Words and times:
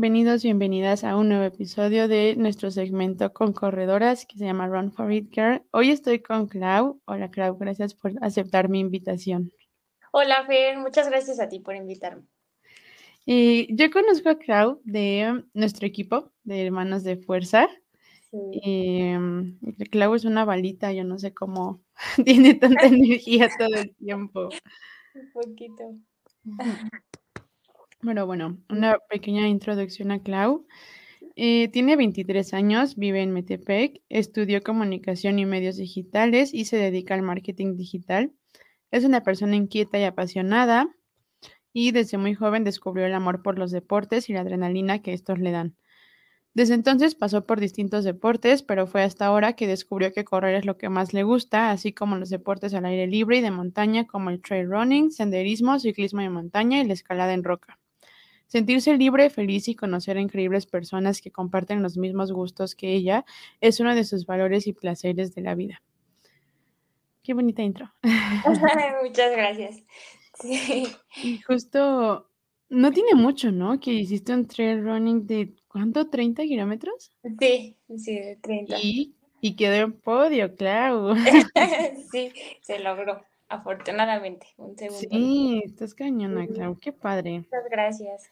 Bienvenidos, 0.00 0.44
bienvenidas 0.44 1.02
a 1.02 1.16
un 1.16 1.28
nuevo 1.28 1.42
episodio 1.42 2.06
de 2.06 2.36
nuestro 2.36 2.70
segmento 2.70 3.32
con 3.32 3.52
corredoras 3.52 4.26
que 4.26 4.38
se 4.38 4.44
llama 4.44 4.68
Run 4.68 4.92
for 4.92 5.12
It 5.12 5.28
Girl. 5.32 5.60
Hoy 5.72 5.90
estoy 5.90 6.20
con 6.20 6.46
Clau. 6.46 7.00
Hola 7.04 7.32
Clau, 7.32 7.58
gracias 7.58 7.94
por 7.94 8.12
aceptar 8.20 8.68
mi 8.68 8.78
invitación. 8.78 9.50
Hola 10.12 10.46
Fer, 10.46 10.78
muchas 10.78 11.08
gracias 11.08 11.40
a 11.40 11.48
ti 11.48 11.58
por 11.58 11.74
invitarme. 11.74 12.22
Y 13.26 13.74
yo 13.74 13.90
conozco 13.90 14.28
a 14.28 14.38
Clau 14.38 14.80
de 14.84 15.42
nuestro 15.52 15.84
equipo 15.84 16.30
de 16.44 16.66
Hermanos 16.66 17.02
de 17.02 17.16
Fuerza. 17.16 17.68
Sí. 18.30 18.60
Clau 19.90 20.14
es 20.14 20.24
una 20.24 20.44
balita, 20.44 20.92
yo 20.92 21.02
no 21.02 21.18
sé 21.18 21.34
cómo 21.34 21.82
tiene 22.24 22.54
tanta 22.54 22.86
energía 22.86 23.50
todo 23.58 23.74
el 23.74 23.96
tiempo. 23.96 24.48
Un 25.16 25.32
poquito. 25.32 25.96
Bueno, 28.00 28.26
bueno, 28.26 28.58
una 28.68 28.98
pequeña 29.10 29.48
introducción 29.48 30.10
a 30.12 30.20
Clau. 30.22 30.66
Eh, 31.36 31.68
tiene 31.68 31.96
23 31.96 32.54
años, 32.54 32.96
vive 32.96 33.22
en 33.22 33.32
Metepec, 33.32 34.02
estudió 34.08 34.62
comunicación 34.62 35.38
y 35.38 35.46
medios 35.46 35.76
digitales 35.76 36.54
y 36.54 36.66
se 36.66 36.76
dedica 36.76 37.14
al 37.14 37.22
marketing 37.22 37.76
digital. 37.76 38.32
Es 38.92 39.04
una 39.04 39.22
persona 39.22 39.56
inquieta 39.56 39.98
y 39.98 40.04
apasionada 40.04 40.88
y 41.72 41.92
desde 41.92 42.18
muy 42.18 42.34
joven 42.34 42.64
descubrió 42.64 43.06
el 43.06 43.14
amor 43.14 43.42
por 43.42 43.58
los 43.58 43.72
deportes 43.72 44.30
y 44.30 44.34
la 44.34 44.40
adrenalina 44.42 45.02
que 45.02 45.14
estos 45.14 45.38
le 45.38 45.52
dan. 45.52 45.76
Desde 46.54 46.74
entonces 46.74 47.14
pasó 47.14 47.46
por 47.46 47.60
distintos 47.60 48.04
deportes, 48.04 48.62
pero 48.62 48.86
fue 48.86 49.02
hasta 49.04 49.26
ahora 49.26 49.54
que 49.54 49.66
descubrió 49.68 50.12
que 50.12 50.24
correr 50.24 50.56
es 50.56 50.66
lo 50.66 50.78
que 50.78 50.88
más 50.90 51.14
le 51.14 51.24
gusta, 51.24 51.70
así 51.70 51.92
como 51.94 52.16
los 52.16 52.30
deportes 52.30 52.74
al 52.74 52.86
aire 52.86 53.06
libre 53.08 53.38
y 53.38 53.42
de 53.42 53.50
montaña 53.52 54.06
como 54.06 54.30
el 54.30 54.42
trail 54.42 54.68
running, 54.70 55.10
senderismo, 55.12 55.78
ciclismo 55.80 56.22
de 56.22 56.30
montaña 56.30 56.80
y 56.80 56.86
la 56.86 56.94
escalada 56.94 57.34
en 57.34 57.44
roca. 57.44 57.78
Sentirse 58.48 58.96
libre, 58.96 59.30
feliz 59.30 59.68
y 59.68 59.74
conocer 59.74 60.16
a 60.16 60.22
increíbles 60.22 60.66
personas 60.66 61.20
que 61.20 61.30
comparten 61.30 61.82
los 61.82 61.96
mismos 61.96 62.32
gustos 62.32 62.74
que 62.74 62.94
ella 62.94 63.24
es 63.60 63.78
uno 63.78 63.94
de 63.94 64.04
sus 64.04 64.26
valores 64.26 64.66
y 64.66 64.72
placeres 64.72 65.34
de 65.34 65.42
la 65.42 65.54
vida. 65.54 65.82
Qué 67.22 67.34
bonita 67.34 67.62
intro. 67.62 67.92
Muchas 69.02 69.32
gracias. 69.32 69.82
Sí. 70.40 70.86
Y 71.22 71.40
justo, 71.42 72.30
no 72.70 72.90
tiene 72.90 73.14
mucho, 73.14 73.52
¿no? 73.52 73.78
Que 73.80 73.92
hiciste 73.92 74.32
un 74.32 74.46
trail 74.46 74.82
running 74.82 75.26
de 75.26 75.54
¿cuánto? 75.68 76.10
¿30 76.10 76.48
kilómetros? 76.48 77.12
Sí, 77.38 77.76
sí, 77.96 78.18
de 78.18 78.36
30. 78.36 78.78
Y, 78.80 79.14
y 79.42 79.56
quedó 79.56 79.74
en 79.74 79.92
podio, 79.92 80.56
claro. 80.56 81.14
sí, 82.12 82.32
se 82.62 82.78
logró, 82.78 83.22
afortunadamente. 83.48 84.46
Un 84.56 84.76
segundo. 84.78 85.08
Sí, 85.10 85.62
estás 85.66 85.94
cañona, 85.94 86.46
claro. 86.46 86.78
Qué 86.80 86.92
padre. 86.92 87.40
Muchas 87.40 87.68
gracias. 87.70 88.30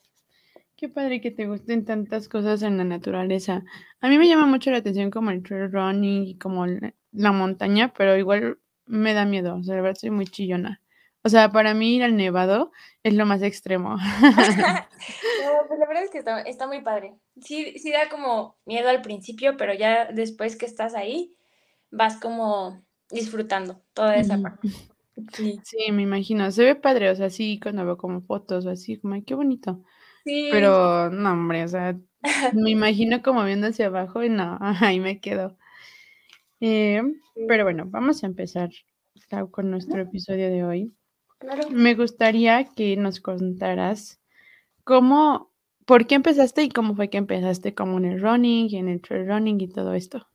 Qué 0.76 0.90
padre 0.90 1.22
que 1.22 1.30
te 1.30 1.46
gusten 1.46 1.86
tantas 1.86 2.28
cosas 2.28 2.60
en 2.60 2.76
la 2.76 2.84
naturaleza. 2.84 3.64
A 4.02 4.08
mí 4.08 4.18
me 4.18 4.28
llama 4.28 4.44
mucho 4.44 4.70
la 4.70 4.76
atención 4.78 5.10
como 5.10 5.30
el 5.30 5.42
trail 5.42 5.72
running 5.72 6.24
y 6.26 6.38
como 6.38 6.66
la 6.66 7.32
montaña, 7.32 7.94
pero 7.96 8.14
igual 8.18 8.58
me 8.84 9.14
da 9.14 9.24
miedo. 9.24 9.56
O 9.56 9.62
sea, 9.62 9.76
la 9.76 9.80
verdad 9.80 9.98
soy 9.98 10.10
muy 10.10 10.26
chillona. 10.26 10.82
O 11.22 11.30
sea, 11.30 11.50
para 11.50 11.72
mí 11.72 11.96
ir 11.96 12.04
al 12.04 12.14
nevado 12.14 12.72
es 13.02 13.14
lo 13.14 13.24
más 13.24 13.40
extremo. 13.42 13.96
no, 14.20 15.66
pues 15.66 15.80
la 15.80 15.86
verdad 15.88 16.04
es 16.04 16.10
que 16.10 16.18
está, 16.18 16.66
muy 16.66 16.82
padre. 16.82 17.14
Sí, 17.40 17.78
sí 17.78 17.90
da 17.90 18.10
como 18.10 18.58
miedo 18.66 18.90
al 18.90 19.00
principio, 19.00 19.56
pero 19.56 19.72
ya 19.72 20.12
después 20.12 20.56
que 20.56 20.66
estás 20.66 20.94
ahí, 20.94 21.34
vas 21.90 22.18
como 22.20 22.82
disfrutando 23.10 23.80
toda 23.94 24.16
esa 24.16 24.38
parte. 24.38 24.68
Sí. 25.32 25.58
sí, 25.64 25.92
me 25.92 26.02
imagino. 26.02 26.50
Se 26.50 26.62
ve 26.62 26.74
padre, 26.74 27.08
o 27.08 27.16
sea, 27.16 27.30
sí, 27.30 27.58
cuando 27.58 27.86
veo 27.86 27.96
como 27.96 28.20
fotos 28.20 28.66
o 28.66 28.70
así, 28.70 28.98
como, 28.98 29.14
ay, 29.14 29.22
qué 29.22 29.34
bonito. 29.34 29.82
Pero 30.26 31.10
no, 31.10 31.32
hombre, 31.32 31.64
o 31.64 31.68
sea, 31.68 31.96
me 32.54 32.70
imagino 32.70 33.22
como 33.22 33.44
viendo 33.44 33.68
hacia 33.68 33.86
abajo 33.86 34.22
y 34.22 34.28
no, 34.28 34.58
ahí 34.80 35.00
me 35.00 35.20
quedo. 35.20 35.56
Eh, 36.60 37.02
pero 37.48 37.64
bueno, 37.64 37.84
vamos 37.86 38.22
a 38.22 38.26
empezar 38.26 38.70
con 39.50 39.70
nuestro 39.70 40.00
episodio 40.00 40.50
de 40.50 40.64
hoy. 40.64 40.92
Me 41.70 41.94
gustaría 41.94 42.64
que 42.64 42.96
nos 42.96 43.20
contaras 43.20 44.20
cómo, 44.84 45.52
por 45.84 46.06
qué 46.06 46.14
empezaste 46.14 46.62
y 46.62 46.70
cómo 46.70 46.94
fue 46.94 47.10
que 47.10 47.18
empezaste 47.18 47.74
como 47.74 47.98
en 47.98 48.06
el 48.06 48.20
running 48.20 48.68
y 48.70 48.76
en 48.76 48.88
el 48.88 49.02
trail 49.02 49.26
running 49.26 49.60
y 49.60 49.68
todo 49.68 49.94
esto. 49.94 50.26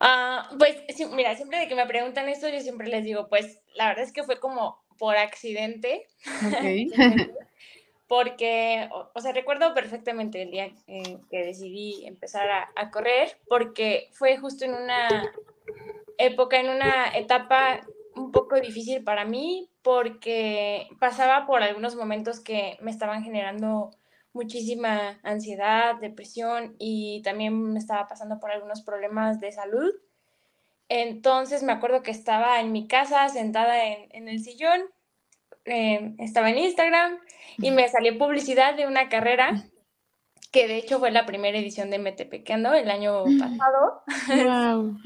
Ah, 0.00 0.48
pues 0.58 0.76
mira, 1.10 1.34
siempre 1.34 1.58
de 1.58 1.68
que 1.68 1.74
me 1.74 1.86
preguntan 1.86 2.28
esto, 2.28 2.48
yo 2.48 2.60
siempre 2.60 2.88
les 2.88 3.04
digo, 3.04 3.28
pues 3.28 3.60
la 3.74 3.88
verdad 3.88 4.04
es 4.04 4.12
que 4.12 4.22
fue 4.22 4.38
como 4.38 4.78
por 4.96 5.16
accidente. 5.16 6.06
Okay. 6.46 6.88
porque, 8.08 8.88
o, 9.14 9.20
sea, 9.20 9.32
recuerdo 9.32 9.74
perfectamente 9.74 10.42
el 10.42 10.50
día 10.50 10.72
que 11.30 11.44
decidí 11.44 12.06
empezar 12.06 12.48
a, 12.74 12.90
correr, 12.90 13.38
porque 13.48 14.08
fue 14.12 14.38
justo 14.38 14.64
en 14.64 14.72
una 14.74 15.30
época, 16.16 16.58
en 16.58 16.70
una 16.70 17.14
etapa 17.14 17.80
un 18.16 18.32
poco 18.32 18.58
difícil 18.58 19.04
para 19.04 19.26
mí, 19.26 19.70
porque 19.82 20.88
pasaba 20.98 21.46
por 21.46 21.62
algunos 21.62 21.96
momentos 21.96 22.40
que 22.40 22.78
me 22.80 22.90
estaban 22.90 23.22
generando 23.22 23.90
muchísima 24.32 25.20
ansiedad, 25.22 25.96
depresión 25.96 26.76
y 26.78 27.20
también 27.22 27.72
me 27.72 27.78
estaba 27.78 28.08
pasando 28.08 28.40
por 28.40 28.50
algunos 28.50 28.80
problemas 28.80 29.38
de 29.38 29.52
salud. 29.52 29.92
Entonces 30.88 31.62
me 31.62 31.72
acuerdo 31.72 32.02
que 32.02 32.10
estaba 32.10 32.60
en 32.60 32.72
mi 32.72 32.88
casa 32.88 33.28
sentada 33.28 33.84
en, 33.84 34.08
en 34.12 34.28
el 34.28 34.40
sillón 34.40 34.80
Em, 35.64 36.16
estaba 36.18 36.50
en 36.50 36.58
Instagram 36.58 37.18
y 37.58 37.70
me 37.70 37.88
salió 37.88 38.16
publicidad 38.18 38.74
de 38.74 38.86
una 38.86 39.08
carrera 39.08 39.64
que 40.50 40.66
de 40.66 40.76
hecho 40.78 40.98
fue 40.98 41.10
la 41.10 41.26
primera 41.26 41.58
edición 41.58 41.90
de 41.90 41.98
Metepequeando 41.98 42.72
el 42.74 42.90
año 42.90 43.24
pasado. 43.38 44.02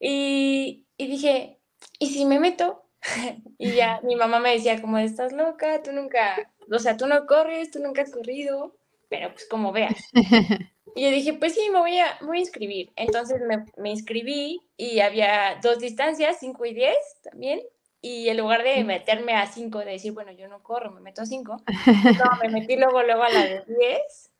y, 0.00 0.86
y 0.96 1.06
dije, 1.06 1.58
¿y 1.98 2.10
si 2.10 2.24
me 2.24 2.38
meto? 2.38 2.84
y 3.58 3.72
ya 3.72 4.00
mi 4.04 4.14
mamá 4.14 4.38
me 4.38 4.52
decía 4.52 4.80
como, 4.80 4.98
estás 4.98 5.32
loca, 5.32 5.82
tú 5.82 5.92
nunca, 5.92 6.52
o 6.70 6.78
sea, 6.78 6.96
tú 6.96 7.06
no 7.06 7.26
corres, 7.26 7.70
tú 7.70 7.80
nunca 7.80 8.02
has 8.02 8.12
corrido, 8.12 8.76
pero 9.08 9.32
pues 9.32 9.46
como 9.48 9.72
veas. 9.72 10.10
Y 10.94 11.04
yo 11.04 11.10
dije, 11.10 11.32
pues 11.32 11.54
sí, 11.54 11.70
me 11.70 11.78
voy 11.78 11.96
a, 11.96 12.18
voy 12.20 12.36
a 12.36 12.40
inscribir. 12.40 12.92
Entonces 12.96 13.40
me, 13.48 13.64
me 13.78 13.88
inscribí 13.88 14.60
y 14.76 15.00
había 15.00 15.58
dos 15.62 15.78
distancias, 15.78 16.36
5 16.40 16.66
y 16.66 16.74
10 16.74 16.94
también 17.22 17.62
y 18.04 18.28
en 18.28 18.36
lugar 18.36 18.64
de 18.64 18.82
meterme 18.82 19.34
a 19.34 19.46
5, 19.46 19.78
de 19.78 19.92
decir, 19.92 20.12
bueno, 20.12 20.32
yo 20.32 20.48
no 20.48 20.60
corro, 20.62 20.90
me 20.90 21.00
meto 21.00 21.22
a 21.22 21.26
5, 21.26 21.62
no, 22.18 22.38
me 22.42 22.48
metí 22.48 22.76
luego, 22.76 23.02
luego 23.04 23.22
a 23.22 23.30
la 23.30 23.44
de 23.44 23.64
10. 23.66 24.32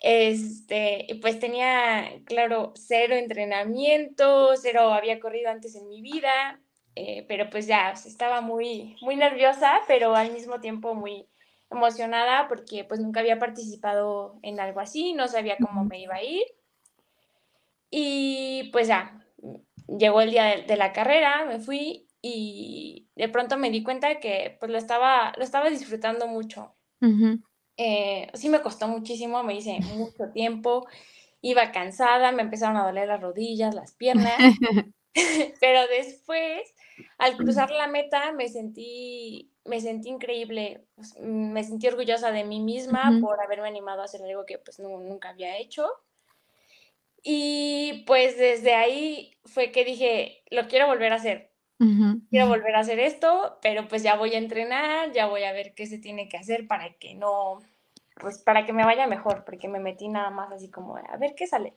Este, 0.00 1.08
pues 1.20 1.40
tenía, 1.40 2.08
claro, 2.24 2.72
cero 2.76 3.16
entrenamiento, 3.16 4.56
cero 4.56 4.92
había 4.94 5.18
corrido 5.18 5.50
antes 5.50 5.74
en 5.74 5.88
mi 5.88 6.00
vida, 6.02 6.60
eh, 6.94 7.24
pero 7.26 7.50
pues 7.50 7.66
ya 7.66 7.90
estaba 7.90 8.40
muy, 8.40 8.96
muy 9.00 9.16
nerviosa, 9.16 9.80
pero 9.88 10.14
al 10.14 10.30
mismo 10.30 10.60
tiempo 10.60 10.94
muy 10.94 11.26
emocionada 11.70 12.46
porque 12.46 12.84
pues 12.84 13.00
nunca 13.00 13.18
había 13.18 13.40
participado 13.40 14.38
en 14.42 14.60
algo 14.60 14.78
así, 14.78 15.14
no 15.14 15.26
sabía 15.26 15.56
cómo 15.60 15.84
me 15.84 16.00
iba 16.00 16.14
a 16.14 16.22
ir. 16.22 16.44
Y 17.90 18.70
pues 18.72 18.86
ya, 18.86 19.20
llegó 19.88 20.20
el 20.20 20.30
día 20.30 20.62
de 20.64 20.76
la 20.76 20.92
carrera, 20.92 21.44
me 21.44 21.58
fui 21.58 22.07
y 22.20 23.08
de 23.14 23.28
pronto 23.28 23.56
me 23.56 23.70
di 23.70 23.82
cuenta 23.82 24.18
que 24.20 24.56
pues 24.58 24.70
lo 24.70 24.78
estaba, 24.78 25.32
lo 25.36 25.44
estaba 25.44 25.70
disfrutando 25.70 26.26
mucho. 26.26 26.74
Eh, 27.76 28.28
sí 28.34 28.48
me 28.48 28.60
costó 28.60 28.88
muchísimo, 28.88 29.42
me 29.44 29.54
hice 29.54 29.78
mucho 29.94 30.30
tiempo, 30.32 30.86
iba 31.40 31.70
cansada, 31.70 32.32
me 32.32 32.42
empezaron 32.42 32.76
a 32.76 32.84
doler 32.84 33.06
las 33.06 33.20
rodillas, 33.20 33.74
las 33.74 33.94
piernas, 33.94 34.36
pero 35.60 35.86
después, 35.86 36.74
al 37.18 37.36
cruzar 37.36 37.70
la 37.70 37.86
meta, 37.86 38.32
me 38.32 38.48
sentí, 38.48 39.52
me 39.64 39.80
sentí 39.80 40.08
increíble, 40.08 40.86
pues, 40.96 41.16
me 41.20 41.62
sentí 41.62 41.86
orgullosa 41.86 42.32
de 42.32 42.44
mí 42.44 42.60
misma 42.60 43.18
por 43.20 43.40
haberme 43.40 43.68
animado 43.68 44.02
a 44.02 44.06
hacer 44.06 44.22
algo 44.22 44.44
que 44.44 44.58
pues 44.58 44.80
nunca 44.80 45.30
había 45.30 45.56
hecho. 45.58 45.86
Y 47.22 48.04
pues 48.06 48.38
desde 48.38 48.74
ahí 48.74 49.32
fue 49.44 49.70
que 49.72 49.84
dije, 49.84 50.42
lo 50.50 50.68
quiero 50.68 50.86
volver 50.86 51.12
a 51.12 51.16
hacer 51.16 51.50
quiero 52.30 52.48
volver 52.48 52.74
a 52.74 52.80
hacer 52.80 52.98
esto, 52.98 53.58
pero 53.62 53.86
pues 53.86 54.02
ya 54.02 54.16
voy 54.16 54.34
a 54.34 54.38
entrenar, 54.38 55.12
ya 55.12 55.26
voy 55.26 55.44
a 55.44 55.52
ver 55.52 55.74
qué 55.74 55.86
se 55.86 55.98
tiene 55.98 56.28
que 56.28 56.36
hacer 56.36 56.66
para 56.66 56.94
que 56.94 57.14
no, 57.14 57.60
pues 58.20 58.38
para 58.38 58.66
que 58.66 58.72
me 58.72 58.84
vaya 58.84 59.06
mejor, 59.06 59.44
porque 59.44 59.68
me 59.68 59.78
metí 59.78 60.08
nada 60.08 60.30
más 60.30 60.50
así 60.52 60.68
como 60.68 60.96
a 60.96 61.16
ver 61.16 61.34
qué 61.36 61.46
sale. 61.46 61.74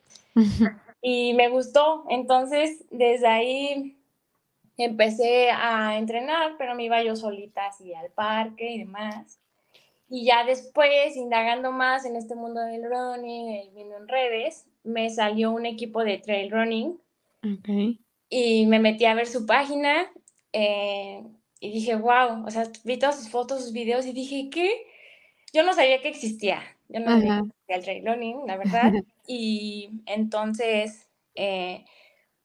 Y 1.01 1.33
me 1.33 1.50
gustó, 1.50 2.06
entonces 2.09 2.83
desde 2.89 3.27
ahí 3.27 3.98
empecé 4.77 5.51
a 5.51 5.98
entrenar, 5.98 6.56
pero 6.57 6.74
me 6.75 6.86
iba 6.86 7.03
yo 7.03 7.15
solita 7.15 7.68
así 7.68 7.94
al 7.94 8.09
parque 8.09 8.71
y 8.71 8.80
demás. 8.80 9.39
Y 10.09 10.25
ya 10.25 10.44
después, 10.44 11.15
indagando 11.15 11.71
más 11.71 12.06
en 12.06 12.15
este 12.15 12.36
mundo 12.36 12.59
del 12.62 12.83
running, 12.83 13.74
viendo 13.74 13.98
en 13.98 14.07
redes, 14.07 14.65
me 14.83 15.09
salió 15.09 15.51
un 15.51 15.65
equipo 15.65 16.03
de 16.03 16.18
trail 16.18 16.51
running. 16.51 17.00
Okay 17.44 18.00
y 18.31 18.65
me 18.65 18.79
metí 18.79 19.05
a 19.05 19.13
ver 19.13 19.27
su 19.27 19.45
página 19.45 20.09
eh, 20.53 21.21
y 21.59 21.71
dije, 21.71 21.95
wow, 21.95 22.47
o 22.47 22.49
sea, 22.49 22.63
vi 22.85 22.97
todas 22.97 23.19
sus 23.19 23.29
fotos, 23.29 23.61
sus 23.61 23.73
videos 23.73 24.07
y 24.07 24.13
dije, 24.13 24.49
¿qué? 24.49 24.87
yo 25.53 25.63
no 25.63 25.73
sabía 25.73 26.01
que 26.01 26.07
existía, 26.07 26.61
yo 26.87 27.01
no 27.01 27.07
sabía 27.11 27.41
que 27.41 27.47
existía 27.47 27.75
el 27.75 27.83
trail 27.83 28.05
running, 28.05 28.47
la 28.47 28.57
verdad, 28.57 28.93
y 29.27 30.01
entonces 30.05 31.09
eh, 31.35 31.85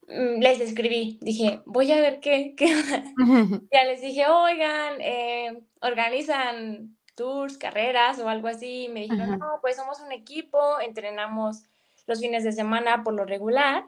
mm, 0.09 0.41
les 0.41 0.61
escribí, 0.61 1.19
dije, 1.23 1.61
voy 1.67 1.93
a 1.93 2.01
ver 2.01 2.19
qué, 2.21 2.55
qué 2.57 2.67
ya 3.73 3.85
les 3.85 4.01
dije, 4.01 4.27
oigan, 4.27 5.01
eh, 5.01 5.63
organizan 5.81 6.97
tours, 7.15 7.59
carreras 7.59 8.19
o 8.19 8.29
algo 8.29 8.49
así, 8.49 8.89
me 8.93 9.03
dijeron, 9.03 9.39
no, 9.39 9.59
pues 9.63 9.77
somos 9.77 10.01
un 10.01 10.11
equipo, 10.11 10.81
entrenamos 10.81 11.63
los 12.07 12.21
fines 12.21 12.45
de 12.45 12.53
semana 12.53 13.05
por 13.05 13.15
lo 13.15 13.25
regular, 13.25 13.85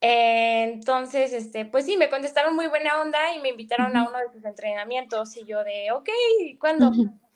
entonces, 0.00 1.32
este, 1.34 1.66
pues 1.66 1.84
sí, 1.84 1.98
me 1.98 2.08
contestaron 2.08 2.54
muy 2.56 2.68
buena 2.68 3.00
onda 3.00 3.34
y 3.34 3.40
me 3.40 3.50
invitaron 3.50 3.94
a 3.96 4.08
uno 4.08 4.18
de 4.18 4.32
sus 4.32 4.44
entrenamientos 4.44 5.36
y 5.36 5.44
yo 5.44 5.62
de, 5.62 5.92
ok, 5.92 6.08
¿cuándo? 6.58 6.90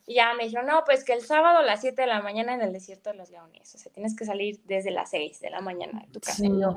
Y 0.07 0.15
ya 0.15 0.33
me 0.35 0.45
dijeron, 0.45 0.67
no, 0.67 0.83
pues 0.85 1.05
que 1.05 1.13
el 1.13 1.23
sábado 1.23 1.59
a 1.59 1.63
las 1.63 1.83
7 1.83 2.01
de 2.01 2.09
la 2.09 2.23
mañana 2.23 2.55
en 2.55 2.63
el 2.63 2.73
desierto 2.73 3.11
de 3.11 3.17
los 3.17 3.31
leones, 3.31 3.75
o 3.75 3.79
sea, 3.79 3.93
tienes 3.93 4.17
que 4.17 4.25
salir 4.25 4.61
desde 4.65 4.91
las 4.91 5.11
6 5.11 5.41
de 5.41 5.51
la 5.51 5.61
mañana 5.61 6.01
de 6.01 6.07
tu 6.09 6.21
casa. 6.21 6.45
Y 6.45 6.59
yo, 6.59 6.71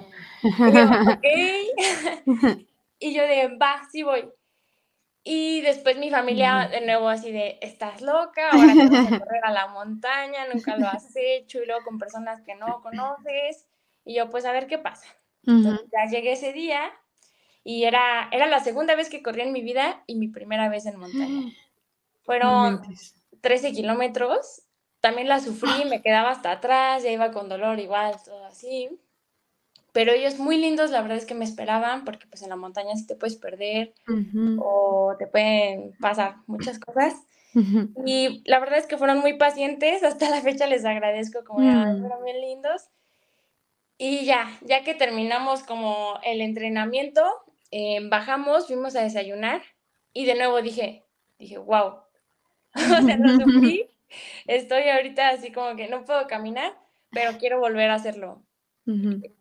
ok. 1.13 1.25
y 2.99 3.13
yo 3.13 3.23
de, 3.23 3.57
va, 3.57 3.81
sí 3.89 4.03
voy. 4.03 4.29
Y 5.23 5.61
después 5.61 5.97
mi 5.97 6.09
familia 6.09 6.69
de 6.69 6.81
nuevo 6.81 7.07
así 7.09 7.31
de, 7.31 7.59
estás 7.61 8.01
loca, 8.01 8.49
ahora 8.51 8.73
te 8.73 8.89
vas 8.89 9.11
a 9.11 9.19
correr 9.19 9.45
a 9.45 9.51
la 9.51 9.67
montaña, 9.67 10.47
nunca 10.53 10.77
lo 10.77 10.87
has 10.87 11.13
hecho, 11.15 11.61
y 11.61 11.65
luego 11.65 11.83
con 11.83 11.97
personas 11.97 12.41
que 12.41 12.55
no 12.55 12.81
conoces. 12.81 13.67
Y 14.03 14.15
yo, 14.15 14.29
pues 14.29 14.45
a 14.45 14.51
ver 14.51 14.67
qué 14.67 14.77
pasa 14.77 15.07
ya 15.43 16.09
llegué 16.09 16.33
ese 16.33 16.53
día 16.53 16.91
y 17.63 17.83
era, 17.83 18.29
era 18.31 18.47
la 18.47 18.61
segunda 18.61 18.95
vez 18.95 19.09
que 19.09 19.21
corrí 19.21 19.41
en 19.41 19.51
mi 19.51 19.61
vida 19.61 20.03
y 20.07 20.15
mi 20.15 20.29
primera 20.29 20.69
vez 20.69 20.85
en 20.85 20.97
montaña. 20.97 21.51
Fueron 22.23 22.81
13 23.41 23.71
kilómetros, 23.73 24.63
también 25.01 25.27
la 25.27 25.39
sufrí, 25.39 25.85
me 25.89 26.01
quedaba 26.01 26.31
hasta 26.31 26.51
atrás, 26.51 27.03
ya 27.03 27.11
iba 27.11 27.31
con 27.31 27.49
dolor 27.49 27.79
igual, 27.79 28.15
todo 28.23 28.45
así. 28.45 28.89
Pero 29.91 30.11
ellos 30.11 30.37
muy 30.37 30.57
lindos, 30.57 30.91
la 30.91 31.01
verdad 31.01 31.17
es 31.17 31.25
que 31.25 31.33
me 31.33 31.43
esperaban, 31.43 32.05
porque 32.05 32.27
pues 32.27 32.41
en 32.41 32.49
la 32.49 32.55
montaña 32.55 32.95
sí 32.95 33.07
te 33.07 33.15
puedes 33.15 33.35
perder 33.35 33.93
o 34.59 35.15
te 35.17 35.27
pueden 35.27 35.93
pasar 35.99 36.35
muchas 36.45 36.79
cosas. 36.79 37.15
Y 38.05 38.43
la 38.45 38.59
verdad 38.59 38.77
es 38.77 38.85
que 38.85 38.97
fueron 38.97 39.19
muy 39.19 39.37
pacientes, 39.37 40.03
hasta 40.03 40.29
la 40.29 40.41
fecha 40.41 40.67
les 40.67 40.85
agradezco, 40.85 41.43
como 41.43 41.59
mm. 41.59 41.99
fueron 41.99 42.23
bien 42.23 42.39
lindos. 42.39 42.83
Y 43.97 44.25
ya, 44.25 44.57
ya 44.61 44.83
que 44.83 44.93
terminamos 44.93 45.63
como 45.63 46.19
el 46.23 46.41
entrenamiento, 46.41 47.23
eh, 47.71 47.99
bajamos, 48.07 48.67
fuimos 48.67 48.95
a 48.95 49.01
desayunar 49.01 49.61
y 50.13 50.25
de 50.25 50.35
nuevo 50.35 50.61
dije, 50.61 51.03
dije, 51.39 51.57
wow, 51.57 52.01
o 52.75 53.05
sea, 53.05 53.17
lo 53.17 53.29
sufrí, 53.29 53.87
estoy 54.45 54.83
ahorita 54.89 55.29
así 55.29 55.51
como 55.51 55.75
que 55.75 55.87
no 55.87 56.05
puedo 56.05 56.27
caminar, 56.27 56.77
pero 57.11 57.37
quiero 57.37 57.59
volver 57.59 57.89
a 57.89 57.95
hacerlo. 57.95 58.43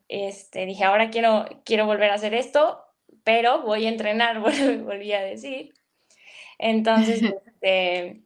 este, 0.09 0.67
dije, 0.67 0.85
ahora 0.85 1.11
quiero, 1.11 1.47
quiero 1.65 1.87
volver 1.87 2.11
a 2.11 2.15
hacer 2.15 2.35
esto, 2.35 2.83
pero 3.25 3.63
voy 3.63 3.87
a 3.87 3.91
entrenar, 3.91 4.41
volví 4.85 5.13
a 5.13 5.23
decir. 5.23 5.75
Entonces, 6.59 7.23
este, 7.47 8.23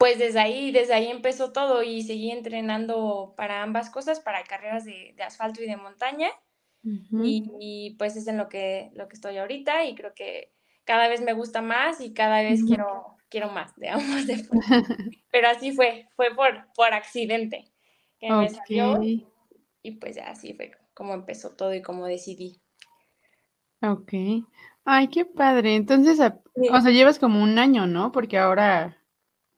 pues 0.00 0.18
desde 0.18 0.40
ahí, 0.40 0.72
desde 0.72 0.94
ahí 0.94 1.08
empezó 1.08 1.52
todo 1.52 1.82
y 1.82 2.00
seguí 2.00 2.30
entrenando 2.30 3.34
para 3.36 3.62
ambas 3.62 3.90
cosas, 3.90 4.18
para 4.18 4.42
carreras 4.44 4.86
de, 4.86 5.14
asfalto 5.22 5.62
y 5.62 5.66
de 5.66 5.76
montaña. 5.76 6.30
y, 6.82 7.96
pues 7.98 8.16
es 8.16 8.26
en 8.26 8.38
lo 8.38 8.48
que, 8.48 8.90
lo 8.94 9.08
que 9.08 9.16
estoy 9.16 9.36
ahorita 9.36 9.84
y 9.84 9.94
creo 9.94 10.14
que 10.14 10.54
cada 10.84 11.06
vez 11.06 11.20
me 11.20 11.34
gusta 11.34 11.60
más 11.60 12.00
y 12.00 12.14
cada 12.14 12.40
vez 12.40 12.64
quiero, 12.64 13.18
quiero 13.28 13.50
más 13.50 13.76
de 13.76 13.90
ambos 13.90 14.24
Pero 15.30 15.48
así 15.48 15.72
fue, 15.72 16.08
fue 16.16 16.34
por, 16.34 16.72
por 16.74 16.94
accidente 16.94 17.70
que 18.18 18.32
me 18.32 18.48
salió 18.48 19.02
y 19.02 19.90
pues 20.00 20.16
así 20.16 20.54
fue 20.54 20.70
como 20.94 21.12
empezó 21.12 21.50
todo 21.50 21.74
y 21.74 21.82
como 21.82 22.06
decidí. 22.06 22.58
Ok. 23.82 24.14
Ay, 24.86 25.08
qué 25.08 25.26
padre. 25.26 25.76
Entonces, 25.76 26.18
o 26.18 26.80
sea, 26.80 26.90
llevas 26.90 27.18
como 27.18 27.42
un 27.42 27.58
año, 27.58 27.86
¿no? 27.86 28.12
Porque 28.12 28.38
ahora 28.38 28.96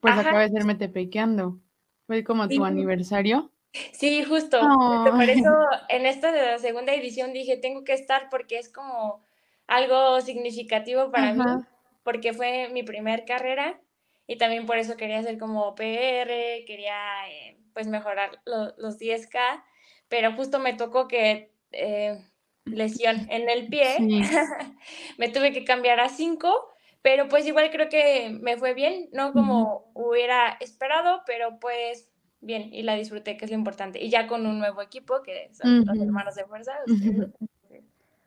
pues 0.02 0.18
acaba 0.18 0.40
de 0.40 0.48
ser 0.48 0.64
metepequeando. 0.64 1.60
Fue 2.08 2.24
como 2.24 2.48
tu 2.48 2.64
aniversario. 2.64 3.52
Sí, 3.92 4.24
justo. 4.24 4.58
Por 4.60 5.22
eso 5.22 5.50
en 5.88 6.06
esta 6.06 6.58
segunda 6.58 6.92
edición 6.92 7.32
dije, 7.32 7.56
tengo 7.56 7.84
que 7.84 7.92
estar 7.92 8.28
porque 8.28 8.58
es 8.58 8.68
como 8.68 9.24
algo 9.68 10.20
significativo 10.20 11.12
para 11.12 11.32
mí, 11.32 11.44
porque 12.02 12.32
fue 12.32 12.68
mi 12.70 12.82
primer 12.82 13.24
carrera 13.24 13.80
y 14.26 14.36
también 14.36 14.66
por 14.66 14.76
eso 14.76 14.96
quería 14.96 15.20
hacer 15.20 15.38
como 15.38 15.76
PR, 15.76 16.64
quería 16.66 17.30
eh, 17.30 17.58
pues 17.72 17.86
mejorar 17.86 18.42
los 18.44 18.98
10K, 18.98 19.62
pero 20.08 20.32
justo 20.32 20.58
me 20.58 20.74
tocó 20.74 21.06
que 21.06 21.52
eh, 21.70 22.18
lesión 22.64 23.28
en 23.30 23.48
el 23.48 23.68
pie, 23.68 23.98
me 25.16 25.28
tuve 25.28 25.52
que 25.52 25.64
cambiar 25.64 26.00
a 26.00 26.08
5 26.08 26.71
pero 27.02 27.28
pues 27.28 27.46
igual 27.46 27.70
creo 27.70 27.88
que 27.88 28.38
me 28.40 28.56
fue 28.56 28.74
bien, 28.74 29.08
no 29.12 29.32
como 29.32 29.90
hubiera 29.94 30.56
esperado, 30.60 31.22
pero 31.26 31.58
pues 31.60 32.08
bien, 32.40 32.72
y 32.72 32.82
la 32.82 32.94
disfruté, 32.94 33.36
que 33.36 33.44
es 33.44 33.50
lo 33.50 33.56
importante. 33.56 34.02
Y 34.02 34.10
ya 34.10 34.26
con 34.26 34.46
un 34.46 34.58
nuevo 34.58 34.82
equipo, 34.82 35.22
que 35.22 35.50
son 35.52 35.84
los 35.84 35.98
hermanos 35.98 36.34
de 36.36 36.44
fuerza, 36.44 36.72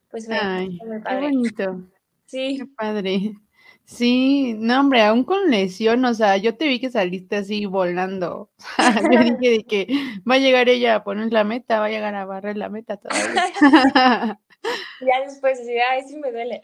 pues 0.10 0.26
fue, 0.26 0.38
Ay, 0.38 0.78
Qué 0.80 1.16
bonito. 1.16 1.82
Sí. 2.26 2.58
Qué 2.58 2.66
padre. 2.66 3.34
Sí, 3.86 4.56
no, 4.58 4.80
hombre, 4.80 5.04
aún 5.04 5.24
con 5.24 5.52
lesión, 5.52 6.04
o 6.06 6.14
sea, 6.14 6.38
yo 6.38 6.58
te 6.58 6.68
vi 6.68 6.80
que 6.80 6.90
saliste 6.90 7.36
así 7.36 7.66
volando. 7.68 8.50
yo 9.12 9.24
dije 9.24 9.50
de 9.58 9.64
que 9.64 9.88
va 10.30 10.36
a 10.36 10.40
llegar 10.40 10.70
ella 10.70 10.96
a 10.96 11.04
poner 11.04 11.32
la 11.32 11.44
meta, 11.44 11.80
va 11.80 11.86
a 11.86 11.90
llegar 11.90 12.16
a 12.16 12.26
barrer 12.26 12.58
la 12.58 12.70
meta 12.70 12.98
todavía. 12.98 13.44
ya 15.02 15.22
después, 15.24 15.60
así, 15.60 15.78
ay, 15.78 16.04
sí 16.08 16.18
me 16.18 16.32
duele. 16.32 16.62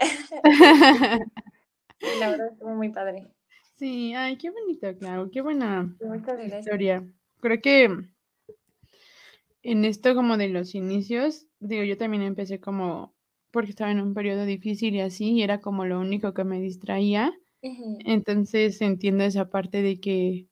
La 2.20 2.30
verdad 2.32 2.48
estuvo 2.52 2.70
muy 2.72 2.90
padre. 2.90 3.28
Sí, 3.78 4.14
ay, 4.14 4.38
qué 4.38 4.52
bonito, 4.52 4.96
claro, 4.98 5.30
qué 5.32 5.42
buena 5.42 5.96
historia. 6.60 7.04
Creo 7.40 7.62
que 7.62 7.90
en 9.64 9.86
esto 9.86 10.16
como 10.16 10.38
de 10.38 10.50
los 10.50 10.76
inicios, 10.76 11.48
digo, 11.60 11.84
yo 11.84 11.98
también 11.98 12.24
empecé 12.24 12.60
como 12.60 13.14
porque 13.52 13.72
estaba 13.72 13.92
en 13.92 14.00
un 14.00 14.14
periodo 14.14 14.46
difícil 14.46 14.96
y 14.96 15.02
así, 15.02 15.32
y 15.32 15.44
era 15.44 15.60
como 15.60 15.86
lo 15.86 16.00
único 16.00 16.34
que 16.34 16.44
me 16.44 16.62
distraía. 16.62 17.34
Entonces 18.06 18.82
entiendo 18.82 19.24
esa 19.24 19.50
parte 19.50 19.82
de 19.82 20.00
que, 20.00 20.48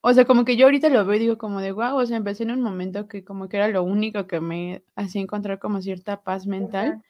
o 0.00 0.12
sea, 0.12 0.24
como 0.24 0.44
que 0.44 0.56
yo 0.56 0.66
ahorita 0.66 0.88
lo 0.88 1.04
veo 1.04 1.16
y 1.16 1.20
digo 1.20 1.38
como 1.38 1.60
de, 1.60 1.72
wow, 1.72 1.96
o 1.96 2.06
sea, 2.06 2.16
empecé 2.16 2.44
en 2.44 2.52
un 2.52 2.62
momento 2.62 3.08
que 3.08 3.24
como 3.24 3.48
que 3.48 3.56
era 3.56 3.68
lo 3.68 3.82
único 3.82 4.26
que 4.26 4.40
me 4.40 4.82
hacía 4.94 5.20
encontrar 5.22 5.58
como 5.58 5.82
cierta 5.82 6.22
paz 6.22 6.46
mental. 6.46 7.02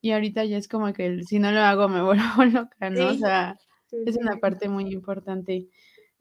Y 0.00 0.12
ahorita 0.12 0.44
ya 0.44 0.58
es 0.58 0.68
como 0.68 0.92
que 0.92 1.22
si 1.24 1.38
no 1.38 1.50
lo 1.52 1.60
hago 1.60 1.88
me 1.88 2.02
vuelvo 2.02 2.44
loca, 2.44 2.90
¿no? 2.90 3.08
O 3.08 3.14
sea, 3.14 3.58
es 3.90 4.16
una 4.16 4.36
parte 4.36 4.68
muy 4.68 4.92
importante. 4.92 5.68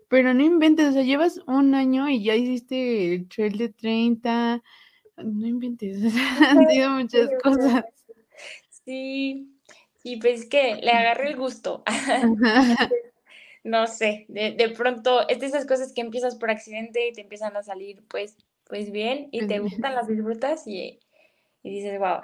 Pero 0.09 0.33
no 0.33 0.43
inventes, 0.43 0.87
o 0.87 0.91
sea, 0.93 1.03
llevas 1.03 1.39
un 1.47 1.75
año 1.75 2.07
y 2.07 2.23
ya 2.23 2.35
hiciste 2.35 3.15
el 3.15 3.27
trail 3.27 3.57
de 3.57 3.69
30. 3.69 4.63
No 5.17 5.47
inventes, 5.47 5.97
han 6.41 6.69
sido 6.69 6.89
muchas 6.91 7.29
cosas. 7.43 7.83
Sí, 8.85 9.49
y 10.03 10.17
pues 10.17 10.47
que 10.47 10.75
le 10.75 10.91
agarré 10.91 11.29
el 11.29 11.35
gusto. 11.35 11.83
no 13.63 13.87
sé, 13.87 14.25
de, 14.29 14.53
de, 14.53 14.69
pronto, 14.69 15.27
es 15.27 15.41
de 15.41 15.47
esas 15.47 15.65
cosas 15.65 15.91
que 15.91 15.99
empiezas 15.99 16.35
por 16.35 16.49
accidente 16.49 17.09
y 17.09 17.11
te 17.11 17.21
empiezan 17.21 17.57
a 17.57 17.63
salir 17.63 18.01
pues, 18.07 18.37
pues 18.63 18.91
bien 18.91 19.27
y 19.31 19.45
te 19.45 19.59
gustan, 19.59 19.93
las 19.93 20.07
disfrutas 20.07 20.65
y, 20.67 20.99
y 21.63 21.69
dices, 21.69 21.99
wow. 21.99 22.21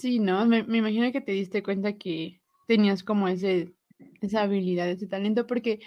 Sí, 0.00 0.18
¿no? 0.18 0.46
Me, 0.46 0.60
imagino 0.60 1.12
que 1.12 1.20
te 1.20 1.32
diste 1.32 1.62
cuenta 1.62 1.92
que 1.92 2.40
tenías 2.66 3.04
como 3.04 3.28
ese, 3.28 3.74
esa 4.22 4.42
habilidad, 4.42 4.88
ese 4.88 5.06
talento, 5.06 5.46
porque, 5.46 5.80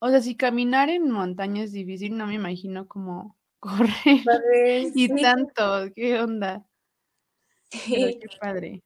o 0.00 0.08
sea, 0.08 0.20
si 0.20 0.34
caminar 0.34 0.90
en 0.90 1.08
montaña 1.08 1.62
es 1.62 1.70
difícil, 1.70 2.16
no 2.16 2.26
me 2.26 2.34
imagino 2.34 2.88
como 2.88 3.36
correr 3.60 4.90
y 4.96 5.08
tanto, 5.22 5.92
¿qué 5.94 6.18
onda? 6.18 6.66
Sí. 7.70 8.18
qué 8.20 8.28
padre. 8.40 8.82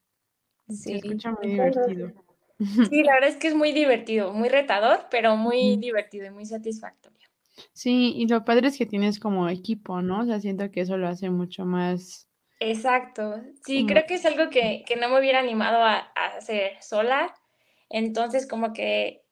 Se 0.68 0.96
escucha 0.96 1.30
muy 1.30 1.52
divertido. 1.52 2.12
Sí, 2.58 3.02
la 3.02 3.14
verdad 3.14 3.30
es 3.30 3.36
que 3.36 3.48
es 3.48 3.54
muy 3.54 3.72
divertido, 3.72 4.34
muy 4.34 4.50
retador, 4.50 5.06
pero 5.10 5.36
muy 5.36 5.78
divertido 5.78 6.26
y 6.26 6.30
muy 6.30 6.44
satisfactorio. 6.44 7.26
Sí, 7.72 8.12
y 8.14 8.28
lo 8.28 8.44
padre 8.44 8.68
es 8.68 8.76
que 8.76 8.84
tienes 8.84 9.18
como 9.18 9.48
equipo, 9.48 10.02
¿no? 10.02 10.20
O 10.20 10.26
sea, 10.26 10.38
siento 10.38 10.70
que 10.70 10.82
eso 10.82 10.98
lo 10.98 11.08
hace 11.08 11.30
mucho 11.30 11.64
más 11.64 12.25
Exacto. 12.60 13.40
Sí, 13.64 13.86
creo 13.86 14.06
que 14.06 14.14
es 14.14 14.24
algo 14.24 14.48
que, 14.50 14.84
no 15.00 15.08
me 15.08 15.18
hubiera 15.18 15.40
animado 15.40 15.82
a, 15.82 15.98
hacer 16.36 16.82
sola. 16.82 17.34
Entonces, 17.90 18.46
como 18.46 18.72
que 18.72 19.22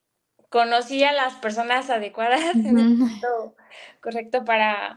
conocí 0.50 1.02
a 1.04 1.12
las 1.12 1.34
personas 1.34 1.90
adecuadas 1.90 2.54
en 2.54 2.78
el 2.78 2.88
momento 2.90 3.56
correcto 4.00 4.44
para... 4.44 4.94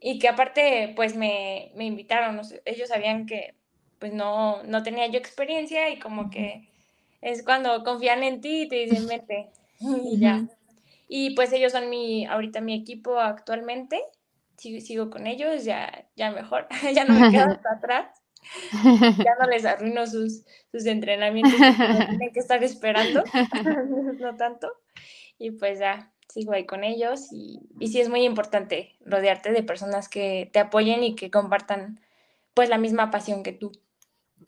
Y 0.00 0.20
que 0.20 0.28
aparte, 0.28 0.92
pues 0.94 1.16
me, 1.16 1.72
invitaron. 1.76 2.40
ellos 2.64 2.88
sabían 2.88 3.26
que 3.26 3.54
pues 3.98 4.12
no, 4.12 4.62
no 4.62 4.84
tenía 4.84 5.08
yo 5.08 5.18
experiencia 5.18 5.90
y 5.90 5.98
como 5.98 6.30
que 6.30 6.68
es 7.20 7.42
cuando 7.42 7.82
confían 7.82 8.22
en 8.22 8.40
ti 8.40 8.62
y 8.62 8.68
te 8.68 8.76
dicen, 8.76 9.08
vete. 9.08 9.50
y 9.80 10.18
ya. 10.18 10.46
Y 11.08 11.34
pues 11.34 11.52
ellos 11.52 11.72
son 11.72 11.90
mi, 11.90 12.26
ahorita 12.26 12.60
mi 12.60 12.74
equipo 12.74 13.18
actualmente. 13.18 14.00
Sigo, 14.58 14.80
sigo 14.80 15.10
con 15.10 15.26
ellos, 15.26 15.64
ya, 15.64 16.06
ya 16.16 16.30
mejor, 16.30 16.66
ya 16.94 17.04
no 17.04 17.14
me 17.14 17.30
quedo 17.30 17.44
hasta 17.50 17.72
atrás. 17.72 18.22
Ya 18.92 19.34
no 19.40 19.46
les 19.48 19.64
arruino 19.64 20.06
sus, 20.06 20.44
sus 20.70 20.86
entrenamientos, 20.86 21.54
tienen 22.08 22.32
que 22.32 22.40
estar 22.40 22.62
esperando, 22.62 23.24
no 24.20 24.36
tanto. 24.36 24.70
Y 25.38 25.52
pues 25.52 25.78
ya, 25.78 26.12
sigo 26.28 26.52
ahí 26.52 26.66
con 26.66 26.84
ellos 26.84 27.28
y, 27.32 27.60
y 27.78 27.88
sí 27.88 28.00
es 28.00 28.08
muy 28.08 28.24
importante 28.24 28.96
rodearte 29.00 29.52
de 29.52 29.62
personas 29.62 30.08
que 30.08 30.50
te 30.52 30.60
apoyen 30.60 31.02
y 31.02 31.14
que 31.14 31.30
compartan 31.30 32.00
pues 32.54 32.68
la 32.68 32.78
misma 32.78 33.10
pasión 33.10 33.42
que 33.42 33.52
tú. 33.52 33.72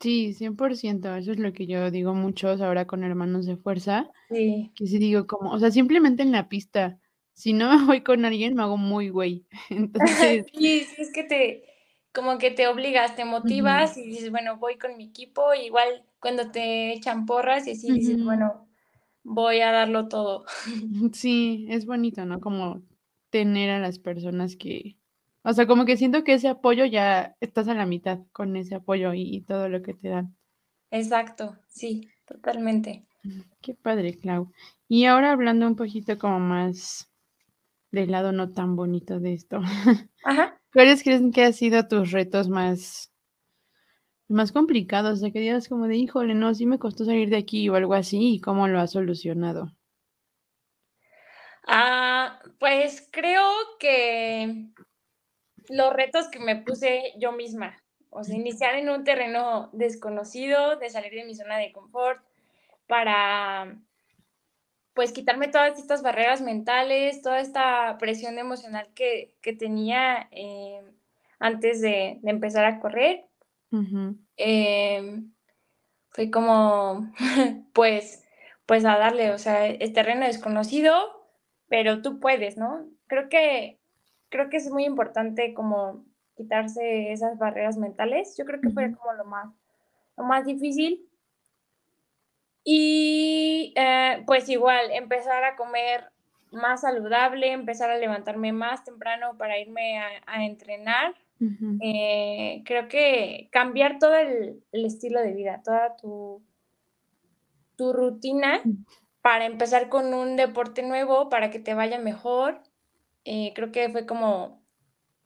Sí, 0.01 0.35
100%, 0.35 1.19
eso 1.19 1.33
es 1.33 1.39
lo 1.39 1.53
que 1.53 1.67
yo 1.67 1.91
digo 1.91 2.15
muchos 2.15 2.61
ahora 2.61 2.87
con 2.87 3.05
hermanos 3.05 3.45
de 3.45 3.57
fuerza. 3.57 4.11
Sí. 4.31 4.73
Que 4.75 4.87
sí 4.87 4.99
digo 4.99 5.27
como, 5.27 5.53
o 5.53 5.59
sea, 5.59 5.71
simplemente 5.71 6.23
en 6.23 6.33
la 6.33 6.49
pista, 6.49 6.99
si 7.41 7.55
no 7.55 7.75
me 7.75 7.87
voy 7.87 8.01
con 8.03 8.27
alguien 8.27 8.55
me 8.55 8.63
hago 8.63 8.77
muy 8.77 9.09
güey. 9.09 9.47
Entonces... 9.71 10.45
sí, 10.53 10.85
sí, 10.85 10.95
es 10.99 11.11
que 11.11 11.25
te, 11.25 11.65
como 12.13 12.37
que 12.37 12.51
te 12.51 12.69
obligas, 12.69 13.17
te 13.17 13.25
motivas 13.25 13.97
y 13.97 14.03
dices, 14.03 14.31
bueno, 14.31 14.59
voy 14.59 14.77
con 14.77 14.99
mi 14.99 15.05
equipo, 15.05 15.55
igual 15.55 16.05
cuando 16.21 16.51
te 16.51 16.93
echan 16.93 17.25
porras 17.25 17.67
y 17.67 17.71
así 17.71 17.91
dices, 17.91 18.23
bueno, 18.23 18.69
voy 19.23 19.61
a 19.61 19.73
darlo 19.73 20.09
todo. 20.09 20.45
Sí, 21.15 21.67
es 21.71 21.87
bonito, 21.87 22.27
¿no? 22.27 22.41
Como 22.41 22.83
tener 23.31 23.71
a 23.71 23.79
las 23.79 23.99
personas 23.99 24.55
que, 24.57 24.99
o 25.43 25.55
sea, 25.55 25.67
como 25.67 25.87
que 25.87 25.97
siento 25.97 26.25
que 26.25 26.35
ese 26.35 26.49
apoyo 26.49 26.85
ya 26.85 27.37
estás 27.41 27.69
a 27.69 27.75
la 27.75 27.87
mitad 27.87 28.19
con 28.33 28.55
ese 28.57 28.75
apoyo 28.75 29.15
y, 29.15 29.41
todo 29.49 29.71
lo 29.71 29.81
que 29.81 29.95
te 29.95 30.11
dan. 30.11 30.37
Exacto, 30.91 31.57
sí, 31.69 32.11
totalmente. 32.27 33.07
Qué 33.63 33.75
padre, 33.75 34.15
Clau. 34.19 34.53
Y 34.89 35.07
ahora 35.07 35.33
hablando 35.33 35.67
un 35.67 35.77
poquito 35.77 36.19
como 36.19 36.39
más 36.39 37.10
del 37.91 38.11
lado 38.11 38.33
no 38.33 38.51
tan 38.53 38.77
bonito 38.77 39.21
de 39.21 39.35
esto. 39.35 39.61
Ajá. 40.25 40.61
¿Cuáles 40.73 41.03
creen 41.03 41.33
que 41.33 41.45
han 41.45 41.53
sido 41.53 41.89
tus 41.89 42.13
retos 42.13 42.49
más, 42.49 43.13
más 44.29 44.53
complicados? 44.53 45.21
De 45.21 45.33
que 45.33 45.41
digas 45.41 45.69
como 45.69 45.89
de, 45.89 45.97
híjole, 45.97 46.35
no, 46.35 46.55
sí 46.55 46.67
me 46.67 46.79
costó 46.79 47.05
salir 47.05 47.29
de 47.29 47.39
aquí 47.39 47.69
o 47.69 47.75
algo 47.75 47.95
así, 47.95 48.35
¿y 48.35 48.41
cómo 48.41 48.69
lo 48.69 48.79
has 48.81 48.93
solucionado? 48.93 49.73
Ah, 51.67 52.41
pues 52.59 53.09
creo 53.11 53.45
que 53.79 54.67
los 55.69 55.93
retos 55.93 56.29
que 56.29 56.39
me 56.39 56.57
puse 56.57 57.13
yo 57.19 57.33
misma, 57.33 57.83
o 58.11 58.25
sea, 58.25 58.37
iniciar 58.37 58.75
en 58.77 58.89
un 58.89 59.05
terreno 59.05 59.71
desconocido, 59.73 60.77
de 60.77 60.91
salir 60.91 61.13
de 61.13 61.25
mi 61.25 61.35
zona 61.35 61.59
de 61.59 61.73
confort, 61.73 62.23
para 62.87 63.77
pues 65.01 65.13
quitarme 65.13 65.49
todas 65.49 65.79
estas 65.79 66.03
barreras 66.03 66.43
mentales, 66.43 67.23
toda 67.23 67.41
esta 67.41 67.97
presión 67.97 68.39
emocional 68.39 68.87
que, 68.95 69.35
tenía 69.59 70.29
eh, 70.31 70.83
antes 71.39 71.81
de, 71.81 72.21
empezar 72.23 72.67
a 72.67 72.81
correr. 72.81 73.25
Em, 74.37 75.33
fue 76.11 76.31
como, 76.31 77.11
pues, 77.73 78.29
pues 78.67 78.85
a 78.85 78.99
darle, 78.99 79.31
o 79.31 79.39
sea, 79.39 79.69
es 79.69 79.91
terreno 79.95 80.27
desconocido, 80.27 80.93
pero 81.67 82.03
tú 82.03 82.21
puedes, 82.21 82.59
¿no? 82.59 82.87
Creo 83.07 83.31
que, 83.31 83.81
creo 84.29 84.51
que 84.51 84.59
es 84.59 84.71
muy 84.71 84.85
importante 84.85 85.55
como 85.55 86.05
quitarse 86.37 87.11
esas 87.11 87.39
barreras 87.39 87.79
mentales. 87.79 88.37
Yo 88.37 88.45
creo 88.45 88.61
que 88.61 88.69
fue 88.69 88.95
como 88.95 89.15
lo 89.15 89.25
más, 89.25 89.49
lo 90.19 90.25
más 90.25 90.45
difícil. 90.45 91.09
Y 92.65 93.73
eh, 93.77 94.23
pues 94.27 94.49
igual, 94.49 94.91
empezar 94.93 95.45
a 95.45 95.57
comer 95.57 96.11
más 96.53 96.83
saludable, 96.83 97.53
empezar 97.53 97.91
a 97.91 97.99
levantarme 97.99 98.53
más 98.53 98.85
temprano 98.85 99.37
para 99.39 99.59
irme 99.59 99.99
a, 99.99 100.45
entrenar. 100.45 101.15
Eh, 101.81 102.63
creo 102.67 102.89
que 102.89 103.49
cambiar 103.51 103.99
todo 103.99 104.15
el, 104.15 104.63
estilo 104.73 105.21
de 105.23 105.33
vida, 105.33 105.63
toda 105.65 105.97
tu, 105.97 106.43
tu 107.77 107.95
rutina 107.95 108.61
para 109.23 109.47
empezar 109.47 109.89
con 109.89 110.13
un 110.13 110.37
deporte 110.37 110.83
nuevo, 110.83 111.29
para 111.29 111.51
que 111.51 111.59
te 111.59 111.75
vaya 111.75 111.99
mejor. 111.99 112.63
Eh, 113.25 113.53
creo 113.55 113.73
que 113.73 113.89
fue 113.89 114.07
como, 114.07 114.63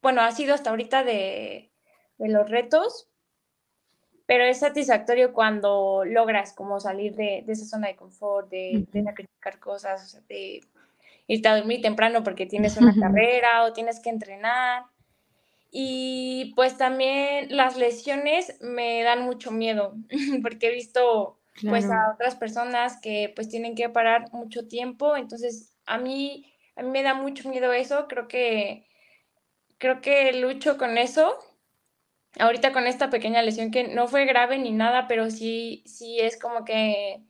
bueno, 0.02 0.20
ha 0.20 0.30
sido 0.32 0.54
hasta 0.54 0.70
ahorita 0.70 1.04
de, 1.04 1.72
de 2.18 2.28
los 2.28 2.48
retos, 2.48 3.08
pero 4.26 4.44
es 4.44 4.60
satisfactorio 4.60 5.32
cuando 5.32 6.04
logras 6.04 6.52
como 6.52 6.80
salir 6.80 7.14
de, 7.14 7.44
esa 7.46 7.66
zona 7.66 7.88
de 7.88 7.96
confort, 7.96 8.48
de, 8.48 8.86
de 8.92 9.02
sacrificar 9.02 9.58
cosas, 9.58 10.22
de 10.28 10.60
irte 11.26 11.48
a 11.48 11.56
dormir 11.56 11.80
temprano 11.82 12.22
porque 12.22 12.46
tienes 12.46 12.76
una 12.76 12.94
carrera 12.98 13.64
o 13.64 13.72
tienes 13.72 14.00
que 14.00 14.10
entrenar. 14.10 14.84
Y 15.70 16.52
pues 16.54 16.76
también 16.76 17.54
las 17.56 17.76
lesiones 17.76 18.56
me 18.60 19.02
dan 19.02 19.22
mucho 19.22 19.50
miedo 19.50 19.94
porque 20.42 20.68
he 20.68 20.74
visto 20.74 21.38
pues 21.68 21.88
a 21.88 22.12
otras 22.12 22.34
personas 22.34 23.00
que 23.00 23.32
pues 23.34 23.48
tienen 23.48 23.74
que 23.74 23.88
parar 23.88 24.32
mucho 24.32 24.66
tiempo, 24.66 25.16
entonces 25.16 25.72
a 25.86 25.98
mí 25.98 26.50
a 26.76 26.82
mí 26.82 26.90
me 26.90 27.04
da 27.04 27.14
mucho 27.14 27.48
miedo 27.48 27.72
eso, 27.72 28.08
creo 28.08 28.26
que 28.26 28.86
creo 29.78 30.00
que 30.00 30.32
lucho 30.32 30.78
con 30.78 30.98
eso 30.98 31.38
ahorita 32.38 32.72
con 32.72 32.86
esta 32.86 33.10
pequeña 33.10 33.42
lesión 33.42 33.70
que 33.70 33.88
no 33.88 34.08
fue 34.08 34.24
grave 34.24 34.58
ni 34.58 34.72
nada, 34.72 35.06
pero 35.06 35.30
sí, 35.30 35.82
sí 35.86 36.18
es 36.20 36.38
como 36.38 36.64
que 36.64 37.22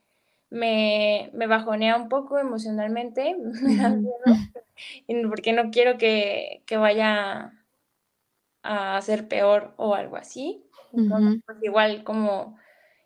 me, 0.50 1.30
me 1.32 1.46
bajonea 1.46 1.96
un 1.96 2.08
poco 2.08 2.38
emocionalmente, 2.38 3.36
porque 5.28 5.52
no 5.52 5.70
quiero 5.70 5.98
que, 5.98 6.62
vaya 6.70 7.52
a 8.62 9.00
ser 9.02 9.28
peor 9.28 9.74
o 9.76 9.94
algo 9.94 10.16
así. 10.16 10.64
Entonces, 10.92 11.42
pues 11.44 11.58
igual 11.62 12.04
como 12.04 12.56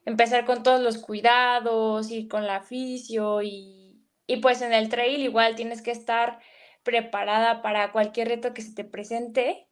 empezar 0.05 0.45
con 0.45 0.63
todos 0.63 0.81
los 0.81 0.99
cuidados 0.99 2.11
y 2.11 2.29
con 2.29 2.47
la 2.47 2.61
fisio 2.61 3.43
y, 3.43 4.05
y 4.27 4.37
pues 4.37 4.63
en 4.63 4.73
el 4.73 4.89
trail 4.89 5.21
igual 5.21 5.57
tienes 5.57 5.83
que 5.83 5.91
estar 5.91 6.39
preparada 6.83 7.63
para 7.63 7.93
cualquier 7.93 8.29
reto 8.29 8.55
que 8.55 8.63
se 8.63 8.75
te 8.75 8.85
presente 8.85 9.68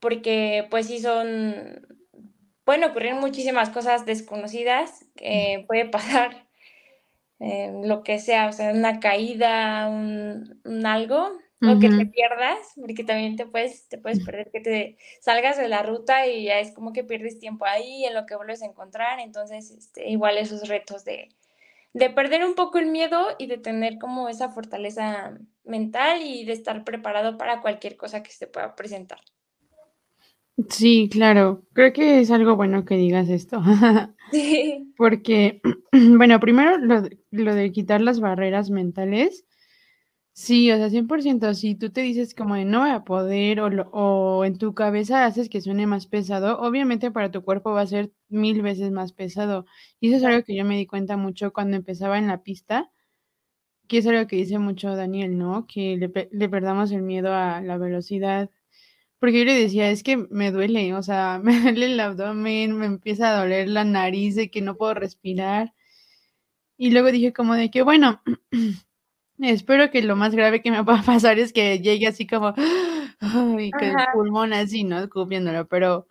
porque 0.00 0.66
pues 0.70 0.86
sí 0.86 1.00
son, 1.00 1.86
pueden 2.64 2.84
ocurrir 2.84 3.14
muchísimas 3.14 3.70
cosas 3.70 4.06
desconocidas, 4.06 5.06
que 5.16 5.64
puede 5.66 5.86
pasar 5.86 6.46
eh, 7.40 7.72
lo 7.84 8.02
que 8.02 8.18
sea, 8.18 8.48
o 8.48 8.52
sea, 8.52 8.72
una 8.72 9.00
caída, 9.00 9.88
un, 9.88 10.86
algo, 10.86 11.30
o 11.60 11.80
que 11.80 11.88
te 11.88 12.06
pierdas, 12.06 12.58
porque 12.76 13.02
también 13.02 13.34
te 13.34 13.44
puedes, 13.44 13.88
te 13.88 13.98
puedes 13.98 14.24
perder, 14.24 14.48
que 14.52 14.60
te 14.60 14.96
salgas 15.20 15.56
de 15.56 15.66
la 15.66 15.82
ruta 15.82 16.26
y 16.28 16.44
ya 16.44 16.60
es 16.60 16.72
como 16.72 16.92
que 16.92 17.02
pierdes 17.02 17.40
tiempo 17.40 17.64
ahí 17.64 18.04
en 18.04 18.14
lo 18.14 18.26
que 18.26 18.36
vuelves 18.36 18.62
a 18.62 18.66
encontrar, 18.66 19.18
entonces 19.18 19.72
este, 19.72 20.08
igual 20.08 20.38
esos 20.38 20.68
retos 20.68 21.04
de, 21.04 21.30
de 21.94 22.10
perder 22.10 22.44
un 22.44 22.54
poco 22.54 22.78
el 22.78 22.86
miedo 22.86 23.26
y 23.38 23.46
de 23.46 23.58
tener 23.58 23.98
como 23.98 24.28
esa 24.28 24.50
fortaleza 24.50 25.36
mental 25.64 26.22
y 26.22 26.44
de 26.44 26.52
estar 26.52 26.84
preparado 26.84 27.38
para 27.38 27.60
cualquier 27.60 27.96
cosa 27.96 28.22
que 28.22 28.30
se 28.30 28.46
pueda 28.46 28.76
presentar. 28.76 29.20
Sí, 30.66 31.08
claro. 31.10 31.62
Creo 31.72 31.92
que 31.92 32.20
es 32.20 32.30
algo 32.30 32.56
bueno 32.56 32.84
que 32.84 32.96
digas 32.96 33.28
esto. 33.28 33.60
Sí. 34.30 34.92
Porque, 34.98 35.62
bueno, 36.18 36.38
primero 36.38 36.76
lo, 36.76 37.02
lo 37.30 37.54
de 37.54 37.72
quitar 37.72 38.02
las 38.02 38.20
barreras 38.20 38.68
mentales. 38.68 39.46
Sí, 40.34 40.70
o 40.72 40.76
sea, 40.76 40.90
100%, 40.90 41.54
si 41.54 41.74
tú 41.76 41.90
te 41.90 42.02
dices 42.02 42.34
como 42.34 42.54
de 42.56 42.64
no 42.66 42.80
voy 42.80 42.90
a 42.90 43.04
poder 43.04 43.60
o, 43.60 43.68
o 43.92 44.44
en 44.44 44.58
tu 44.58 44.74
cabeza 44.74 45.26
haces 45.26 45.48
que 45.50 45.60
suene 45.62 45.86
más 45.86 46.06
pesado, 46.08 46.60
obviamente 46.60 47.10
para 47.10 47.30
tu 47.30 47.42
cuerpo 47.44 47.72
va 47.72 47.82
a 47.82 47.86
ser 47.86 48.12
mil 48.28 48.62
veces 48.62 48.92
más 48.92 49.12
pesado. 49.12 49.66
Y 50.00 50.08
eso 50.08 50.18
es 50.18 50.24
algo 50.24 50.44
que 50.44 50.56
yo 50.56 50.64
me 50.64 50.76
di 50.78 50.86
cuenta 50.86 51.16
mucho 51.16 51.52
cuando 51.52 51.76
empezaba 51.76 52.18
en 52.18 52.28
la 52.28 52.42
pista, 52.42 52.90
que 53.88 53.98
es 53.98 54.06
algo 54.06 54.26
que 54.26 54.36
dice 54.36 54.58
mucho 54.58 54.94
Daniel, 54.96 55.38
¿no? 55.38 55.66
Que 55.66 55.96
le, 55.96 56.28
le 56.30 56.48
perdamos 56.48 56.92
el 56.92 57.02
miedo 57.02 57.32
a 57.34 57.60
la 57.62 57.78
velocidad, 57.78 58.50
porque 59.18 59.40
yo 59.40 59.44
le 59.44 59.54
decía, 59.54 59.90
es 59.90 60.02
que 60.02 60.16
me 60.16 60.50
duele, 60.52 60.94
o 60.94 61.02
sea, 61.02 61.40
me 61.42 61.60
duele 61.60 61.86
el 61.86 62.00
abdomen, 62.00 62.76
me 62.76 62.86
empieza 62.86 63.30
a 63.30 63.40
doler 63.40 63.68
la 63.68 63.84
nariz 63.84 64.36
de 64.36 64.50
que 64.50 64.60
no 64.62 64.76
puedo 64.76 64.94
respirar. 64.94 65.74
Y 66.76 66.90
luego 66.90 67.10
dije 67.10 67.32
como 67.32 67.54
de 67.54 67.70
que, 67.70 67.82
bueno, 67.82 68.22
espero 69.38 69.90
que 69.90 70.02
lo 70.02 70.16
más 70.16 70.34
grave 70.34 70.62
que 70.62 70.70
me 70.70 70.84
pueda 70.84 71.02
pasar 71.02 71.38
es 71.38 71.52
que 71.52 71.80
llegue 71.80 72.06
así 72.06 72.26
como, 72.26 72.54
ay, 73.20 73.70
que 73.78 73.88
el 73.90 73.96
pulmón 74.12 74.52
así, 74.52 74.84
¿no? 74.84 75.08
Cubriéndolo, 75.08 75.66
pero 75.68 76.06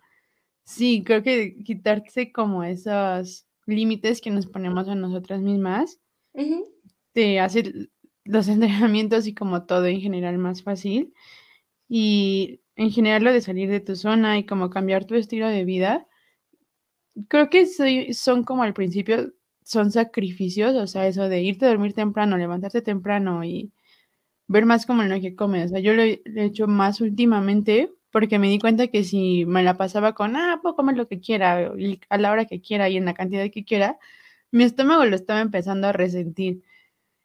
sí, 0.64 1.02
creo 1.04 1.22
que 1.22 1.56
quitarse 1.64 2.32
como 2.32 2.64
esos 2.64 3.46
límites 3.66 4.20
que 4.20 4.30
nos 4.30 4.46
ponemos 4.46 4.88
a 4.88 4.94
nosotras 4.94 5.40
mismas, 5.40 6.00
te 7.12 7.40
hace 7.40 7.90
los 8.24 8.48
entrenamientos 8.48 9.26
y 9.26 9.34
como 9.34 9.64
todo 9.64 9.86
en 9.86 10.00
general 10.00 10.38
más 10.38 10.62
fácil. 10.62 11.14
Y 11.88 12.60
en 12.76 12.90
general 12.90 13.24
lo 13.24 13.32
de 13.32 13.40
salir 13.40 13.70
de 13.70 13.80
tu 13.80 13.96
zona 13.96 14.38
y 14.38 14.44
como 14.46 14.70
cambiar 14.70 15.04
tu 15.06 15.14
estilo 15.14 15.48
de 15.48 15.64
vida, 15.64 16.06
creo 17.28 17.50
que 17.50 17.66
son 18.14 18.44
como 18.44 18.62
al 18.62 18.74
principio, 18.74 19.32
son 19.64 19.90
sacrificios, 19.90 20.74
o 20.74 20.86
sea, 20.86 21.06
eso 21.06 21.28
de 21.28 21.42
irte 21.42 21.66
a 21.66 21.68
dormir 21.68 21.92
temprano, 21.94 22.36
levantarte 22.36 22.82
temprano 22.82 23.44
y 23.44 23.72
ver 24.48 24.66
más 24.66 24.86
como 24.86 25.02
en 25.02 25.10
lo 25.10 25.20
que 25.20 25.36
come. 25.36 25.64
O 25.64 25.68
sea, 25.68 25.80
yo 25.80 25.94
lo 25.94 26.02
he 26.02 26.22
hecho 26.36 26.66
más 26.68 27.00
últimamente 27.00 27.92
porque 28.10 28.38
me 28.38 28.48
di 28.48 28.58
cuenta 28.58 28.88
que 28.88 29.04
si 29.04 29.44
me 29.46 29.62
la 29.62 29.76
pasaba 29.76 30.14
con, 30.14 30.36
ah, 30.36 30.60
puedo 30.62 30.76
comer 30.76 30.96
lo 30.96 31.08
que 31.08 31.20
quiera, 31.20 31.72
a 32.10 32.18
la 32.18 32.32
hora 32.32 32.46
que 32.46 32.60
quiera 32.60 32.88
y 32.88 32.96
en 32.96 33.04
la 33.04 33.14
cantidad 33.14 33.50
que 33.50 33.64
quiera, 33.64 33.98
mi 34.50 34.64
estómago 34.64 35.04
lo 35.04 35.16
estaba 35.16 35.40
empezando 35.40 35.88
a 35.88 35.92
resentir. 35.92 36.62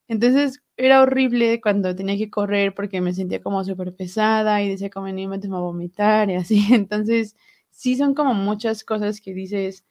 Entonces 0.08 0.62
era 0.78 1.02
horrible 1.02 1.62
cuando 1.62 1.96
tenía 1.96 2.18
que 2.18 2.30
correr 2.30 2.74
porque 2.74 3.02
me 3.02 3.14
sentía 3.14 3.42
como 3.42 3.64
súper 3.64 3.96
pesada 3.96 4.62
y 4.62 4.70
decía 4.70 4.90
como 4.90 5.08
ni 5.08 5.28
me 5.28 5.36
a 5.36 5.60
vomitar 5.60 6.30
y 6.30 6.36
así. 6.36 6.68
Entonces 6.74 7.36
sí 7.70 7.96
son 7.96 8.14
como 8.14 8.34
muchas 8.34 8.84
cosas 8.84 9.22
que 9.22 9.34
dices, 9.34 9.86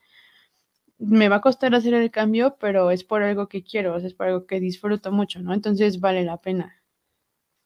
me 0.99 1.29
va 1.29 1.37
a 1.37 1.41
costar 1.41 1.75
hacer 1.75 1.95
el 1.95 2.11
cambio, 2.11 2.57
pero 2.61 2.91
es 2.91 3.05
por 3.05 3.23
algo 3.23 3.49
que 3.49 3.65
quiero, 3.65 3.97
es 3.97 4.15
por 4.15 4.29
algo 4.29 4.47
que 4.47 4.61
disfruto 4.61 5.11
mucho, 5.13 5.41
¿no? 5.41 5.53
Entonces 5.55 6.01
vale 6.01 6.25
la 6.25 6.41
pena. 6.41 6.83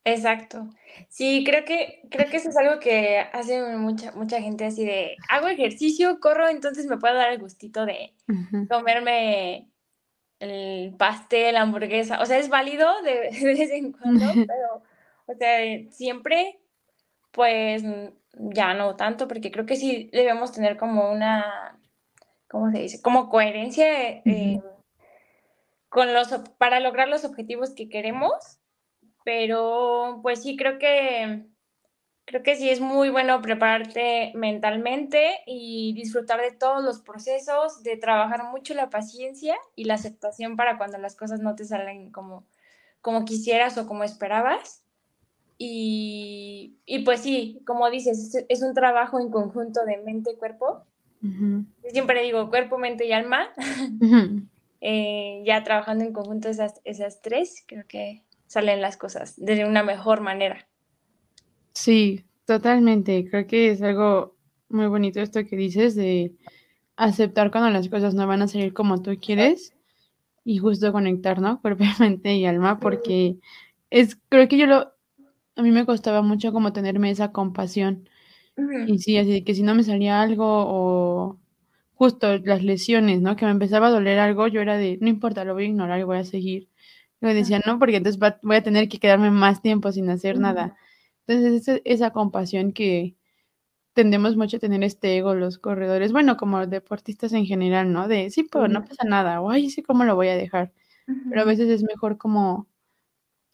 Exacto. 0.04 0.70
Sí, 1.08 1.42
creo 1.44 1.64
que, 1.64 2.00
creo 2.10 2.30
que 2.30 2.36
eso 2.36 2.48
es 2.48 2.56
algo 2.56 2.78
que 2.78 3.18
hace 3.18 3.60
mucha, 3.76 4.12
mucha 4.12 4.40
gente 4.40 4.64
así 4.64 4.84
de, 4.84 5.16
hago 5.28 5.48
ejercicio, 5.48 6.20
corro, 6.20 6.48
entonces 6.48 6.86
me 6.86 6.96
puedo 6.96 7.14
dar 7.14 7.32
el 7.32 7.40
gustito 7.40 7.84
de 7.84 8.14
comerme 8.70 9.68
el 10.40 10.94
pastel, 10.96 11.54
la 11.54 11.62
hamburguesa. 11.62 12.20
O 12.20 12.26
sea, 12.26 12.38
es 12.38 12.48
válido 12.48 13.02
de, 13.02 13.30
de 13.40 13.44
vez 13.44 13.70
en 13.70 13.92
cuando, 13.92 14.24
pero, 14.46 14.82
o 15.26 15.34
sea, 15.34 15.90
siempre, 15.90 16.60
pues 17.32 17.82
ya 18.32 18.74
no 18.74 18.96
tanto, 18.96 19.28
porque 19.28 19.50
creo 19.50 19.66
que 19.66 19.76
sí 19.76 20.10
debemos 20.12 20.52
tener 20.52 20.76
como 20.76 21.10
una, 21.10 21.78
¿cómo 22.48 22.70
se 22.70 22.78
dice? 22.78 23.02
Como 23.02 23.28
coherencia 23.28 23.86
eh, 24.24 24.60
con 25.88 26.12
los, 26.12 26.28
para 26.58 26.80
lograr 26.80 27.08
los 27.08 27.24
objetivos 27.24 27.74
que 27.74 27.88
queremos 27.88 28.60
pero 29.26 30.20
pues 30.22 30.44
sí, 30.44 30.56
creo 30.56 30.78
que, 30.78 31.46
creo 32.26 32.42
que 32.42 32.56
sí 32.56 32.68
es 32.68 32.80
muy 32.80 33.08
bueno 33.08 33.40
prepararte 33.40 34.32
mentalmente 34.34 35.38
y 35.46 35.94
disfrutar 35.94 36.40
de 36.40 36.50
todos 36.50 36.84
los 36.84 37.00
procesos, 37.00 37.82
de 37.84 37.96
trabajar 37.96 38.50
mucho 38.50 38.74
la 38.74 38.90
paciencia 38.90 39.56
y 39.76 39.84
la 39.84 39.94
aceptación 39.94 40.56
para 40.56 40.76
cuando 40.76 40.98
las 40.98 41.14
cosas 41.14 41.40
no 41.40 41.54
te 41.54 41.64
salen 41.64 42.10
como, 42.10 42.44
como 43.00 43.24
quisieras 43.24 43.78
o 43.78 43.86
como 43.86 44.02
esperabas. 44.02 44.82
Y, 45.58 46.76
pues 47.06 47.20
sí, 47.20 47.62
como 47.64 47.88
dices, 47.88 48.44
es, 48.46 48.62
un 48.62 48.74
trabajo 48.74 49.18
en 49.18 49.30
conjunto 49.30 49.86
de 49.86 49.96
mente 49.98 50.32
y 50.32 50.36
cuerpo. 50.36 50.84
Siempre 51.88 52.22
digo 52.22 52.50
cuerpo, 52.50 52.76
mente 52.76 53.06
y 53.06 53.12
alma. 53.12 53.48
Eh, 54.82 55.42
ya 55.46 55.64
trabajando 55.64 56.04
en 56.04 56.12
conjunto 56.12 56.50
esas, 56.50 56.82
esas 56.84 57.22
tres, 57.22 57.64
creo 57.66 57.86
que 57.88 58.22
salen 58.46 58.82
las 58.82 58.98
cosas 58.98 59.34
de 59.36 59.64
una 59.64 59.82
mejor 59.82 60.20
manera. 60.20 60.68
Sí, 61.76 62.24
totalmente. 62.46 63.28
Creo 63.30 63.46
que 63.46 63.70
es 63.70 63.82
algo 63.82 64.34
muy 64.70 64.86
bonito 64.86 65.20
esto 65.20 65.44
que 65.44 65.56
dices 65.56 65.94
de 65.94 66.34
aceptar 66.96 67.50
cuando 67.50 67.70
las 67.70 67.88
cosas 67.90 68.14
no 68.14 68.26
van 68.26 68.42
a 68.42 68.48
salir 68.48 68.72
como 68.74 69.02
tú 69.02 69.12
quieres 69.20 69.74
y 70.44 70.58
justo 70.58 70.92
conectar, 70.92 71.40
¿no? 71.40 71.60
Cuerpo, 71.62 71.84
mente 72.00 72.36
y 72.36 72.46
alma, 72.46 72.80
porque 72.80 73.38
es, 73.90 74.18
creo 74.30 74.48
que 74.48 74.58
yo 74.58 74.66
lo, 74.66 74.92
a 75.56 75.62
mí 75.62 75.70
me 75.72 75.86
costaba 75.86 76.22
mucho 76.22 76.52
como 76.52 76.72
tenerme 76.72 77.10
esa 77.10 77.32
compasión. 77.32 78.08
Y 78.86 78.98
sí, 79.00 79.18
así 79.18 79.44
que 79.44 79.54
si 79.54 79.62
no 79.62 79.74
me 79.74 79.84
salía 79.84 80.22
algo 80.22 80.46
o 80.48 81.38
justo 81.94 82.38
las 82.38 82.62
lesiones, 82.64 83.22
¿no? 83.22 83.36
Que 83.36 83.46
me 83.46 83.52
empezaba 83.52 83.88
a 83.88 83.90
doler 83.90 84.18
algo, 84.20 84.48
yo 84.48 84.60
era 84.62 84.78
de, 84.78 84.98
no 85.00 85.08
importa, 85.08 85.44
lo 85.44 85.54
voy 85.54 85.64
a 85.64 85.68
ignorar 85.68 86.00
y 86.00 86.04
voy 86.04 86.18
a 86.18 86.24
seguir. 86.24 86.68
Me 87.20 87.34
decía, 87.34 87.60
no, 87.66 87.78
porque 87.78 87.96
entonces 87.96 88.20
voy 88.42 88.56
a 88.56 88.62
tener 88.62 88.88
que 88.88 88.98
quedarme 89.00 89.30
más 89.30 89.62
tiempo 89.62 89.92
sin 89.92 90.10
hacer 90.10 90.38
nada. 90.38 90.76
Entonces, 91.26 91.82
esa 91.84 92.10
compasión 92.10 92.72
que 92.72 93.16
tendemos 93.94 94.36
mucho 94.36 94.58
a 94.58 94.60
tener 94.60 94.84
este 94.84 95.16
ego 95.16 95.34
los 95.34 95.58
corredores, 95.58 96.12
bueno, 96.12 96.36
como 96.36 96.66
deportistas 96.66 97.32
en 97.32 97.46
general, 97.46 97.92
¿no? 97.92 98.08
De, 98.08 98.30
sí, 98.30 98.44
pero 98.44 98.68
no 98.68 98.84
pasa 98.84 99.04
nada, 99.04 99.40
o 99.40 99.50
ay, 99.50 99.70
sí, 99.70 99.82
¿cómo 99.82 100.04
lo 100.04 100.14
voy 100.14 100.28
a 100.28 100.36
dejar? 100.36 100.72
Pero 101.30 101.42
a 101.42 101.44
veces 101.44 101.70
es 101.70 101.82
mejor 101.82 102.18
como 102.18 102.66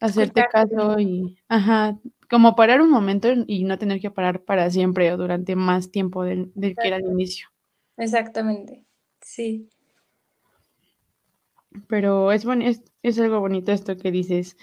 hacerte 0.00 0.44
caso 0.50 0.98
y, 0.98 1.38
ajá, 1.48 1.98
como 2.28 2.56
parar 2.56 2.80
un 2.80 2.90
momento 2.90 3.28
y 3.46 3.64
no 3.64 3.78
tener 3.78 4.00
que 4.00 4.10
parar 4.10 4.42
para 4.42 4.68
siempre 4.70 5.12
o 5.12 5.16
durante 5.16 5.54
más 5.54 5.90
tiempo 5.90 6.24
del, 6.24 6.50
del 6.54 6.74
que 6.74 6.88
era 6.88 6.96
el 6.96 7.04
inicio. 7.04 7.48
Exactamente, 7.96 8.84
sí. 9.20 9.68
Pero 11.88 12.32
es, 12.32 12.44
es, 12.62 12.82
es 13.02 13.18
algo 13.20 13.40
bonito 13.40 13.70
esto 13.70 13.96
que 13.96 14.10
dices. 14.10 14.56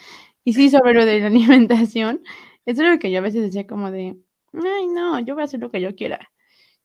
Y 0.43 0.53
sí, 0.53 0.69
sobre 0.69 0.93
lo 0.93 1.05
de 1.05 1.19
la 1.19 1.27
alimentación, 1.27 2.21
es 2.65 2.79
algo 2.79 2.99
que 2.99 3.11
yo 3.11 3.19
a 3.19 3.21
veces 3.21 3.41
decía 3.43 3.67
como 3.67 3.91
de, 3.91 4.17
ay, 4.53 4.87
no, 4.87 5.19
yo 5.19 5.35
voy 5.35 5.41
a 5.43 5.45
hacer 5.45 5.59
lo 5.59 5.71
que 5.71 5.81
yo 5.81 5.95
quiera. 5.95 6.29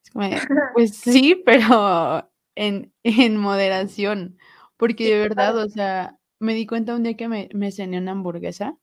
Es 0.05 0.11
como 0.11 0.29
pues 0.75 0.97
sí, 0.97 1.43
pero 1.47 2.31
en, 2.57 2.93
en 3.05 3.37
moderación, 3.39 4.39
porque 4.77 5.11
de 5.15 5.21
verdad, 5.21 5.57
o 5.59 5.69
sea, 5.69 6.19
me 6.41 6.55
di 6.55 6.67
cuenta 6.67 6.95
un 6.97 7.03
día 7.05 7.17
que 7.17 7.29
me, 7.29 7.49
me 7.55 7.73
cené 7.73 7.99
una 7.99 8.13
hamburguesa, 8.13 8.79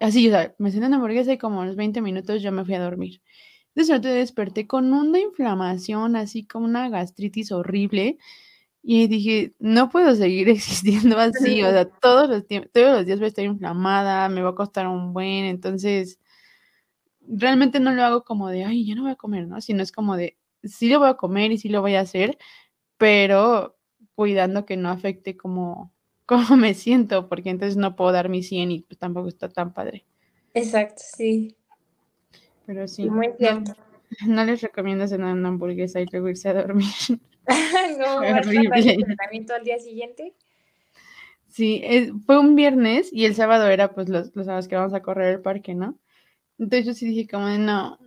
así, 0.00 0.28
o 0.28 0.30
sea, 0.30 0.54
me 0.58 0.70
cené 0.70 0.86
una 0.86 0.96
hamburguesa 0.96 1.32
y 1.32 1.38
como 1.38 1.62
a 1.62 1.66
los 1.66 1.76
20 1.76 2.00
minutos 2.00 2.42
yo 2.42 2.52
me 2.52 2.64
fui 2.64 2.74
a 2.74 2.80
dormir. 2.82 3.20
Entonces, 3.74 4.00
yo 4.02 4.10
desperté 4.10 4.66
con 4.66 4.92
una 4.92 5.20
inflamación, 5.20 6.16
así 6.16 6.46
como 6.46 6.66
una 6.66 6.88
gastritis 6.88 7.52
horrible, 7.52 8.18
y 8.90 9.06
dije, 9.06 9.52
no 9.58 9.90
puedo 9.90 10.14
seguir 10.14 10.48
existiendo 10.48 11.18
así, 11.18 11.62
o 11.62 11.70
sea, 11.70 11.84
todos 12.00 12.26
los, 12.26 12.46
todos 12.72 12.96
los 12.96 13.04
días 13.04 13.18
voy 13.18 13.26
a 13.26 13.28
estar 13.28 13.44
inflamada, 13.44 14.30
me 14.30 14.40
va 14.40 14.48
a 14.48 14.54
costar 14.54 14.86
un 14.86 15.12
buen, 15.12 15.44
entonces 15.44 16.18
realmente 17.20 17.80
no 17.80 17.92
lo 17.92 18.02
hago 18.02 18.24
como 18.24 18.48
de, 18.48 18.64
ay, 18.64 18.86
ya 18.86 18.94
no 18.94 19.02
voy 19.02 19.10
a 19.10 19.16
comer, 19.16 19.46
¿no? 19.46 19.60
Sino 19.60 19.82
es 19.82 19.92
como 19.92 20.16
de, 20.16 20.38
sí 20.64 20.88
lo 20.88 21.00
voy 21.00 21.10
a 21.10 21.18
comer 21.18 21.52
y 21.52 21.58
sí 21.58 21.68
lo 21.68 21.82
voy 21.82 21.96
a 21.96 22.00
hacer, 22.00 22.38
pero 22.96 23.76
cuidando 24.14 24.64
que 24.64 24.78
no 24.78 24.88
afecte 24.88 25.36
como, 25.36 25.92
como 26.24 26.56
me 26.56 26.72
siento, 26.72 27.28
porque 27.28 27.50
entonces 27.50 27.76
no 27.76 27.94
puedo 27.94 28.12
dar 28.12 28.30
mi 28.30 28.42
100 28.42 28.70
y 28.70 28.80
pues 28.80 28.96
tampoco 28.96 29.28
está 29.28 29.50
tan 29.50 29.74
padre. 29.74 30.06
Exacto, 30.54 31.02
sí. 31.14 31.54
Pero 32.64 32.88
sí. 32.88 33.10
Muy 33.10 33.34
cierto. 33.36 33.74
No, 34.26 34.42
les 34.46 34.62
recomiendo 34.62 35.06
cenar 35.06 35.34
una 35.34 35.48
hamburguesa 35.48 36.00
y 36.00 36.06
luego 36.10 36.30
irse 36.30 36.48
a 36.48 36.54
dormir. 36.54 36.88
no, 37.98 38.16
horrible. 38.18 38.92
entrenamiento 38.92 39.54
al 39.54 39.64
día 39.64 39.78
siguiente? 39.78 40.34
Sí, 41.48 41.82
fue 42.26 42.38
un 42.38 42.54
viernes 42.54 43.10
y 43.12 43.24
el 43.24 43.34
sábado 43.34 43.66
era 43.68 43.92
pues 43.94 44.08
los, 44.08 44.34
los 44.36 44.46
sábados 44.46 44.68
que 44.68 44.76
vamos 44.76 44.94
a 44.94 45.02
correr 45.02 45.34
el 45.34 45.40
parque, 45.40 45.74
¿no? 45.74 45.98
Entonces 46.58 46.86
yo 46.86 46.94
sí 46.94 47.06
dije 47.06 47.28
como 47.28 47.48
no, 47.48 47.98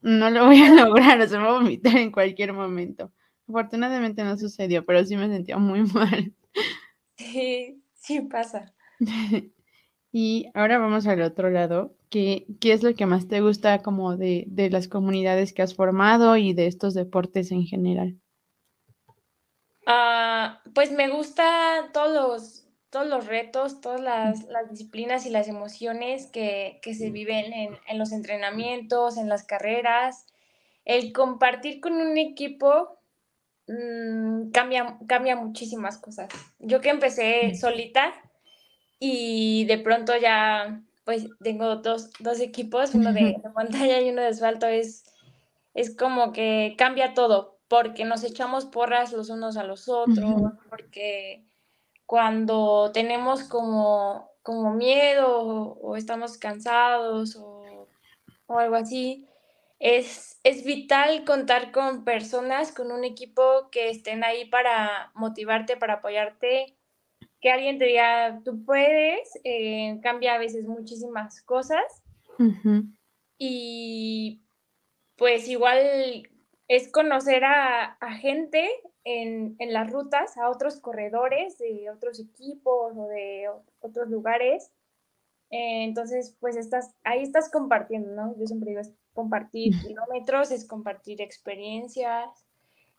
no 0.00 0.30
lo 0.30 0.46
voy 0.46 0.60
a 0.60 0.74
lograr, 0.84 1.20
o 1.20 1.26
sea, 1.28 1.38
me 1.38 1.46
voy 1.46 1.56
a 1.56 1.58
vomitar 1.60 1.96
en 1.96 2.10
cualquier 2.10 2.52
momento. 2.52 3.12
Afortunadamente 3.48 4.24
no 4.24 4.36
sucedió, 4.36 4.84
pero 4.84 5.04
sí 5.04 5.16
me 5.16 5.28
sentía 5.28 5.56
muy 5.56 5.82
mal. 5.84 6.34
Sí, 7.16 7.82
sí 7.94 8.20
pasa. 8.22 8.74
y 10.12 10.50
ahora 10.54 10.78
vamos 10.78 11.06
al 11.06 11.22
otro 11.22 11.50
lado. 11.50 11.94
¿Qué, 12.10 12.46
¿Qué, 12.60 12.72
es 12.72 12.82
lo 12.82 12.94
que 12.94 13.06
más 13.06 13.28
te 13.28 13.40
gusta 13.40 13.80
como 13.80 14.16
de, 14.16 14.44
de 14.48 14.70
las 14.70 14.88
comunidades 14.88 15.52
que 15.52 15.62
has 15.62 15.74
formado 15.74 16.36
y 16.36 16.52
de 16.52 16.66
estos 16.66 16.94
deportes 16.94 17.52
en 17.52 17.64
general? 17.64 18.18
Ah, 19.90 20.60
pues 20.74 20.92
me 20.92 21.08
gusta 21.08 21.88
todos 21.94 22.12
los, 22.12 22.66
todos 22.90 23.06
los 23.06 23.26
retos, 23.26 23.80
todas 23.80 24.02
las, 24.02 24.46
disciplinas 24.68 25.24
y 25.24 25.30
las 25.30 25.48
emociones 25.48 26.26
que, 26.26 26.78
se 26.84 27.08
viven 27.08 27.54
en, 27.54 27.98
los 27.98 28.12
entrenamientos, 28.12 29.16
en 29.16 29.30
las 29.30 29.44
carreras. 29.44 30.26
El 30.84 31.14
compartir 31.14 31.80
con 31.80 31.94
un 31.94 32.18
equipo 32.18 32.98
mm, 33.66 34.50
cambia, 34.50 34.98
cambia 35.06 35.36
muchísimas 35.36 35.96
cosas. 35.96 36.28
Yo 36.58 36.82
que 36.82 36.90
empecé 36.90 37.54
solita 37.54 38.12
y 39.00 39.64
de 39.64 39.78
pronto 39.78 40.14
ya 40.18 40.82
pues 41.06 41.28
tengo 41.42 41.76
dos, 41.76 42.10
equipos, 42.40 42.94
uno 42.94 43.14
de, 43.14 43.20
de 43.42 43.48
montaña 43.56 44.02
y 44.02 44.10
uno 44.10 44.20
de 44.20 44.28
asfalto, 44.28 44.66
es, 44.66 45.04
es 45.72 45.96
como 45.96 46.34
que 46.34 46.74
cambia 46.76 47.14
todo 47.14 47.57
porque 47.68 48.04
nos 48.04 48.24
echamos 48.24 48.64
porras 48.64 49.12
los 49.12 49.28
unos 49.28 49.56
a 49.56 49.64
los 49.64 49.88
otros, 49.88 50.52
porque 50.70 51.44
cuando 52.06 52.90
tenemos 52.92 53.44
como, 53.44 54.30
como 54.42 54.72
miedo 54.72 55.42
o, 55.42 55.96
estamos 55.96 56.38
cansados 56.38 57.36
o, 57.36 57.86
algo 58.48 58.76
así, 58.76 59.26
es, 59.78 60.40
es, 60.42 60.64
vital 60.64 61.24
contar 61.26 61.70
con 61.70 62.04
personas, 62.04 62.72
con 62.72 62.90
un 62.90 63.04
equipo 63.04 63.68
que 63.70 63.90
estén 63.90 64.24
ahí 64.24 64.46
para 64.46 65.12
motivarte, 65.14 65.76
para 65.76 65.94
apoyarte, 65.94 66.74
que 67.40 67.50
alguien 67.50 67.78
te 67.78 67.84
diga, 67.84 68.40
tú 68.42 68.64
puedes, 68.64 69.38
eh, 69.44 70.00
cambia 70.02 70.34
a 70.34 70.38
veces 70.38 70.64
muchísimas 70.66 71.42
cosas. 71.42 72.02
Y 73.36 74.42
pues 75.16 75.48
igual 75.48 76.28
es 76.68 76.92
conocer 76.92 77.44
a, 77.44 77.96
gente 78.20 78.68
en, 79.04 79.56
las 79.58 79.90
rutas, 79.90 80.36
a 80.36 80.50
otros 80.50 80.80
corredores 80.80 81.56
de 81.58 81.90
otros 81.90 82.20
equipos 82.20 82.92
o 82.96 83.08
de 83.08 83.48
otros 83.80 84.08
lugares 84.08 84.70
Eh, 85.50 85.84
entonces, 85.84 86.36
pues 86.40 86.56
estás, 86.56 86.94
ahí 87.04 87.22
estás 87.22 87.50
compartiendo, 87.50 88.10
¿no? 88.14 88.36
Yo 88.38 88.46
siempre 88.46 88.68
digo, 88.70 88.82
es 88.82 88.92
compartir 89.14 89.72
kilómetros, 89.96 90.50
es 90.50 90.66
compartir 90.66 91.22
experiencias, 91.22 92.28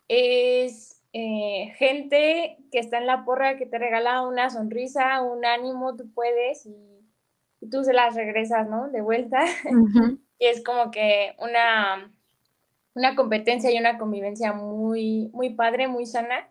es 0.08 1.00
eh, 1.12 1.72
gente 1.76 2.58
que 2.72 2.80
está 2.80 2.98
en 2.98 3.06
la 3.06 3.24
porra 3.24 3.56
que 3.56 3.66
te 3.66 3.78
regala 3.78 4.22
una 4.26 4.50
sonrisa, 4.50 5.22
un 5.22 5.44
ánimo, 5.44 5.96
tú 5.96 6.12
puedes 6.12 6.66
y, 6.66 6.74
tú 7.70 7.84
se 7.84 7.92
las 7.92 8.16
regresas, 8.16 8.68
¿no? 8.68 8.88
De 8.88 9.00
vuelta. 9.00 9.44
y 10.38 10.46
es 10.46 10.64
como 10.64 10.90
que 10.90 11.36
una, 11.38 12.12
una 13.00 13.16
competencia 13.16 13.72
y 13.72 13.78
una 13.78 13.96
convivencia 13.96 14.52
muy, 14.52 15.30
muy 15.32 15.54
padre, 15.54 15.88
muy 15.88 16.04
sana 16.04 16.50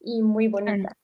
y 0.00 0.22
muy 0.22 0.46
bonita. 0.46 0.96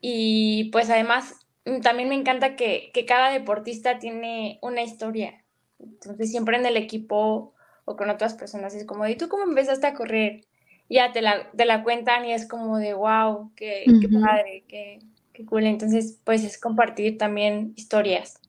Y 0.00 0.70
pues 0.70 0.88
además 0.88 1.34
mm, 1.64 1.80
también 1.80 2.08
me 2.08 2.14
encanta 2.14 2.54
que, 2.54 2.92
cada 3.08 3.32
deportista 3.32 3.98
tiene 3.98 4.60
una 4.62 4.82
historia. 4.82 5.44
Entonces 5.80 6.30
siempre 6.30 6.56
en 6.56 6.66
el 6.66 6.76
equipo 6.76 7.54
o 7.84 7.96
con 7.96 8.08
otras 8.08 8.34
personas 8.34 8.72
es 8.74 8.86
como, 8.86 9.04
¿y 9.06 9.16
tú 9.16 9.28
cómo 9.28 9.42
empezaste 9.42 9.88
a 9.88 9.94
correr? 9.94 10.42
Ya 10.88 11.10
te 11.12 11.20
la, 11.20 11.50
te 11.50 11.64
la 11.64 11.82
cuentan 11.82 12.24
y 12.24 12.32
es 12.32 12.46
como 12.46 12.78
de, 12.78 12.94
wow, 12.94 13.52
qué, 13.56 13.84
qué 14.00 14.08
padre, 14.08 14.64
qué, 14.68 15.00
qué 15.32 15.44
cool. 15.44 15.64
Entonces, 15.64 16.20
pues 16.22 16.44
es 16.44 16.58
compartir 16.58 17.18
también 17.18 17.72
historias. 17.74 18.40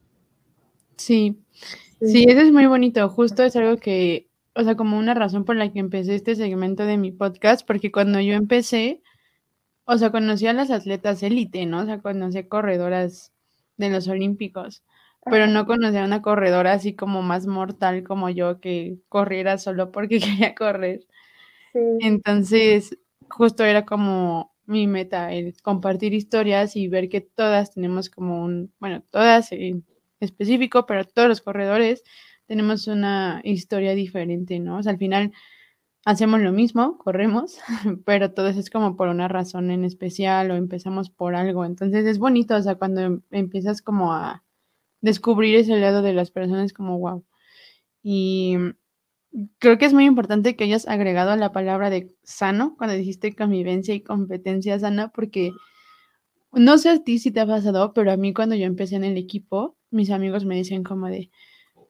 Sí. 0.95 1.39
sí, 2.01 2.25
eso 2.29 2.41
es 2.41 2.51
muy 2.51 2.67
bonito. 2.67 3.09
Justo 3.09 3.43
es 3.43 3.55
algo 3.55 3.77
que, 3.77 4.28
o 4.55 4.63
sea, 4.63 4.75
como 4.75 4.97
una 4.97 5.13
razón 5.13 5.45
por 5.45 5.55
la 5.55 5.71
que 5.71 5.79
empecé 5.79 6.15
este 6.15 6.35
segmento 6.35 6.85
de 6.85 6.97
mi 6.97 7.11
podcast, 7.11 7.65
porque 7.65 7.91
cuando 7.91 8.19
yo 8.19 8.33
empecé, 8.33 9.01
o 9.85 9.97
sea, 9.97 10.11
conocí 10.11 10.47
a 10.47 10.53
las 10.53 10.71
atletas 10.71 11.23
élite, 11.23 11.65
¿no? 11.65 11.81
O 11.81 11.85
sea, 11.85 12.01
conocí 12.01 12.37
a 12.39 12.47
corredoras 12.47 13.33
de 13.77 13.89
los 13.89 14.07
Olímpicos, 14.07 14.83
pero 15.25 15.47
no 15.47 15.65
conocí 15.65 15.97
a 15.97 16.05
una 16.05 16.21
corredora 16.21 16.73
así 16.73 16.95
como 16.95 17.21
más 17.21 17.47
mortal 17.47 18.03
como 18.03 18.29
yo 18.29 18.59
que 18.59 18.99
corriera 19.09 19.57
solo 19.57 19.91
porque 19.91 20.19
quería 20.19 20.55
correr. 20.55 21.07
Entonces, 21.73 22.97
justo 23.29 23.63
era 23.63 23.85
como 23.85 24.53
mi 24.65 24.87
meta, 24.87 25.33
el 25.33 25.55
compartir 25.63 26.13
historias 26.13 26.75
y 26.75 26.87
ver 26.87 27.09
que 27.09 27.21
todas 27.21 27.73
tenemos 27.73 28.09
como 28.09 28.43
un, 28.43 28.71
bueno, 28.79 29.03
todas 29.09 29.51
en 29.51 29.85
específico, 30.19 30.85
pero 30.85 31.05
todos 31.05 31.27
los 31.27 31.41
corredores 31.41 32.03
tenemos 32.49 32.87
una 32.87 33.41
historia 33.43 33.93
diferente, 33.93 34.59
¿no? 34.59 34.79
O 34.79 34.83
sea, 34.83 34.91
al 34.91 34.97
final 34.97 35.31
hacemos 36.03 36.41
lo 36.41 36.51
mismo, 36.51 36.97
corremos, 36.97 37.59
pero 38.05 38.33
todo 38.33 38.47
eso 38.47 38.59
es 38.59 38.71
como 38.71 38.95
por 38.95 39.07
una 39.07 39.27
razón 39.27 39.69
en 39.69 39.85
especial 39.85 40.49
o 40.49 40.55
empezamos 40.55 41.11
por 41.11 41.35
algo. 41.35 41.63
Entonces 41.63 42.07
es 42.07 42.17
bonito, 42.17 42.55
o 42.55 42.61
sea, 42.63 42.73
cuando 42.73 43.01
em, 43.01 43.21
empiezas 43.29 43.83
como 43.83 44.13
a 44.13 44.43
descubrir 44.99 45.57
ese 45.57 45.77
lado 45.77 46.01
de 46.01 46.13
las 46.13 46.31
personas 46.31 46.73
como 46.73 46.97
wow. 46.97 47.23
Y 48.01 48.57
creo 49.59 49.77
que 49.77 49.85
es 49.85 49.93
muy 49.93 50.05
importante 50.05 50.55
que 50.55 50.63
hayas 50.63 50.87
agregado 50.87 51.35
la 51.35 51.51
palabra 51.51 51.91
de 51.91 52.11
sano 52.23 52.75
cuando 52.79 52.95
dijiste 52.95 53.35
convivencia 53.35 53.93
y 53.93 54.01
competencia 54.01 54.79
sana, 54.79 55.09
porque 55.11 55.51
no 56.51 56.79
sé 56.79 56.89
a 56.89 57.03
ti 57.03 57.19
si 57.19 57.29
te 57.29 57.41
ha 57.41 57.45
pasado, 57.45 57.93
pero 57.93 58.11
a 58.11 58.17
mí 58.17 58.33
cuando 58.33 58.55
yo 58.55 58.65
empecé 58.65 58.95
en 58.95 59.03
el 59.03 59.17
equipo, 59.17 59.77
mis 59.91 60.09
amigos 60.09 60.45
me 60.45 60.55
decían 60.55 60.83
como 60.83 61.09
de, 61.09 61.29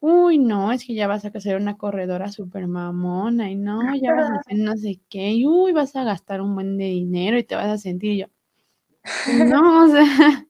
uy, 0.01 0.37
no, 0.39 0.71
es 0.71 0.85
que 0.85 0.93
ya 0.95 1.07
vas 1.07 1.25
a 1.25 1.29
hacer 1.29 1.57
una 1.57 1.77
corredora 1.77 2.29
súper 2.31 2.67
mamona 2.67 3.51
y 3.51 3.55
no, 3.55 3.95
ya 3.95 4.13
vas 4.13 4.29
a 4.29 4.35
hacer 4.37 4.57
no 4.57 4.77
sé 4.77 4.99
qué, 5.09 5.31
y 5.33 5.45
uy, 5.45 5.73
vas 5.73 5.95
a 5.95 6.03
gastar 6.03 6.41
un 6.41 6.55
buen 6.55 6.77
de 6.77 6.85
dinero 6.85 7.37
y 7.37 7.43
te 7.43 7.55
vas 7.55 7.67
a 7.67 7.77
sentir 7.77 8.17
yo. 8.19 8.25
No, 9.61 9.85
o 9.85 9.89
sea, 9.89 10.03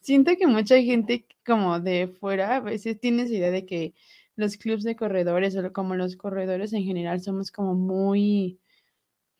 siento 0.00 0.32
que 0.38 0.46
mucha 0.46 0.76
gente 0.82 1.26
como 1.46 1.80
de 1.80 2.08
fuera 2.08 2.56
a 2.56 2.60
veces 2.60 3.00
tiene 3.00 3.22
esa 3.24 3.34
idea 3.34 3.50
de 3.50 3.66
que 3.66 3.94
los 4.36 4.56
clubes 4.56 4.84
de 4.84 4.96
corredores 4.96 5.56
o 5.56 5.72
como 5.72 5.94
los 5.96 6.16
corredores 6.16 6.72
en 6.72 6.84
general 6.84 7.20
somos 7.22 7.50
como 7.52 7.74
muy, 7.74 8.58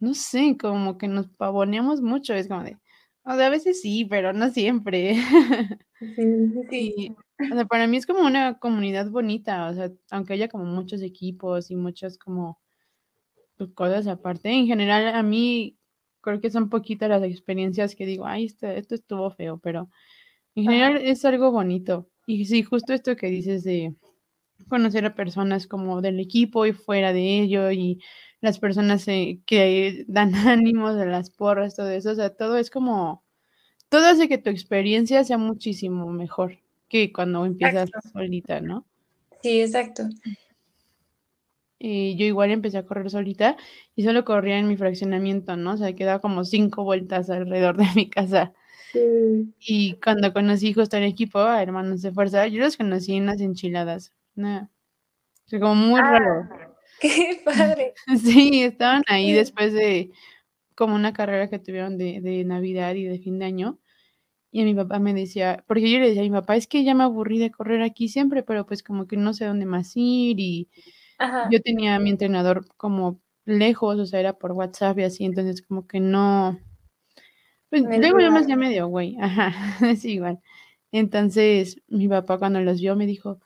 no 0.01 0.15
sé, 0.15 0.57
como 0.61 0.99
que 0.99 1.09
nos 1.09 1.29
pavoneamos 1.29 2.03
mucho, 2.03 2.35
es 2.35 2.49
como 2.49 2.65
de, 2.65 2.79
o 3.25 3.35
sea, 3.37 3.47
a 3.47 3.51
veces 3.51 3.81
sí, 3.81 4.05
pero 4.05 4.33
no 4.33 4.51
siempre. 4.51 5.15
Sí, 6.01 6.17
sí. 6.71 7.17
O 7.53 7.55
sea, 7.55 7.67
para 7.67 7.87
mí 7.87 7.99
es 7.99 8.07
como 8.07 8.27
una 8.27 8.59
comunidad 8.59 9.11
bonita, 9.11 9.69
o 9.69 9.75
sea, 9.75 9.93
aunque 10.11 10.33
haya 10.33 10.49
como 10.49 10.65
muchos 10.65 11.03
equipos 11.03 11.71
y 11.71 11.77
muchas 11.77 12.17
como 12.17 12.59
pues, 13.59 13.71
cosas 13.75 14.07
aparte, 14.07 14.49
en 14.51 14.67
general 14.67 15.15
a 15.15 15.23
mí 15.23 15.77
creo 16.23 16.41
que 16.41 16.51
son 16.51 16.71
poquitas 16.71 17.11
las 17.11 17.23
experiencias 17.23 17.95
que 17.95 18.07
digo, 18.07 18.27
ay, 18.27 18.47
esto, 18.47 18.67
esto 18.67 18.95
estuvo 18.95 19.31
feo, 19.31 19.59
pero 19.59 19.91
en 20.55 20.65
general 20.65 20.97
es 20.97 21.25
algo 21.27 21.51
bonito. 21.51 22.09
Y 22.27 22.47
sí, 22.47 22.63
justo 22.63 22.95
esto 22.95 23.17
que 23.17 23.27
dices 23.27 23.65
de 23.65 23.95
conocer 24.69 25.05
a 25.05 25.15
personas 25.15 25.67
como 25.67 26.01
del 26.01 26.21
equipo 26.21 26.67
y 26.67 26.73
fuera 26.73 27.13
de 27.13 27.41
ello 27.41 27.71
y 27.71 28.01
las 28.41 28.59
personas 28.59 29.07
eh, 29.09 29.41
que 29.47 30.05
dan 30.09 30.33
ánimos 30.47 30.97
de 30.97 31.07
las 31.07 31.31
porras, 31.31 31.77
todo 31.77 31.91
eso, 31.91 32.11
o 32.13 32.15
sea, 32.15 32.31
todo 32.31 32.57
es 32.57 32.71
como, 32.71 33.23
todo 33.89 34.07
hace 34.07 34.29
que 34.29 34.39
tu 34.39 34.51
experiencia 34.51 35.25
sea 35.25 35.39
muchísimo 35.39 36.11
mejor 36.11 36.59
que 36.89 37.13
cuando 37.13 37.47
empiezas 37.47 37.89
solita, 38.13 38.61
¿no? 38.61 38.85
Sí, 39.43 39.61
exacto. 39.63 40.09
Y 41.79 42.17
yo 42.17 42.27
igual 42.27 42.51
empecé 42.51 42.77
a 42.77 42.85
correr 42.85 43.09
solita 43.09 43.57
y 43.97 44.03
solo 44.03 44.25
corría 44.25 44.59
en 44.59 44.69
mi 44.69 44.77
fraccionamiento, 44.77 45.57
¿no? 45.57 45.75
O 45.75 45.77
sea, 45.79 45.95
quedaba 45.95 46.21
como 46.21 46.45
cinco 46.45 46.85
vueltas 46.85 47.31
alrededor 47.31 47.79
de 47.79 47.87
mi 47.95 48.11
casa. 48.11 48.53
Sí. 48.93 49.55
Y 49.61 49.95
cuando 49.95 50.33
conocí 50.33 50.75
justo 50.75 50.99
el 50.99 51.05
equipo, 51.05 51.39
a 51.39 51.63
Hermanos 51.63 52.03
de 52.03 52.13
Fuerza, 52.13 52.47
yo 52.49 52.61
los 52.61 52.77
conocí 52.77 53.15
en 53.15 53.27
las 53.27 53.41
enchiladas. 53.41 54.13
No. 54.35 54.71
Fue 55.49 55.61
como 55.61 55.75
muy 55.75 56.01
ah, 56.01 56.11
raro. 56.11 56.49
¡Qué 57.01 57.41
padre! 57.45 57.95
sí, 58.23 58.63
estaban 58.63 59.03
ahí 59.09 59.33
después 59.33 59.73
de 59.73 60.11
como 60.75 60.95
una 60.95 61.13
carrera 61.13 61.49
que 61.49 61.59
tuvieron 61.59 61.99
de, 61.99 62.21
de 62.21 62.45
Navidad 62.45 62.95
y 62.95 63.05
de 63.05 63.19
fin 63.19 63.39
de 63.39 63.45
año. 63.47 63.79
Y 64.53 64.65
mi 64.65 64.75
papá 64.75 64.99
me 64.99 65.15
decía, 65.15 65.65
porque 65.69 65.91
yo 65.91 65.99
le 65.99 66.09
decía 66.09 66.23
a 66.23 66.25
mi 66.25 66.31
papá, 66.31 66.57
es 66.57 66.67
que 66.67 66.83
ya 66.83 66.95
me 66.95 67.05
aburrí 67.05 67.39
de 67.39 67.51
correr 67.51 67.83
aquí 67.83 68.09
siempre, 68.09 68.43
pero 68.43 68.67
pues 68.67 68.83
como 68.83 69.07
que 69.07 69.17
no 69.17 69.33
sé 69.33 69.45
dónde 69.45 69.67
más 69.67 69.93
ir 69.95 70.41
y 70.41 70.69
yo 71.51 71.61
tenía 71.61 71.97
a 71.97 71.99
mi 71.99 72.11
entrenador 72.11 72.67
como 72.77 73.21
lejos, 73.45 73.99
o 73.99 74.07
sea, 74.07 74.21
era 74.21 74.39
por 74.39 74.53
WhatsApp 74.53 74.99
y 74.99 75.03
así, 75.05 75.25
entonces 75.25 75.63
como 75.63 75.87
que 75.87 76.01
no... 76.01 76.59
Pues 77.69 77.83
luego 77.83 78.19
yo 78.19 78.33
me 78.33 78.41
hacía 78.41 78.57
medio 78.57 78.89
güey, 78.89 79.17
ajá, 79.21 79.53
es 79.87 80.05
igual. 80.05 80.41
Entonces 80.93 81.81
mi 81.89 82.09
papá 82.09 82.39
cuando 82.39 82.61
los 82.61 82.81
vio 82.81 82.97
me 82.97 83.07
dijo, 83.07 83.39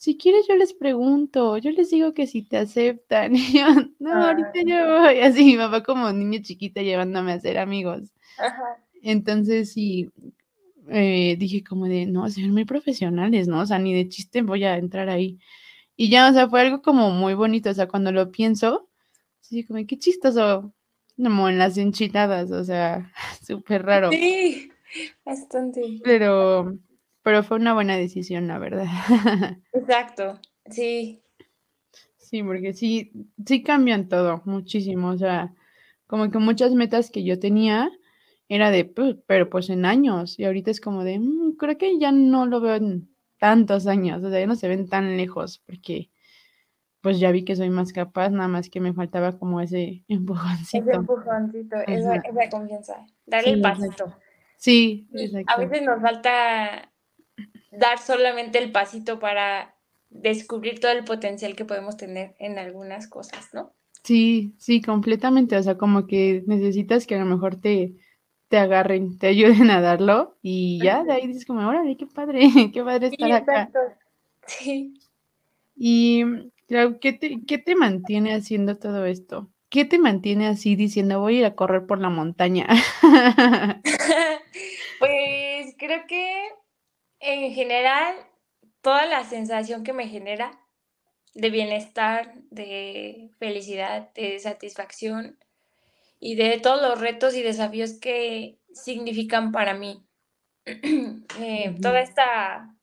si 0.00 0.16
quieres 0.16 0.46
yo 0.48 0.56
les 0.56 0.72
pregunto, 0.72 1.58
yo 1.58 1.70
les 1.72 1.90
digo 1.90 2.14
que 2.14 2.26
si 2.26 2.40
te 2.40 2.56
aceptan. 2.56 3.34
Y 3.36 3.58
yo, 3.58 3.66
no, 3.98 4.28
ahorita 4.28 4.62
yo 4.66 5.02
voy. 5.02 5.18
Así 5.20 5.44
mi 5.44 5.56
papá 5.58 5.82
como 5.82 6.10
niño 6.10 6.40
chiquita 6.42 6.80
llevándome 6.80 7.32
a 7.32 7.34
hacer 7.34 7.58
amigos. 7.58 8.10
Ajá. 8.38 8.82
Entonces 9.02 9.74
sí, 9.74 10.08
eh, 10.88 11.36
dije 11.38 11.62
como 11.62 11.84
de, 11.84 12.06
no, 12.06 12.26
ser 12.30 12.48
muy 12.48 12.64
profesionales, 12.64 13.46
¿no? 13.46 13.60
O 13.60 13.66
sea, 13.66 13.78
ni 13.78 13.92
de 13.92 14.08
chiste 14.08 14.40
voy 14.40 14.64
a 14.64 14.78
entrar 14.78 15.10
ahí. 15.10 15.38
Y 15.96 16.08
ya, 16.08 16.30
o 16.30 16.32
sea, 16.32 16.48
fue 16.48 16.62
algo 16.62 16.80
como 16.80 17.10
muy 17.10 17.34
bonito, 17.34 17.68
o 17.68 17.74
sea, 17.74 17.86
cuando 17.86 18.10
lo 18.10 18.30
pienso, 18.30 18.88
sí, 19.42 19.64
como, 19.64 19.84
qué 19.86 19.98
chistoso, 19.98 20.72
como 21.22 21.50
en 21.50 21.58
las 21.58 21.76
enchiladas, 21.76 22.50
o 22.52 22.64
sea, 22.64 23.12
súper 23.46 23.84
raro. 23.84 24.10
Sí, 24.12 24.72
bastante. 25.26 26.00
Pero, 26.02 26.78
pero 27.22 27.42
fue 27.42 27.56
una 27.56 27.74
buena 27.74 27.96
decisión, 27.96 28.46
la 28.48 28.58
verdad. 28.58 28.86
Exacto, 29.72 30.40
sí. 30.68 31.22
Sí, 32.16 32.42
porque 32.42 32.72
sí, 32.72 33.12
sí 33.44 33.62
cambian 33.62 34.08
todo 34.08 34.42
muchísimo, 34.44 35.08
o 35.08 35.18
sea, 35.18 35.52
como 36.06 36.30
que 36.30 36.38
muchas 36.38 36.72
metas 36.74 37.10
que 37.10 37.24
yo 37.24 37.38
tenía, 37.38 37.90
era 38.48 38.70
de, 38.70 38.84
pues, 38.84 39.16
pero 39.26 39.48
pues 39.50 39.70
en 39.70 39.84
años, 39.84 40.38
y 40.38 40.44
ahorita 40.44 40.70
es 40.70 40.80
como 40.80 41.04
de, 41.04 41.18
mm, 41.18 41.56
creo 41.56 41.78
que 41.78 41.98
ya 41.98 42.12
no 42.12 42.46
lo 42.46 42.60
veo 42.60 42.76
en 42.76 43.08
tantos 43.38 43.86
años, 43.86 44.22
o 44.22 44.30
sea, 44.30 44.40
ya 44.40 44.46
no 44.46 44.54
se 44.54 44.68
ven 44.68 44.88
tan 44.88 45.16
lejos, 45.16 45.62
porque 45.66 46.10
pues 47.00 47.18
ya 47.18 47.30
vi 47.30 47.44
que 47.44 47.56
soy 47.56 47.70
más 47.70 47.92
capaz, 47.92 48.30
nada 48.30 48.48
más 48.48 48.68
que 48.68 48.80
me 48.80 48.92
faltaba 48.92 49.38
como 49.38 49.60
ese 49.60 50.04
empujoncito. 50.08 50.84
Ese 50.90 50.96
empujoncito, 50.96 51.76
esa, 51.86 52.16
esa, 52.16 52.50
confianza, 52.50 53.06
darle 53.26 53.52
el 53.52 53.60
pasito. 53.62 54.14
Sí, 54.56 55.08
exacto. 55.14 55.52
A 55.52 55.56
veces 55.58 55.82
nos 55.82 56.02
falta 56.02 56.89
dar 57.70 57.98
solamente 57.98 58.58
el 58.58 58.72
pasito 58.72 59.18
para 59.18 59.74
descubrir 60.08 60.80
todo 60.80 60.92
el 60.92 61.04
potencial 61.04 61.54
que 61.54 61.64
podemos 61.64 61.96
tener 61.96 62.34
en 62.38 62.58
algunas 62.58 63.08
cosas, 63.08 63.48
¿no? 63.52 63.72
Sí, 64.02 64.54
sí, 64.58 64.80
completamente, 64.80 65.56
o 65.56 65.62
sea, 65.62 65.76
como 65.76 66.06
que 66.06 66.42
necesitas 66.46 67.06
que 67.06 67.14
a 67.14 67.18
lo 67.18 67.26
mejor 67.26 67.60
te 67.60 67.94
te 68.50 68.58
agarren, 68.58 69.16
te 69.16 69.28
ayuden 69.28 69.70
a 69.70 69.80
darlo 69.80 70.36
y 70.42 70.80
ya 70.82 71.04
de 71.04 71.12
ahí 71.12 71.28
dices 71.28 71.46
como, 71.46 71.66
órale, 71.66 71.96
qué 71.96 72.06
padre, 72.06 72.40
qué 72.74 72.82
padre 72.82 73.06
estar 73.06 73.30
acá. 73.30 73.70
Sí. 74.44 74.92
Y 75.76 76.24
¿qué 77.00 77.12
te, 77.12 77.42
¿qué 77.46 77.58
te 77.58 77.76
mantiene 77.76 78.34
haciendo 78.34 78.76
todo 78.76 79.06
esto? 79.06 79.48
¿Qué 79.68 79.84
te 79.84 80.00
mantiene 80.00 80.48
así 80.48 80.74
diciendo 80.74 81.20
voy 81.20 81.36
a 81.36 81.38
ir 81.38 81.44
a 81.44 81.54
correr 81.54 81.86
por 81.86 82.00
la 82.00 82.10
montaña? 82.10 82.66
pues 84.98 85.74
creo 85.78 86.00
que 86.08 86.48
en 87.20 87.52
general 87.52 88.14
toda 88.80 89.06
la 89.06 89.24
sensación 89.24 89.84
que 89.84 89.92
me 89.92 90.08
genera 90.08 90.58
de 91.34 91.50
bienestar, 91.50 92.34
de 92.50 93.30
felicidad, 93.38 94.12
de 94.14 94.38
satisfacción 94.38 95.38
y 96.18 96.34
de 96.34 96.58
todos 96.58 96.82
los 96.82 97.00
retos 97.00 97.34
y 97.34 97.42
desafíos 97.42 97.94
que 98.00 98.58
significan 98.72 99.52
para 99.52 99.74
mí. 99.74 100.04
Eh, 101.42 101.74
toda 101.80 102.00
esta 102.00 102.76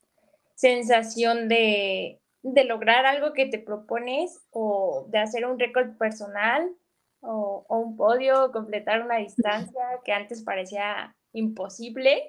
sensación 0.56 1.48
de, 1.48 2.20
lograr 2.42 3.06
algo 3.06 3.34
que 3.34 3.46
te 3.46 3.60
propones 3.60 4.40
o 4.50 5.06
de 5.10 5.20
hacer 5.20 5.46
un 5.46 5.60
récord 5.60 5.96
personal 5.98 6.72
o, 7.20 7.66
un 7.70 7.96
podio, 7.96 8.52
completar 8.52 9.04
una 9.04 9.18
distancia 9.18 9.84
que 10.04 10.12
antes 10.12 10.44
parecía 10.44 11.16
imposible, 11.34 12.26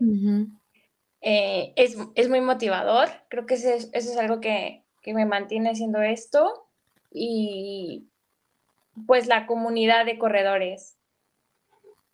eh, 1.20 1.72
es, 1.76 2.28
muy 2.28 2.40
motivador. 2.40 3.08
Creo 3.28 3.46
que 3.46 3.54
eso 3.54 3.68
es, 3.92 4.16
algo 4.16 4.40
que, 4.40 4.84
que, 5.02 5.14
me 5.14 5.26
mantiene 5.26 5.70
haciendo 5.70 6.00
esto 6.00 6.68
y 7.10 8.08
pues 9.06 9.26
la 9.26 9.46
comunidad 9.46 10.04
de 10.04 10.18
corredores 10.18 10.98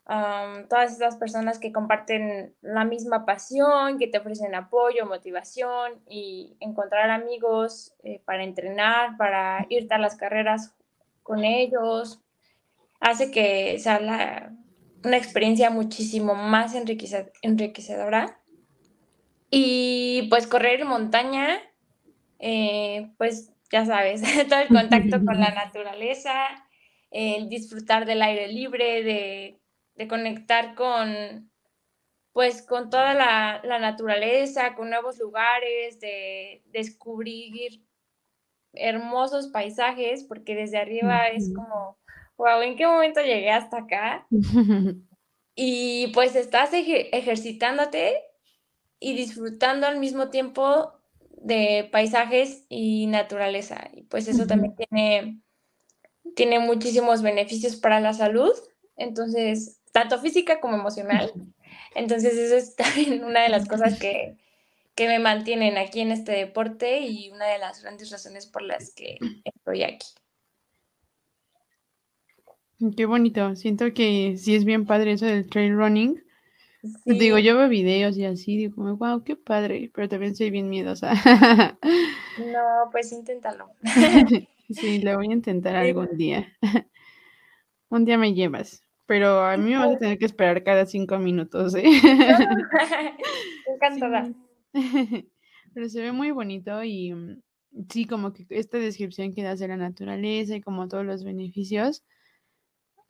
todas 0.05 0.93
estas 0.93 1.17
personas 1.17 1.59
que 1.59 1.73
comparten 1.73 2.55
la 2.61 2.85
misma 2.85 3.25
pasión, 3.25 3.99
que 3.99 4.07
te 4.07 4.19
ofrecen 4.19 4.55
apoyo, 4.55 5.07
motivación 5.07 6.03
y 6.07 6.57
encontrar 6.61 7.11
amigos 7.11 7.95
eh, 8.03 8.21
para 8.25 8.45
entrenar, 8.45 9.17
para 9.17 9.67
irte 9.71 9.95
a 9.95 9.99
las 9.99 10.17
carreras 10.17 10.75
con 11.23 11.45
ellos, 11.45 12.21
hace 13.01 13.31
que 13.31 13.79
sea 13.79 14.53
una 15.03 15.17
experiencia 15.17 15.71
muchísimo 15.71 16.35
más 16.35 16.75
enriquecedora. 16.75 18.39
Y 19.57 20.27
pues 20.31 20.47
correr 20.47 20.81
en 20.81 20.89
montaña, 20.89 21.61
eh, 22.39 23.11
pues 23.19 23.53
ya 23.71 23.87
sabes, 23.87 24.23
todo 24.49 24.61
el 24.61 24.69
contacto 24.69 25.25
con 25.25 25.39
la 25.39 25.51
naturaleza, 25.55 26.33
el 27.11 27.49
disfrutar 27.49 28.05
del 28.07 28.23
aire 28.23 28.49
libre, 28.49 29.03
de 29.03 29.61
de 29.97 30.09
conectar 30.09 30.75
con, 30.75 31.51
pues, 32.33 32.63
con 32.63 32.91
toda 32.91 33.15
la, 33.15 33.79
naturaleza, 33.79 34.75
con 34.75 34.91
nuevos 34.91 35.19
lugares, 35.19 36.01
de 36.01 36.63
descubrir 36.67 37.83
hermosos 38.73 39.49
paisajes, 39.49 40.25
porque 40.25 40.55
desde 40.55 40.79
arriba 40.79 41.29
es 41.29 41.53
como, 41.55 41.99
wow, 42.37 42.61
¿en 42.63 42.77
qué 42.77 42.87
momento 42.87 43.21
llegué 43.21 43.51
hasta 43.51 43.79
acá? 43.79 44.27
y 45.55 46.09
pues 46.09 46.35
estás 46.35 46.71
ejercitándote 46.73 48.21
y 49.05 49.13
disfrutando 49.13 49.87
al 49.87 49.99
mismo 49.99 50.31
tiempo 50.31 50.95
de 51.37 51.87
paisajes 51.93 52.65
y 52.71 53.07
naturaleza. 53.07 53.91
Y 53.93 54.05
pues 54.05 54.29
eso 54.29 54.47
también 54.47 54.75
tiene, 54.77 55.41
tiene 56.35 56.59
muchísimos 56.59 57.21
beneficios 57.21 57.77
para 57.77 58.01
la 58.01 58.15
salud. 58.15 58.53
Entonces, 58.97 59.83
tanto 59.93 60.19
física 60.19 60.59
como 60.59 60.77
emocional. 60.77 61.35
Entonces 61.95 62.33
eso 62.39 62.57
es 62.57 62.77
también 62.77 63.25
una 63.25 63.43
de 63.43 63.51
las 63.51 63.69
cosas 63.69 63.99
que, 64.01 64.39
me 64.97 65.19
mantienen 65.19 65.77
aquí 65.77 66.01
en 66.01 66.11
este 66.11 66.33
deporte 66.33 67.01
y 67.01 67.29
una 67.29 67.45
de 67.45 67.59
las 67.59 67.83
grandes 67.83 68.11
razones 68.11 68.47
por 68.47 68.63
las 68.63 68.95
que 68.95 69.19
estoy 69.45 69.83
aquí. 69.83 70.07
Qué 72.97 73.05
bonito. 73.05 73.55
Siento 73.55 73.93
que 73.93 74.37
sí 74.39 74.55
es 74.55 74.65
bien 74.65 74.87
padre 74.87 75.13
eso 75.13 75.27
del 75.27 75.47
trail 75.47 75.77
running. 75.77 76.25
Digo, 77.05 77.39
yo 77.39 77.57
veo 77.57 77.69
videos 77.69 78.17
y 78.17 78.25
así, 78.25 78.57
digo, 78.57 78.97
wow, 78.97 79.25
qué 79.25 79.37
padre, 79.37 79.91
pero 79.95 80.09
también 80.09 80.37
soy 80.37 80.51
bien 80.51 80.69
miedosa. 80.69 81.15
No, 82.39 82.91
pues 82.93 83.13
inténtalo. 83.13 83.71
Sí, 84.71 85.01
lo 85.01 85.17
voy 85.17 85.29
a 85.29 85.33
intentar 85.35 85.77
algún 85.77 86.17
día. 86.17 86.53
Un 87.89 88.05
día 88.05 88.19
me 88.19 88.35
llevas. 88.35 88.83
Pero 89.07 89.45
a 89.45 89.57
mí 89.59 89.71
me 89.71 89.77
vas 89.77 89.97
a 89.97 89.99
tener 89.99 90.19
que 90.19 90.25
esperar 90.25 90.65
cada 90.65 90.87
cinco 90.87 91.19
minutos, 91.19 91.75
¿eh? 91.75 91.85
Encantada. 93.75 94.33
Pero 95.75 95.89
se 95.91 96.01
ve 96.01 96.13
muy 96.13 96.31
bonito 96.31 96.83
y 96.83 97.13
mm, 97.13 97.43
sí, 97.91 98.07
como 98.07 98.33
que 98.33 98.47
esta 98.49 98.79
descripción 98.79 99.35
que 99.35 99.43
das 99.43 99.59
de 99.59 99.69
la 99.69 99.77
naturaleza 99.77 100.57
y 100.57 100.63
como 100.63 100.89
todos 100.89 101.05
los 101.05 101.23
beneficios. 101.23 102.03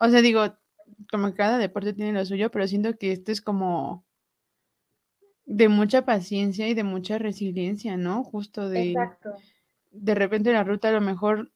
O 0.00 0.08
sea, 0.08 0.20
digo, 0.20 0.52
como 1.10 1.34
cada 1.34 1.58
deporte 1.58 1.92
tiene 1.92 2.12
lo 2.12 2.24
suyo, 2.24 2.50
pero 2.50 2.66
siento 2.66 2.96
que 2.96 3.12
esto 3.12 3.32
es 3.32 3.40
como 3.40 4.04
de 5.46 5.68
mucha 5.68 6.04
paciencia 6.04 6.68
y 6.68 6.74
de 6.74 6.84
mucha 6.84 7.18
resiliencia, 7.18 7.96
¿no? 7.96 8.24
Justo 8.24 8.68
de... 8.68 8.92
Exacto. 8.92 9.34
De 9.90 10.14
repente 10.14 10.52
la 10.52 10.64
ruta 10.64 10.88
a 10.88 10.92
lo 10.92 11.00
mejor 11.00 11.52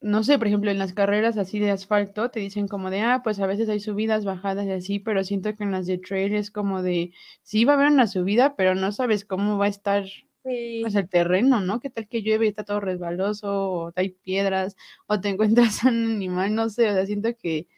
no 0.00 0.24
sé, 0.24 0.38
por 0.38 0.46
ejemplo, 0.46 0.70
en 0.70 0.78
las 0.78 0.94
carreras 0.94 1.36
así 1.36 1.58
de 1.58 1.70
asfalto 1.70 2.30
te 2.30 2.40
dicen 2.40 2.68
como 2.68 2.90
de, 2.90 3.02
ah, 3.02 3.20
pues 3.22 3.38
a 3.38 3.46
veces 3.46 3.68
hay 3.68 3.80
subidas, 3.80 4.24
bajadas 4.24 4.66
y 4.66 4.70
así, 4.70 4.98
pero 4.98 5.24
siento 5.24 5.54
que 5.54 5.64
en 5.64 5.72
las 5.72 5.86
de 5.86 5.98
trail 5.98 6.34
es 6.34 6.50
como 6.50 6.82
de, 6.82 7.12
sí 7.42 7.64
va 7.66 7.74
a 7.74 7.76
haber 7.76 7.88
una 7.88 8.06
subida, 8.06 8.56
pero 8.56 8.74
no 8.74 8.92
sabes 8.92 9.24
cómo 9.26 9.58
va 9.58 9.66
a 9.66 9.68
estar 9.68 10.04
pues, 10.42 10.94
el 10.94 11.08
terreno, 11.08 11.60
¿no? 11.60 11.80
¿Qué 11.80 11.90
tal 11.90 12.08
que 12.08 12.22
llueve 12.22 12.46
y 12.46 12.48
está 12.48 12.64
todo 12.64 12.80
resbaloso, 12.80 13.70
o 13.70 13.92
hay 13.94 14.10
piedras, 14.10 14.74
o 15.06 15.20
te 15.20 15.28
encuentras 15.76 15.84
un 15.84 16.12
animal, 16.14 16.54
no 16.54 16.70
sé, 16.70 16.88
o 16.90 16.94
sea, 16.94 17.04
siento 17.04 17.36
que 17.36 17.68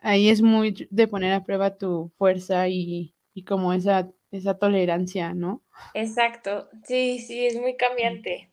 ahí 0.00 0.28
es 0.28 0.42
muy 0.42 0.88
de 0.90 1.08
poner 1.08 1.32
a 1.32 1.44
prueba 1.44 1.76
tu 1.76 2.12
fuerza 2.16 2.68
y, 2.68 3.14
y 3.34 3.44
como 3.44 3.72
esa, 3.72 4.10
esa 4.30 4.58
tolerancia, 4.58 5.34
¿no? 5.34 5.62
Exacto, 5.94 6.68
sí, 6.84 7.18
sí, 7.18 7.46
es 7.46 7.60
muy 7.60 7.76
cambiante. 7.76 8.52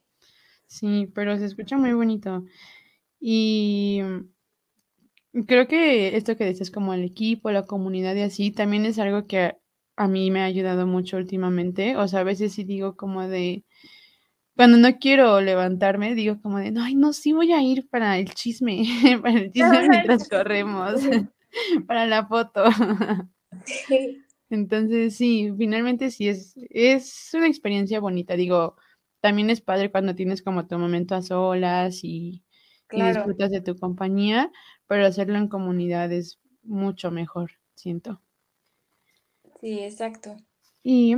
Sí, 0.68 1.10
pero 1.14 1.38
se 1.38 1.46
escucha 1.46 1.78
muy 1.78 1.94
bonito. 1.94 2.44
Y 3.20 4.02
creo 5.48 5.68
que 5.68 6.16
esto 6.18 6.36
que 6.36 6.46
dices 6.46 6.72
como 6.72 6.94
el 6.94 7.04
equipo, 7.04 7.52
la 7.52 7.66
comunidad 7.66 8.16
y 8.16 8.22
así, 8.22 8.52
también 8.52 8.86
es 8.86 9.00
algo 9.00 9.28
que 9.28 9.56
a 9.96 10.08
mí 10.08 10.32
me 10.32 10.42
ha 10.42 10.46
ayudado 10.46 10.86
mucho 10.86 11.18
últimamente. 11.18 11.96
O 11.98 12.08
sea, 12.08 12.22
a 12.22 12.24
veces 12.24 12.54
sí 12.54 12.64
digo 12.64 12.96
como 12.96 13.28
de, 13.28 13.64
cuando 14.56 14.78
no 14.78 14.98
quiero 14.98 15.40
levantarme, 15.42 16.16
digo 16.16 16.42
como 16.42 16.60
de, 16.60 16.74
ay, 16.80 16.96
no, 16.96 17.14
sí 17.14 17.34
voy 17.34 17.54
a 17.54 17.62
ir 17.62 17.88
para 17.90 18.18
el 18.18 18.34
chisme, 18.34 18.84
para 19.22 19.40
el 19.40 19.52
chisme 19.52 19.88
mientras 19.90 20.28
corremos, 20.28 21.02
para 21.88 22.06
la 22.06 22.28
foto. 22.28 22.64
Entonces, 24.50 25.16
sí, 25.16 25.52
finalmente 25.58 26.10
sí 26.12 26.30
es, 26.30 26.56
es 26.70 27.32
una 27.34 27.48
experiencia 27.48 28.00
bonita. 28.00 28.36
Digo, 28.36 28.76
también 29.20 29.50
es 29.50 29.62
padre 29.62 29.92
cuando 29.92 30.16
tienes 30.16 30.42
como 30.42 30.68
tu 30.68 30.78
momento 30.78 31.16
a 31.16 31.22
solas 31.22 32.04
y 32.04 32.44
y 32.92 33.02
disfrutas 33.02 33.52
de 33.52 33.62
tu 33.62 33.78
compañía, 33.78 34.52
pero 34.88 35.06
hacerlo 35.06 35.38
en 35.38 35.48
comunidad 35.48 36.12
es 36.12 36.40
mucho 36.64 37.12
mejor, 37.12 37.52
siento. 37.76 38.22
Sí, 39.62 39.80
exacto. 39.80 40.38
Y 40.84 41.16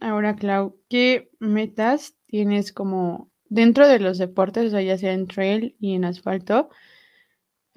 ahora, 0.00 0.36
Clau, 0.36 0.76
¿qué 0.88 1.30
metas 1.38 2.16
tienes 2.26 2.72
como 2.72 3.30
dentro 3.48 3.86
de 3.86 4.00
los 4.00 4.18
deportes, 4.18 4.66
o 4.66 4.70
sea, 4.70 4.82
ya 4.82 4.98
sea 4.98 5.12
en 5.12 5.26
trail 5.26 5.76
y 5.78 5.94
en 5.94 6.04
asfalto? 6.04 6.70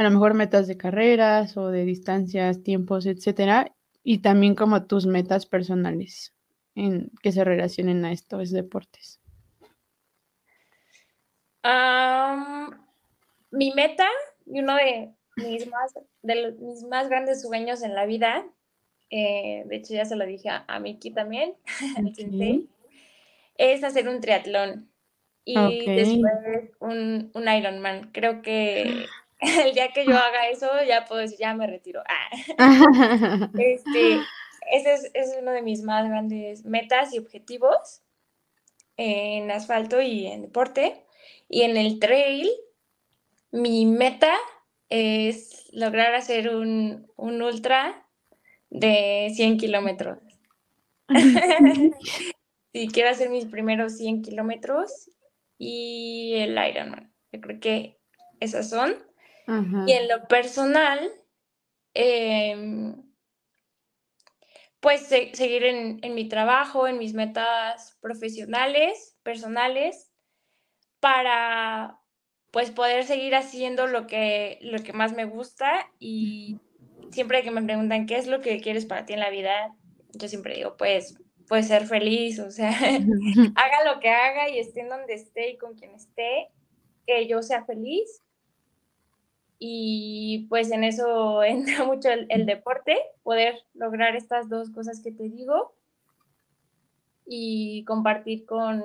A 0.01 0.03
lo 0.03 0.09
mejor 0.09 0.33
metas 0.33 0.65
de 0.65 0.77
carreras 0.77 1.55
o 1.57 1.67
de 1.67 1.85
distancias, 1.85 2.63
tiempos, 2.63 3.05
etcétera, 3.05 3.71
y 4.03 4.17
también 4.17 4.55
como 4.55 4.87
tus 4.87 5.05
metas 5.05 5.45
personales 5.45 6.33
en 6.73 7.11
que 7.21 7.31
se 7.31 7.43
relacionen 7.43 8.03
a 8.03 8.11
estos 8.11 8.49
deportes. 8.49 9.19
Mi 13.51 13.73
meta 13.75 14.07
y 14.47 14.61
uno 14.61 14.73
de 14.73 15.11
mis 15.35 15.67
más, 15.67 15.93
de 16.23 16.51
mis 16.59 16.81
más 16.85 17.07
grandes 17.07 17.43
sueños 17.43 17.83
en 17.83 17.93
la 17.93 18.07
vida, 18.07 18.43
eh, 19.11 19.61
de 19.67 19.75
hecho 19.75 19.93
ya 19.93 20.05
se 20.05 20.15
lo 20.15 20.25
dije 20.25 20.49
a, 20.49 20.79
Miki 20.79 21.11
también, 21.11 21.53
es 23.55 23.83
hacer 23.83 24.09
un 24.09 24.19
triatlón 24.19 24.89
y 25.45 25.85
después 25.85 26.71
un, 26.79 27.29
un 27.35 27.47
Ironman. 27.47 28.09
Creo 28.11 28.41
que 28.41 29.05
el 29.65 29.73
día 29.73 29.89
que 29.91 30.05
yo 30.05 30.15
haga 30.17 30.49
eso 30.49 30.69
ya 30.87 31.05
puedo 31.05 31.21
decir, 31.21 31.39
ya 31.39 31.53
me 31.53 31.67
retiro. 31.67 32.03
Ah. 32.07 33.49
este, 33.57 34.19
ese 34.71 34.93
es, 34.93 35.11
es, 35.13 35.35
uno 35.39 35.51
de 35.51 35.61
mis 35.61 35.81
más 35.81 36.07
grandes 36.07 36.63
metas 36.63 37.13
y 37.13 37.19
objetivos 37.19 38.01
en 38.97 39.49
asfalto 39.51 40.01
y 40.01 40.27
en 40.27 40.43
deporte. 40.43 41.05
Y 41.49 41.63
en 41.63 41.75
el 41.75 41.99
trail, 41.99 42.49
mi 43.51 43.85
meta 43.85 44.33
es 44.89 45.69
lograr 45.71 46.13
hacer 46.13 46.53
un, 46.53 47.07
ultra 47.17 48.05
de 48.69 49.31
100 49.33 49.57
kilómetros. 49.57 50.19
sí, 52.73 52.87
quiero 52.89 53.09
hacer 53.09 53.29
mis 53.29 53.45
primeros 53.45 53.97
100 53.97 54.21
kilómetros 54.21 55.09
y 55.57 56.33
el 56.35 56.51
Ironman. 56.51 57.11
Yo 57.31 57.41
creo 57.41 57.59
que 57.59 57.97
esas 58.39 58.69
son. 58.69 58.95
Y 59.87 59.91
en 59.91 60.07
lo 60.07 60.27
personal, 60.27 61.11
em, 61.93 62.95
pues 64.79 65.01
seguir 65.07 65.63
en, 65.63 65.99
en, 66.01 66.15
mi 66.15 66.27
trabajo, 66.27 66.87
en 66.87 66.97
mis 66.97 67.13
metas 67.13 67.97
profesionales, 68.01 69.17
personales, 69.23 70.11
para 70.99 71.99
pues 72.51 72.69
poder 72.71 73.05
seguir 73.05 73.33
haciendo 73.35 73.87
lo 73.87 74.07
que, 74.07 74.59
lo 74.61 74.83
que 74.83 74.93
más 74.93 75.13
me 75.13 75.25
gusta 75.25 75.89
y 75.99 76.59
siempre 77.11 77.43
que 77.43 77.51
me 77.51 77.63
preguntan 77.63 78.05
qué 78.05 78.17
es 78.17 78.27
lo 78.27 78.41
que 78.41 78.59
quieres 78.59 78.85
para 78.85 79.05
ti 79.05 79.13
en 79.13 79.19
la 79.21 79.29
vida, 79.29 79.73
yo 80.13 80.27
siempre 80.27 80.55
digo, 80.55 80.75
pues, 80.77 81.15
pues 81.47 81.67
ser 81.67 81.85
feliz, 81.85 82.39
o 82.39 82.51
sea, 82.51 82.69
haga 83.55 83.93
lo 83.93 83.99
que 83.99 84.09
haga 84.09 84.49
y 84.49 84.59
esté 84.59 84.81
en 84.81 84.89
donde 84.89 85.13
esté 85.13 85.51
y 85.51 85.57
con 85.57 85.75
quien 85.75 85.91
esté, 85.95 86.49
que 87.07 87.27
yo 87.27 87.41
sea 87.41 87.65
feliz. 87.65 88.21
Y 89.63 90.47
pues 90.49 90.71
en 90.71 90.83
eso 90.83 91.43
entra 91.43 91.85
mucho 91.85 92.09
el, 92.09 92.45
deporte, 92.47 92.97
poder 93.21 93.55
lograr 93.75 94.15
estas 94.15 94.49
dos 94.49 94.71
cosas 94.71 95.01
que 95.03 95.11
te 95.11 95.29
digo 95.29 95.75
y 97.27 97.85
compartir 97.85 98.43
con, 98.45 98.81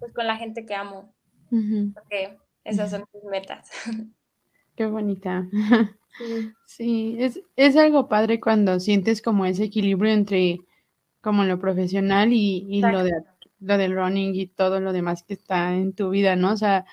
pues, 0.00 0.12
con 0.12 0.26
la 0.26 0.36
gente 0.36 0.66
que 0.66 0.74
amo. 0.74 1.14
Porque 1.48 2.38
esas 2.64 2.90
son 2.90 3.04
mis 3.14 3.24
metas. 3.24 3.70
Qué 4.74 4.86
bonita. 4.86 5.46
Sí, 6.66 7.16
es, 7.20 7.40
es, 7.56 7.76
algo 7.76 8.08
padre 8.08 8.40
cuando 8.40 8.80
sientes 8.80 9.22
como 9.22 9.46
ese 9.46 9.64
equilibrio 9.64 10.12
entre 10.12 10.60
como 11.20 11.44
lo 11.44 11.58
profesional 11.58 12.32
y, 12.32 12.80
lo, 12.80 13.04
de, 13.04 13.12
lo 13.60 13.78
del 13.78 13.94
running 13.94 14.34
y 14.34 14.46
todo 14.46 14.80
lo 14.80 14.92
demás 14.92 15.22
que 15.22 15.34
está 15.34 15.74
en 15.74 15.92
tu 15.92 16.10
vida, 16.10 16.36
¿no? 16.36 16.52
O 16.52 16.56
sea, 16.56 16.84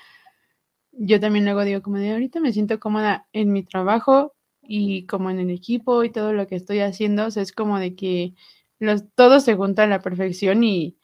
yo 0.99 1.19
también 1.19 1.45
luego 1.45 1.63
digo 1.63 1.81
como 1.81 1.97
de 1.97 2.11
ahorita 2.11 2.39
me 2.39 2.53
siento 2.53 2.79
cómoda 2.79 3.27
en 3.33 3.51
mi 3.51 3.63
trabajo 3.63 4.35
y 4.61 5.05
como 5.05 5.29
en 5.31 5.39
el 5.39 5.49
equipo 5.49 6.03
y 6.03 6.11
todo 6.11 6.33
lo 6.33 6.47
que 6.47 6.55
estoy 6.55 6.79
haciendo, 6.79 7.25
o 7.25 7.31
sea, 7.31 7.43
es 7.43 7.51
como 7.51 7.79
de 7.79 7.95
que 7.95 8.33
los, 8.79 9.03
todo 9.15 9.39
se 9.39 9.55
junta 9.55 9.83
a 9.83 9.87
la 9.87 10.01
perfección 10.01 10.63
y, 10.63 10.97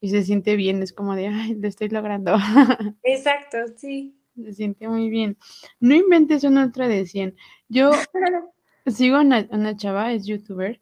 y 0.00 0.10
se 0.10 0.22
siente 0.22 0.56
bien, 0.56 0.82
es 0.82 0.92
como 0.92 1.16
de, 1.16 1.28
ay, 1.28 1.54
lo 1.54 1.66
estoy 1.66 1.88
logrando. 1.88 2.36
Exacto, 3.02 3.58
sí 3.76 4.18
se 4.44 4.52
siente 4.54 4.88
muy 4.88 5.10
bien. 5.10 5.36
No 5.80 5.94
inventes 5.94 6.44
una 6.44 6.64
ultra 6.64 6.88
de 6.88 7.06
100. 7.06 7.36
Yo 7.68 7.90
sigo 8.86 9.16
a 9.16 9.20
una, 9.20 9.76
chava, 9.76 10.12
es 10.12 10.26
youtuber, 10.26 10.80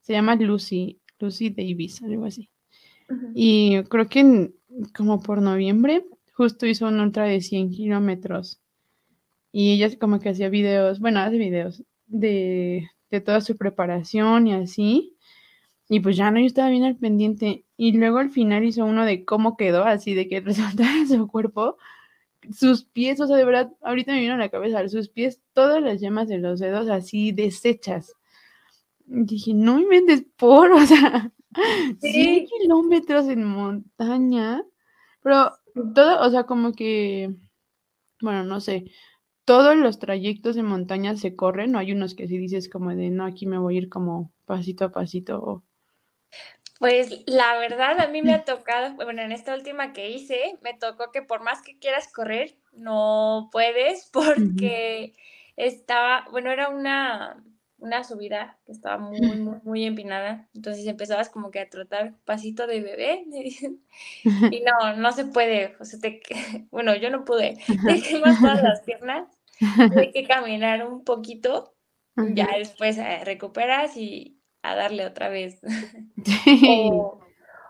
se 0.00 0.12
llama 0.12 0.36
Lucy, 0.36 1.00
Lucy 1.18 1.50
Davis, 1.50 2.02
algo 2.02 2.26
así. 2.26 2.50
Y 3.34 3.82
creo 3.84 4.08
que 4.08 4.52
como 4.94 5.22
por 5.22 5.40
noviembre, 5.40 6.04
justo 6.38 6.66
hizo 6.66 6.86
una 6.86 7.02
ultra 7.02 7.24
de 7.24 7.40
100 7.40 7.72
kilómetros. 7.72 8.60
Y 9.50 9.72
ella 9.72 9.98
como 9.98 10.20
que 10.20 10.28
hacía 10.28 10.48
videos, 10.48 11.00
bueno, 11.00 11.18
hace 11.18 11.36
videos 11.36 11.82
de, 12.06 12.88
de 13.10 13.20
toda 13.20 13.40
su 13.40 13.56
preparación 13.56 14.46
y 14.46 14.54
así. 14.54 15.16
Y 15.88 15.98
pues 15.98 16.16
ya 16.16 16.30
no, 16.30 16.38
yo 16.38 16.46
estaba 16.46 16.70
bien 16.70 16.84
al 16.84 16.96
pendiente. 16.96 17.64
Y 17.76 17.92
luego 17.92 18.18
al 18.18 18.30
final 18.30 18.64
hizo 18.64 18.84
uno 18.84 19.04
de 19.04 19.24
cómo 19.24 19.56
quedó, 19.56 19.84
así 19.84 20.14
de 20.14 20.28
que 20.28 20.40
de 20.40 20.54
su 21.08 21.26
cuerpo 21.26 21.76
sus 22.52 22.84
pies, 22.84 23.20
o 23.20 23.26
sea, 23.26 23.36
de 23.36 23.44
verdad, 23.44 23.72
ahorita 23.82 24.12
me 24.12 24.20
vino 24.20 24.34
a 24.34 24.38
la 24.38 24.48
cabeza, 24.48 24.88
sus 24.88 25.08
pies, 25.08 25.40
todas 25.54 25.82
las 25.82 26.00
yemas 26.00 26.28
de 26.28 26.38
los 26.38 26.60
dedos 26.60 26.88
así 26.88 27.32
deshechas. 27.32 28.14
dije, 29.06 29.54
no 29.54 29.78
me 29.80 29.86
vendes 29.86 30.24
por, 30.36 30.70
o 30.72 30.86
sea, 30.86 31.32
100 32.00 32.46
kilómetros 32.46 33.26
en 33.26 33.44
montaña, 33.44 34.62
pero 35.20 35.52
todo, 35.94 36.20
o 36.26 36.30
sea, 36.30 36.44
como 36.44 36.72
que, 36.72 37.34
bueno, 38.20 38.44
no 38.44 38.60
sé, 38.60 38.90
todos 39.44 39.76
los 39.76 39.98
trayectos 39.98 40.56
de 40.56 40.62
montaña 40.62 41.16
se 41.16 41.34
corren, 41.34 41.72
no 41.72 41.78
hay 41.78 41.92
unos 41.92 42.14
que 42.14 42.28
si 42.28 42.38
dices 42.38 42.68
como 42.68 42.90
de, 42.94 43.10
no, 43.10 43.24
aquí 43.24 43.46
me 43.46 43.58
voy 43.58 43.76
a 43.76 43.78
ir 43.78 43.88
como 43.88 44.32
pasito 44.44 44.84
a 44.84 44.92
pasito. 44.92 45.64
Pues 46.78 47.24
la 47.26 47.58
verdad 47.58 47.98
a 47.98 48.08
mí 48.08 48.22
me 48.22 48.34
ha 48.34 48.44
tocado, 48.44 48.94
bueno, 48.94 49.22
en 49.22 49.32
esta 49.32 49.54
última 49.54 49.92
que 49.92 50.10
hice, 50.10 50.58
me 50.62 50.74
tocó 50.74 51.10
que 51.10 51.22
por 51.22 51.42
más 51.42 51.60
que 51.62 51.78
quieras 51.78 52.12
correr, 52.12 52.56
no 52.72 53.48
puedes 53.50 54.10
porque 54.12 55.14
estaba, 55.56 56.26
bueno, 56.30 56.50
era 56.50 56.68
una, 56.68 57.42
una 57.78 58.04
subida 58.04 58.58
que 58.66 58.72
estaba 58.72 58.98
muy, 58.98 59.20
muy, 59.20 59.56
muy 59.62 59.84
empinada. 59.84 60.48
Entonces 60.54 60.86
empezabas 60.86 61.28
como 61.28 61.50
que 61.50 61.60
a 61.60 61.70
trotar 61.70 62.14
pasito 62.24 62.66
de 62.66 62.80
bebé. 62.80 63.24
Y 64.50 64.60
no, 64.60 64.96
no 64.96 65.12
se 65.12 65.24
puede. 65.24 65.76
O 65.80 65.84
sea, 65.84 65.98
te, 65.98 66.20
bueno, 66.70 66.94
yo 66.96 67.10
no 67.10 67.24
pude. 67.24 67.58
Dejé 67.84 68.20
más 68.20 68.40
todas 68.40 68.62
las 68.62 68.80
piernas. 68.82 69.28
Tuve 69.58 70.12
que 70.12 70.24
caminar 70.24 70.86
un 70.86 71.04
poquito. 71.04 71.74
Ya 72.34 72.48
después 72.58 72.98
eh, 72.98 73.20
recuperas 73.24 73.96
y, 73.96 74.38
a 74.62 74.74
darle 74.74 75.06
otra 75.06 75.28
vez. 75.28 75.60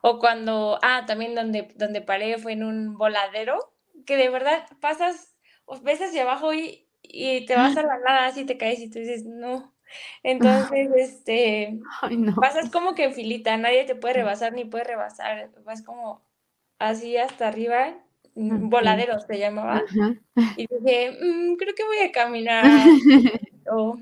o, 0.02 0.18
cuando, 0.18 0.78
ah, 0.82 1.04
también 1.06 1.34
donde, 1.34 1.68
donde 1.76 2.00
paré 2.00 2.38
fue 2.38 2.52
en 2.52 2.64
un 2.64 2.96
voladero, 2.96 3.74
que 4.06 4.16
de 4.16 4.30
verdad 4.30 4.64
pasas, 4.80 5.36
ves 5.82 6.00
hacia 6.00 6.22
abajo 6.22 6.54
y, 6.54 6.88
y 7.02 7.44
te 7.46 7.56
vas 7.56 7.76
a 7.76 7.82
la 7.82 7.98
nada, 7.98 8.26
así 8.26 8.46
te 8.46 8.56
caes 8.56 8.80
y 8.80 8.90
tú 8.90 8.98
dices, 8.98 9.24
no. 9.26 9.74
Entonces, 10.22 10.88
este, 10.96 11.78
pasas 12.40 12.70
como 12.70 12.94
que 12.94 13.04
en 13.04 13.14
filita, 13.14 13.56
nadie 13.56 13.84
te 13.84 13.94
puede 13.94 14.14
rebasar 14.14 14.52
ni 14.52 14.64
puede 14.64 14.84
rebasar, 14.84 15.50
vas 15.64 15.82
como 15.82 16.22
así 16.78 17.16
hasta 17.16 17.48
arriba, 17.48 17.94
mm, 18.34 18.68
voladero 18.68 19.18
se 19.20 19.38
llamaba, 19.38 19.82
y 20.56 20.66
dije, 20.66 21.12
mm, 21.12 21.56
creo 21.56 21.74
que 21.74 21.84
voy 21.84 21.98
a 21.98 22.12
caminar. 22.12 22.64
o, 23.70 23.96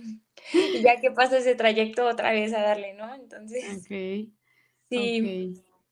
y 0.52 0.82
ya 0.82 1.00
que 1.00 1.10
pasa 1.10 1.38
ese 1.38 1.54
trayecto 1.54 2.06
otra 2.06 2.32
vez 2.32 2.52
a 2.54 2.62
darle, 2.62 2.94
¿no? 2.94 3.14
Entonces. 3.14 3.84
Sí. 3.88 4.32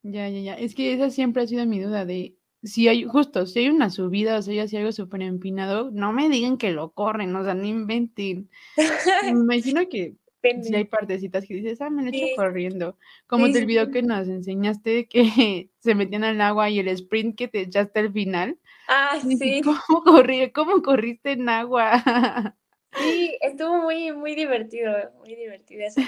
Ya, 0.06 0.28
ya, 0.28 0.40
ya. 0.40 0.54
Es 0.54 0.74
que 0.74 0.92
esa 0.92 1.10
siempre 1.10 1.42
ha 1.42 1.46
sido 1.46 1.64
mi 1.66 1.80
duda 1.80 2.04
de 2.04 2.36
si 2.64 2.88
hay, 2.88 3.04
justo, 3.04 3.46
si 3.46 3.60
hay 3.60 3.68
una 3.68 3.90
subida 3.90 4.38
o 4.38 4.42
sea, 4.42 4.66
si 4.66 4.76
hay 4.76 4.82
algo 4.82 4.92
súper 4.92 5.22
empinado, 5.22 5.90
no 5.92 6.12
me 6.12 6.28
digan 6.28 6.56
que 6.56 6.72
lo 6.72 6.92
corren, 6.92 7.34
o 7.36 7.44
sea, 7.44 7.54
no 7.54 7.66
inventen. 7.66 8.48
me 8.76 9.28
imagino 9.30 9.88
que 9.88 10.14
si 10.62 10.74
hay 10.74 10.84
partecitas 10.84 11.46
que 11.46 11.54
dices, 11.54 11.80
ah, 11.80 11.90
me 11.90 12.02
lo 12.02 12.10
he 12.10 12.16
hecho 12.16 12.36
corriendo. 12.36 12.98
Como 13.26 13.50
te 13.50 13.60
el 13.60 13.66
video 13.66 13.90
que 13.90 14.02
nos 14.02 14.28
enseñaste 14.28 15.06
que 15.06 15.70
se 15.78 15.94
metían 15.94 16.24
al 16.24 16.40
agua 16.40 16.70
y 16.70 16.78
el 16.78 16.88
sprint 16.88 17.36
que 17.36 17.48
te 17.48 17.62
echaste 17.62 18.00
al 18.00 18.12
final. 18.12 18.58
Ah, 18.88 19.18
sí. 19.38 19.62
¿Cómo, 19.62 20.02
corrí, 20.02 20.50
¿Cómo 20.52 20.82
corriste 20.82 21.32
en 21.32 21.48
agua? 21.48 22.54
Sí, 22.96 23.36
estuvo 23.40 23.82
muy, 23.82 24.12
muy 24.12 24.34
divertido, 24.34 24.92
muy 25.18 25.34
divertido 25.34 25.84
esa 25.84 26.02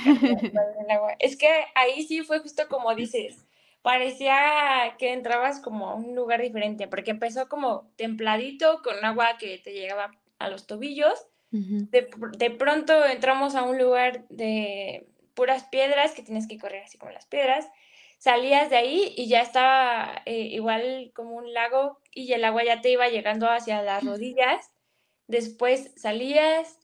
agua. 0.90 1.16
Es 1.18 1.36
que 1.36 1.48
ahí 1.74 2.02
sí 2.06 2.22
fue 2.22 2.38
justo 2.40 2.64
como 2.68 2.94
dices, 2.94 3.44
parecía 3.86 4.96
que 4.98 5.12
entrabas 5.12 5.60
como 5.60 5.88
a 5.88 5.94
un 5.94 6.16
lugar 6.16 6.42
diferente, 6.42 6.88
porque 6.88 7.12
empezó 7.12 7.48
como 7.48 7.88
templadito, 7.94 8.82
con 8.82 9.04
agua 9.04 9.38
que 9.38 9.58
te 9.58 9.74
llegaba 9.74 10.10
a 10.40 10.48
los 10.48 10.66
tobillos. 10.66 11.28
de, 11.52 12.10
de, 12.36 12.50
pronto 12.50 13.04
entramos 13.06 13.54
a 13.54 13.62
un 13.62 13.78
lugar 13.78 14.26
de 14.28 15.06
puras 15.34 15.68
piedras, 15.68 16.10
que 16.10 16.22
tienes 16.22 16.48
que 16.48 16.58
correr 16.58 16.82
así 16.82 16.98
como 16.98 17.12
las 17.12 17.26
piedras. 17.26 17.68
Salías 18.18 18.70
de 18.70 18.76
ahí 18.76 19.14
y 19.16 19.28
ya 19.28 19.40
estaba 19.40 20.20
eh, 20.24 20.48
igual 20.50 21.12
como 21.14 21.36
un 21.36 21.54
lago 21.54 22.00
y 22.10 22.32
el 22.32 22.44
agua 22.44 22.64
ya 22.64 22.80
te 22.80 22.90
iba 22.90 23.06
llegando 23.06 23.48
hacia 23.48 23.82
las 23.82 24.02
rodillas 24.02 24.72
Después 25.28 25.92
salías 25.96 26.78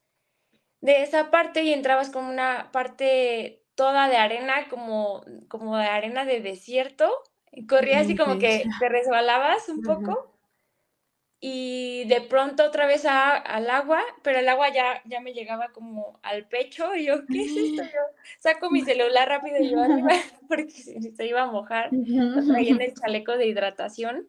de 0.80 1.02
esa 1.02 1.32
parte 1.32 1.64
y 1.64 1.72
entrabas 1.72 2.10
como 2.10 2.28
una 2.28 2.70
parte 2.72 3.61
toda 3.74 4.08
de 4.08 4.16
arena, 4.16 4.68
como, 4.68 5.24
como 5.48 5.76
de 5.76 5.86
arena 5.86 6.24
de 6.24 6.40
desierto. 6.40 7.10
Corrías 7.68 8.08
y 8.08 8.16
como 8.16 8.38
que 8.38 8.64
te 8.80 8.88
resbalabas 8.88 9.68
un 9.68 9.82
poco. 9.82 10.32
Y 11.38 12.04
de 12.04 12.20
pronto 12.20 12.64
otra 12.64 12.86
vez 12.86 13.04
al 13.04 13.68
agua, 13.68 14.00
pero 14.22 14.38
el 14.38 14.48
agua 14.48 14.72
ya, 14.72 15.02
ya 15.06 15.20
me 15.20 15.34
llegaba 15.34 15.70
como 15.72 16.20
al 16.22 16.46
pecho. 16.46 16.94
Y 16.94 17.06
yo, 17.06 17.26
¿qué 17.26 17.42
es 17.42 17.56
esto? 17.56 17.82
Yo 17.82 18.00
saco 18.38 18.70
mi 18.70 18.82
celular 18.82 19.28
rápido 19.28 19.56
y 19.58 19.70
yo 19.70 19.78
porque 20.48 20.70
se, 20.70 21.26
iba 21.26 21.42
a 21.42 21.50
mojar. 21.50 21.90
En 21.92 22.80
el 22.80 22.94
chaleco 23.00 23.36
de 23.36 23.46
hidratación 23.46 24.28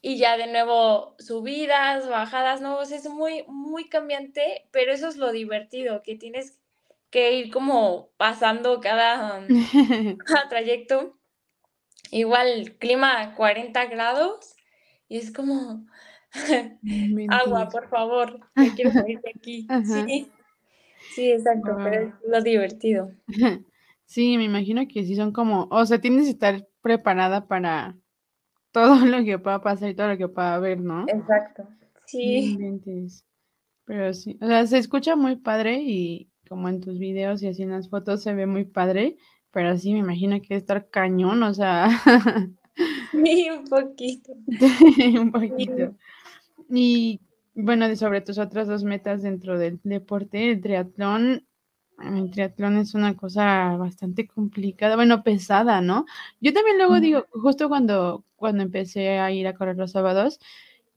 y 0.00 0.16
ya 0.16 0.36
de 0.36 0.46
nuevo 0.46 1.14
subidas, 1.18 2.08
bajadas, 2.08 2.60
no, 2.60 2.80
es 2.82 3.08
muy, 3.08 3.44
muy 3.48 3.88
cambiante, 3.88 4.66
pero 4.70 4.92
eso 4.92 5.08
es 5.08 5.16
lo 5.16 5.32
divertido, 5.32 6.02
que 6.02 6.16
tienes 6.16 6.58
que 7.14 7.32
ir 7.38 7.52
como 7.52 8.10
pasando 8.16 8.80
cada, 8.80 9.46
trayecto. 10.50 11.16
Igual 12.10 12.76
clima 12.80 13.34
40 13.36 13.86
grados 13.86 14.56
y 15.08 15.18
es 15.18 15.32
como 15.32 15.86
agua, 17.30 17.68
por 17.68 17.88
favor, 17.88 18.40
me 18.56 18.74
quiero 18.74 18.90
salir 18.90 19.20
de 19.20 19.30
aquí. 19.30 19.68
Sí, 19.84 20.28
sí, 21.14 21.30
exacto, 21.30 21.76
pero 21.76 22.08
es 22.08 22.14
lo 22.26 22.42
divertido. 22.42 23.12
Sí, 24.06 24.36
me 24.36 24.44
imagino 24.44 24.82
que 24.92 25.04
sí 25.04 25.14
son 25.14 25.32
como, 25.32 25.68
o 25.70 25.86
sea, 25.86 26.00
tienes 26.00 26.24
que 26.24 26.30
estar 26.30 26.66
preparada 26.82 27.46
para 27.46 27.96
todo 28.72 29.06
lo 29.06 29.22
que 29.22 29.38
pueda 29.38 29.62
pasar 29.62 29.88
y 29.88 29.94
todo 29.94 30.08
lo 30.08 30.18
que 30.18 30.26
pueda 30.26 30.56
haber, 30.56 30.80
¿no? 30.80 31.04
Exacto. 31.06 31.68
Sí. 32.06 32.58
Pero 33.84 34.12
sí, 34.14 34.36
o 34.40 34.46
sea, 34.48 34.66
se 34.66 34.78
escucha 34.78 35.14
muy 35.14 35.36
padre 35.36 35.80
y 35.80 36.28
como 36.48 36.68
en 36.68 36.80
tus 36.80 36.98
videos 36.98 37.42
y 37.42 37.48
así 37.48 37.62
en 37.62 37.70
las 37.70 37.88
fotos 37.88 38.22
se 38.22 38.34
ve 38.34 38.46
muy 38.46 38.64
padre, 38.64 39.16
pero 39.50 39.76
sí 39.78 39.92
me 39.92 40.00
imagino 40.00 40.40
que 40.40 40.48
debe 40.48 40.58
estar 40.58 40.88
cañón, 40.88 41.42
o 41.42 41.54
sea. 41.54 41.88
Sí, 43.12 43.48
un 43.48 43.64
poquito. 43.66 44.32
un 45.20 45.30
poquito. 45.30 45.94
Y 46.68 47.20
bueno, 47.54 47.94
sobre 47.94 48.20
tus 48.20 48.38
otras 48.38 48.66
dos 48.66 48.82
metas 48.82 49.22
dentro 49.22 49.58
del 49.58 49.80
deporte, 49.84 50.50
el 50.50 50.60
triatlón, 50.60 51.46
el 52.02 52.30
triatlón 52.32 52.78
es 52.78 52.94
una 52.94 53.16
cosa 53.16 53.76
bastante 53.76 54.26
complicada, 54.26 54.96
bueno, 54.96 55.22
pesada, 55.22 55.80
¿no? 55.80 56.06
Yo 56.40 56.52
también 56.52 56.78
luego 56.78 56.98
digo, 57.00 57.26
justo 57.30 57.68
cuando, 57.68 58.24
cuando 58.36 58.64
empecé 58.64 59.18
a 59.20 59.30
ir 59.30 59.46
a 59.46 59.54
correr 59.54 59.76
los 59.76 59.92
sábados, 59.92 60.40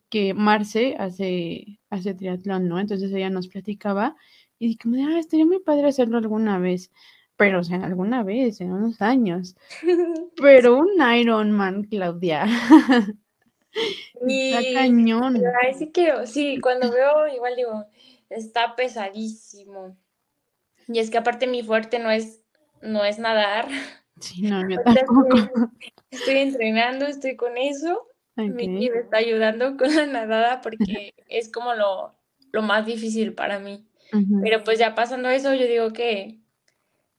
que 0.10 0.34
Marce 0.34 0.96
hace, 0.98 1.80
hace 1.90 2.14
triatlón, 2.14 2.68
¿no? 2.68 2.80
Entonces 2.80 3.12
ella 3.12 3.30
nos 3.30 3.48
platicaba 3.48 4.16
y 4.60 4.78
como 4.78 4.96
de, 4.96 5.04
ah, 5.04 5.20
estaría 5.20 5.46
muy 5.46 5.60
padre 5.60 5.88
hacerlo 5.88 6.18
alguna 6.18 6.60
vez, 6.60 6.92
pero 7.36 7.60
o 7.60 7.64
sea, 7.64 7.84
alguna 7.84 8.24
vez, 8.24 8.62
en 8.62 8.74
unos 8.74 9.02
años. 9.02 9.56
Pero 10.42 10.80
un 10.80 10.90
Ironman, 11.16 11.84
Claudia. 11.84 12.46
está 14.28 14.60
cañón. 14.74 15.42
sí 16.26 16.60
cuando 16.60 16.92
veo, 16.92 17.28
igual 17.28 17.56
digo, 17.56 17.86
está 18.30 18.76
pesadísimo. 18.76 19.96
Y 20.88 21.00
es 21.00 21.12
que 21.12 21.18
aparte 21.18 21.48
mi 21.48 21.64
fuerte 21.64 22.00
no 22.00 22.10
es, 22.10 22.42
no 22.82 23.04
es 23.06 23.20
nadar. 23.20 23.68
Sí, 24.20 24.42
no, 24.42 24.68
yo 24.68 24.78
tampoco. 24.84 25.38
Estoy, 26.10 26.38
entrenando, 26.38 27.06
estoy 27.06 27.36
con 27.36 27.58
eso. 27.58 28.08
Mi 28.36 28.78
equipo 28.78 28.96
está 28.96 29.18
ayudando 29.18 29.78
con 29.78 29.96
la 29.96 30.06
nadada 30.06 30.62
porque 30.62 31.14
es 31.28 31.52
como 31.52 31.74
lo, 31.74 32.14
lo 32.52 32.62
más 32.62 32.86
difícil 32.86 33.34
para 33.34 33.60
mí. 33.60 33.88
Pero 34.44 34.64
pues 34.64 34.80
ya 34.80 34.96
pasando 34.96 35.30
eso, 35.30 35.54
yo 35.54 35.68
digo 35.68 35.92
que, 35.92 36.40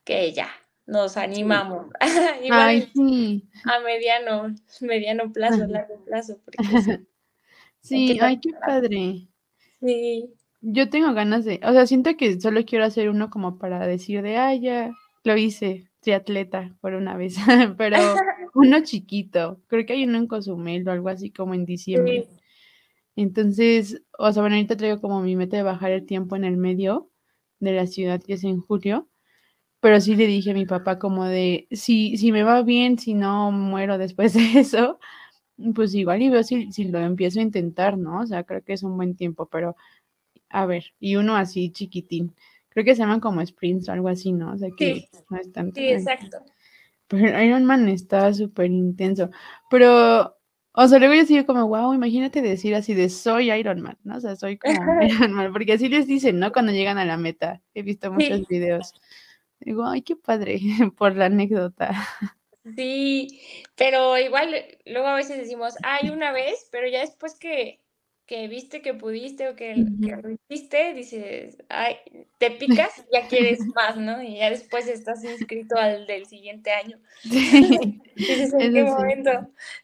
que 0.05 0.33
ya, 0.33 0.49
nos 0.87 1.17
animamos. 1.17 1.87
Igual 2.43 2.91
a 3.65 3.81
mediano, 3.81 4.55
mediano 4.81 5.33
plazo, 5.33 5.67
largo 5.67 6.03
plazo. 6.05 6.39
sí, 7.81 8.19
ay, 8.21 8.41
qué 8.41 8.51
padre. 8.67 9.29
Sí. 9.81 10.35
Yo 10.61 10.91
tengo 10.91 11.13
ganas 11.13 11.45
de, 11.45 11.61
o 11.63 11.73
sea, 11.73 11.87
siento 11.87 12.17
que 12.17 12.41
solo 12.41 12.65
quiero 12.65 12.85
hacer 12.85 13.11
uno 13.11 13.31
como 13.31 13.59
para 13.59 13.87
decir 13.87 14.23
de, 14.23 14.39
ay, 14.39 14.61
ya 14.61 14.91
lo 15.23 15.37
hice, 15.37 15.89
triatleta 16.01 16.75
por 16.81 16.95
una 16.95 17.17
vez, 17.17 17.37
pero 17.79 17.99
uno 18.55 18.83
chiquito, 18.83 19.61
creo 19.69 19.87
que 19.87 19.93
hay 19.93 20.05
uno 20.05 20.19
en 20.19 20.27
Cozumel 20.27 20.89
o 20.89 20.91
algo 20.91 21.11
así 21.11 21.31
como 21.31 21.55
en 21.55 21.65
diciembre. 21.65 22.27
Entonces, 23.21 24.01
o 24.17 24.31
sea, 24.33 24.43
bueno, 24.43 24.55
ahorita 24.55 24.77
traigo 24.77 25.01
como 25.01 25.21
mi 25.21 25.35
meta 25.35 25.57
de 25.57 25.65
bajar 25.65 25.91
el 25.91 26.07
tiempo 26.07 26.37
en 26.37 26.45
el 26.45 26.57
medio 26.57 27.11
de 27.59 27.73
la 27.73 27.89
ciudad, 27.89 28.23
que 28.23 28.35
es 28.35 28.45
en 28.45 28.61
julio, 28.61 29.09
pero 29.81 30.01
sí 30.01 30.15
le 30.15 30.29
dije 30.29 30.53
a 30.53 30.55
mi 30.55 30.67
papá 30.67 31.01
como 31.01 31.25
de, 31.25 31.67
si, 31.73 32.17
si 32.17 32.31
me 32.31 32.45
va 32.45 32.63
bien, 32.63 32.97
si 32.97 33.15
no 33.15 33.51
muero 33.51 33.99
después 33.99 34.35
de 34.55 34.61
eso, 34.61 35.01
pues 35.75 35.97
igual 35.97 36.23
y 36.23 36.31
veo 36.31 36.45
si, 36.45 36.71
si 36.71 36.85
lo 36.85 37.01
empiezo 37.01 37.41
a 37.41 37.43
intentar, 37.43 37.99
¿no? 37.99 38.21
O 38.21 38.27
sea, 38.27 38.45
creo 38.45 38.63
que 38.63 38.75
es 38.75 38.85
un 38.85 38.97
buen 38.97 39.17
tiempo, 39.17 39.47
pero 39.47 39.75
a 40.49 40.67
ver, 40.67 40.95
y 41.01 41.17
uno 41.17 41.35
así 41.35 41.73
chiquitín. 41.73 42.37
Creo 42.69 42.85
que 42.85 42.95
se 42.95 43.01
llaman 43.01 43.19
como 43.19 43.45
sprints 43.45 43.89
o 43.89 43.93
algo 43.93 44.09
así, 44.11 44.31
¿no? 44.31 44.53
O 44.53 44.59
sea 44.59 44.69
que 44.79 45.09
no 45.29 45.39
es 45.39 45.51
tanto. 45.51 45.81
Sí, 45.81 45.89
exacto. 45.89 46.39
Pero 47.09 47.43
Iron 47.43 47.65
Man 47.65 47.89
está 47.89 48.33
súper 48.33 48.71
intenso. 48.71 49.31
Pero, 49.71 50.38
o 50.81 50.87
sea, 50.87 51.01
luego 51.01 51.15
yo 51.15 51.27
sigo 51.27 51.45
como, 51.45 51.67
wow, 51.67 51.93
imagínate 51.93 52.41
decir 52.41 52.73
así 52.77 52.95
de 52.95 53.09
soy 53.09 53.51
Iron 53.51 53.81
Man, 53.81 53.99
¿no? 54.05 54.17
O 54.17 54.21
sea, 54.21 54.37
soy 54.37 54.59
como 54.59 55.03
Iron 55.03 55.33
Man, 55.33 55.53
porque 55.53 55.73
así 55.73 55.89
les 55.89 56.07
dicen, 56.07 56.39
¿no? 56.39 56.53
Cuando 56.53 56.71
llegan 56.71 56.99
a 56.99 57.05
la 57.05 57.17
meta. 57.17 57.61
He 57.75 57.83
visto 57.83 58.13
muchos 58.13 58.47
videos. 58.47 58.95
Digo, 59.59 59.85
ay, 59.85 60.03
qué 60.03 60.15
padre, 60.15 60.61
por 60.97 61.17
la 61.17 61.27
anécdota. 61.27 61.91
Sí, 62.77 63.41
pero 63.75 64.17
igual 64.19 64.55
luego 64.87 65.09
a 65.09 65.17
veces 65.17 65.39
decimos, 65.39 65.75
ay, 65.83 66.11
una 66.11 66.31
vez, 66.31 66.69
pero 66.71 66.87
ya 66.87 67.01
después 67.01 67.35
que, 67.35 67.81
que 68.29 68.47
viste 68.47 68.83
que 68.83 68.93
pudiste 68.93 69.49
o 69.49 69.57
que, 69.57 69.75
lo 69.75 70.37
hiciste, 70.49 70.93
dices, 70.93 71.57
ay, 71.71 71.97
te 72.37 72.51
picas, 72.87 73.07
ya 73.11 73.27
quieres 73.27 73.67
más, 73.75 73.97
¿no? 73.97 74.23
Y 74.23 74.37
ya 74.37 74.51
después 74.51 74.87
estás 74.87 75.25
inscrito 75.25 75.77
al 75.77 76.07
del 76.07 76.27
siguiente 76.27 76.71
año. 76.71 76.99
dices, 77.25 78.53
¿en 78.53 78.75
qué 78.75 78.85
momento? 78.85 79.31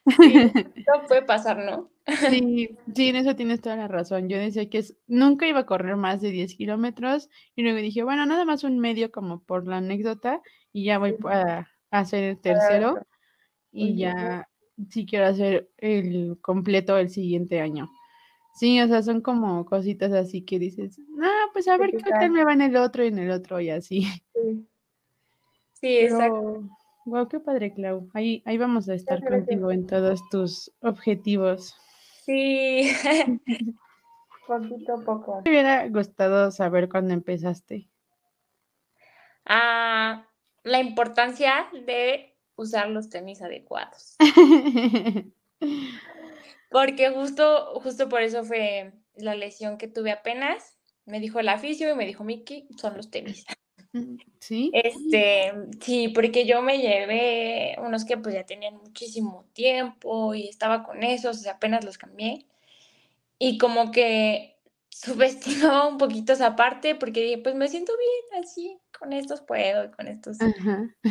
no 0.04 1.06
puede 1.08 1.22
pasar, 1.22 1.56
¿no? 1.64 1.90
Sí, 2.28 2.76
sí, 2.94 3.08
en 3.08 3.16
eso 3.16 3.34
tienes 3.34 3.62
toda 3.62 3.76
la 3.76 3.88
razón. 3.88 4.28
Yo 4.28 4.36
decía 4.36 4.68
que 4.68 4.84
nunca 5.06 5.48
iba 5.48 5.60
a 5.60 5.66
correr 5.66 5.96
más 5.96 6.20
de 6.20 6.30
10 6.30 6.54
kilómetros 6.56 7.30
y 7.56 7.62
luego 7.62 7.78
dije, 7.78 8.02
bueno, 8.02 8.26
nada 8.26 8.44
más 8.44 8.62
un 8.62 8.78
medio 8.78 9.10
como 9.10 9.42
por 9.42 9.66
la 9.66 9.78
anécdota 9.78 10.42
y 10.70 10.84
ya 10.84 10.98
voy 10.98 11.16
a 11.30 11.66
hacer 11.90 12.24
el 12.24 12.38
tercero 12.38 13.06
y 13.72 13.96
ya 13.96 14.46
sí 14.90 15.06
quiero 15.06 15.24
hacer 15.24 15.70
el 15.78 16.36
completo 16.42 16.98
el 16.98 17.08
siguiente 17.08 17.62
año. 17.62 17.90
Sí, 18.54 18.80
o 18.80 18.86
sea, 18.86 19.02
son 19.02 19.20
como 19.20 19.64
cositas 19.64 20.12
así 20.12 20.42
que 20.42 20.60
dices, 20.60 21.00
ah, 21.20 21.46
pues 21.52 21.66
a 21.66 21.76
ver 21.76 21.90
qué 21.90 22.10
tal 22.10 22.30
me 22.30 22.44
va 22.44 22.52
en 22.52 22.62
el 22.62 22.76
otro 22.76 23.04
y 23.04 23.08
en 23.08 23.18
el 23.18 23.32
otro 23.32 23.60
y 23.60 23.70
así. 23.70 24.06
Sí, 25.72 25.98
exacto. 25.98 26.62
Wow, 27.04 27.28
qué 27.28 27.40
padre, 27.40 27.74
Clau. 27.74 28.08
Ahí, 28.14 28.42
ahí 28.46 28.56
vamos 28.56 28.88
a 28.88 28.94
estar 28.94 29.22
contigo 29.24 29.72
en 29.72 29.86
todos 29.86 30.20
tus 30.30 30.72
objetivos. 30.80 31.76
Sí, 32.24 32.90
poquito 34.46 34.94
a 34.94 35.04
poco. 35.04 35.42
Me 35.44 35.50
hubiera 35.50 35.88
gustado 35.88 36.52
saber 36.52 36.88
cuándo 36.88 37.12
empezaste. 37.12 37.88
Ah, 39.44 40.26
la 40.62 40.80
importancia 40.80 41.66
de 41.72 42.36
usar 42.54 42.88
los 42.88 43.10
tenis 43.10 43.42
adecuados. 43.42 44.16
Porque 46.74 47.08
justo, 47.10 47.80
justo 47.84 48.08
por 48.08 48.20
eso 48.22 48.42
fue 48.42 48.94
la 49.14 49.36
lesión 49.36 49.78
que 49.78 49.86
tuve 49.86 50.10
apenas. 50.10 50.76
Me 51.06 51.20
dijo 51.20 51.38
el 51.38 51.48
aficio 51.48 51.88
y 51.88 51.94
me 51.94 52.04
dijo 52.04 52.24
Miki, 52.24 52.66
son 52.76 52.96
los 52.96 53.12
tenis. 53.12 53.44
Mm, 53.92 54.16
sí. 54.40 54.72
Este, 54.74 55.52
sí, 55.80 56.08
porque 56.08 56.46
yo 56.46 56.62
me 56.62 56.78
llevé 56.78 57.76
unos 57.78 58.04
que 58.04 58.16
pues 58.16 58.34
ya 58.34 58.44
tenían 58.44 58.74
muchísimo 58.74 59.46
tiempo 59.52 60.34
y 60.34 60.48
estaba 60.48 60.82
con 60.82 61.04
esos, 61.04 61.36
o 61.36 61.40
sea, 61.42 61.52
apenas 61.52 61.84
los 61.84 61.96
cambié. 61.96 62.44
Y 63.38 63.56
como 63.56 63.92
que 63.92 64.58
subestimaba 64.90 65.86
un 65.86 65.96
poquito 65.96 66.32
esa 66.32 66.56
parte 66.56 66.96
porque 66.96 67.22
dije, 67.22 67.38
pues 67.38 67.54
me 67.54 67.68
siento 67.68 67.92
bien 67.96 68.42
así, 68.42 68.80
con 69.04 69.12
estos 69.12 69.42
puedo, 69.42 69.90
con 69.92 70.08
estos. 70.08 70.38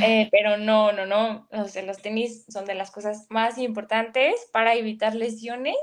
Eh, 0.02 0.28
pero 0.32 0.58
no, 0.58 0.92
no, 0.92 1.06
no. 1.06 1.48
O 1.52 1.68
sea, 1.68 1.84
los 1.84 2.00
tenis 2.00 2.44
son 2.50 2.66
de 2.66 2.74
las 2.74 2.90
cosas 2.90 3.28
más 3.30 3.60
importantes 3.60 4.34
para 4.52 4.74
evitar 4.74 5.16
lesiones. 5.16 5.76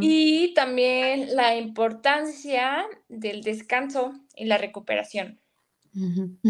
Y 0.00 0.52
también 0.54 1.36
la 1.36 1.54
importancia 1.54 2.84
del 3.08 3.42
descanso 3.42 4.12
y 4.34 4.46
la 4.46 4.58
recuperación. 4.58 5.38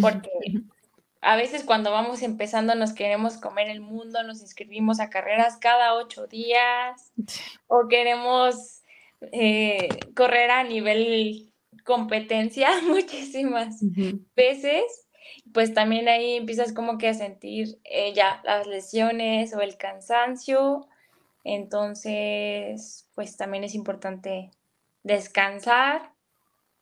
Porque 0.01 0.31
a 1.21 1.37
veces 1.37 1.65
cuando 1.65 1.91
vamos 1.91 2.23
empezando 2.23 2.75
nos 2.75 2.95
queremos 2.95 3.37
comer 3.37 3.69
el 3.69 3.83
mundo, 3.83 4.23
nos 4.23 4.41
inscribimos 4.41 5.01
a 5.01 5.11
carreras 5.11 5.59
cada 5.59 5.95
ocho 5.95 6.27
días 6.29 7.13
o 7.67 7.89
queremos 7.89 8.83
eh, 9.33 9.89
correr 10.15 10.51
a 10.51 10.65
nivel 10.65 11.50
competencia 11.85 12.69
muchísimas 12.87 13.81
veces, 14.37 14.85
pues 15.53 15.75
también 15.75 16.09
ahí 16.09 16.37
empiezas 16.37 16.73
como 16.73 16.99
que 16.99 17.09
a 17.09 17.15
sentir 17.15 17.79
eh, 17.85 18.13
ya 18.15 18.41
las 18.45 18.67
lesiones 18.67 19.55
o 19.55 19.61
el 19.61 19.77
cansancio. 19.77 20.87
Entonces, 21.45 23.09
pues 23.15 23.37
también 23.37 23.65
es 23.65 23.75
importante 23.75 24.51
descansar, 25.03 26.13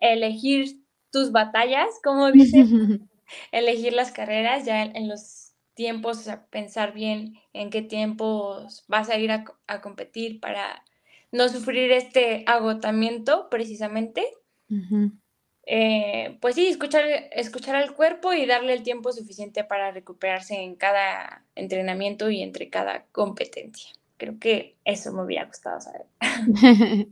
elegir 0.00 0.82
tus 1.10 1.32
batallas, 1.32 1.88
como 2.02 2.30
dicen, 2.32 3.08
elegir 3.52 3.92
las 3.92 4.12
carreras 4.12 4.64
ya 4.64 4.82
en, 4.82 5.08
los 5.08 5.52
tiempos, 5.74 6.18
o 6.18 6.22
sea, 6.22 6.46
pensar 6.46 6.92
bien 6.92 7.38
en 7.52 7.70
qué 7.70 7.82
tiempos 7.82 8.84
vas 8.88 9.08
a 9.10 9.16
ir 9.16 9.30
a, 9.30 9.44
a 9.68 9.80
competir 9.80 10.40
para 10.40 10.82
no 11.30 11.48
sufrir 11.48 11.90
este 11.92 12.44
agotamiento 12.46 13.48
precisamente. 13.50 14.26
Eh, 15.70 16.38
pues 16.40 16.54
sí, 16.54 16.66
escuchar, 16.66 17.04
escuchar 17.32 17.76
al 17.76 17.94
cuerpo 17.94 18.32
y 18.32 18.46
darle 18.46 18.72
el 18.72 18.82
tiempo 18.82 19.12
suficiente 19.12 19.64
para 19.64 19.90
recuperarse 19.90 20.54
en 20.54 20.76
cada 20.76 21.44
entrenamiento 21.54 22.30
y 22.30 22.42
entre 22.42 22.70
cada 22.70 23.04
competencia. 23.12 23.90
Creo 24.16 24.38
que 24.38 24.76
eso 24.84 25.12
me 25.12 25.22
hubiera 25.22 25.44
gustado 25.44 25.78
saber. 25.80 26.06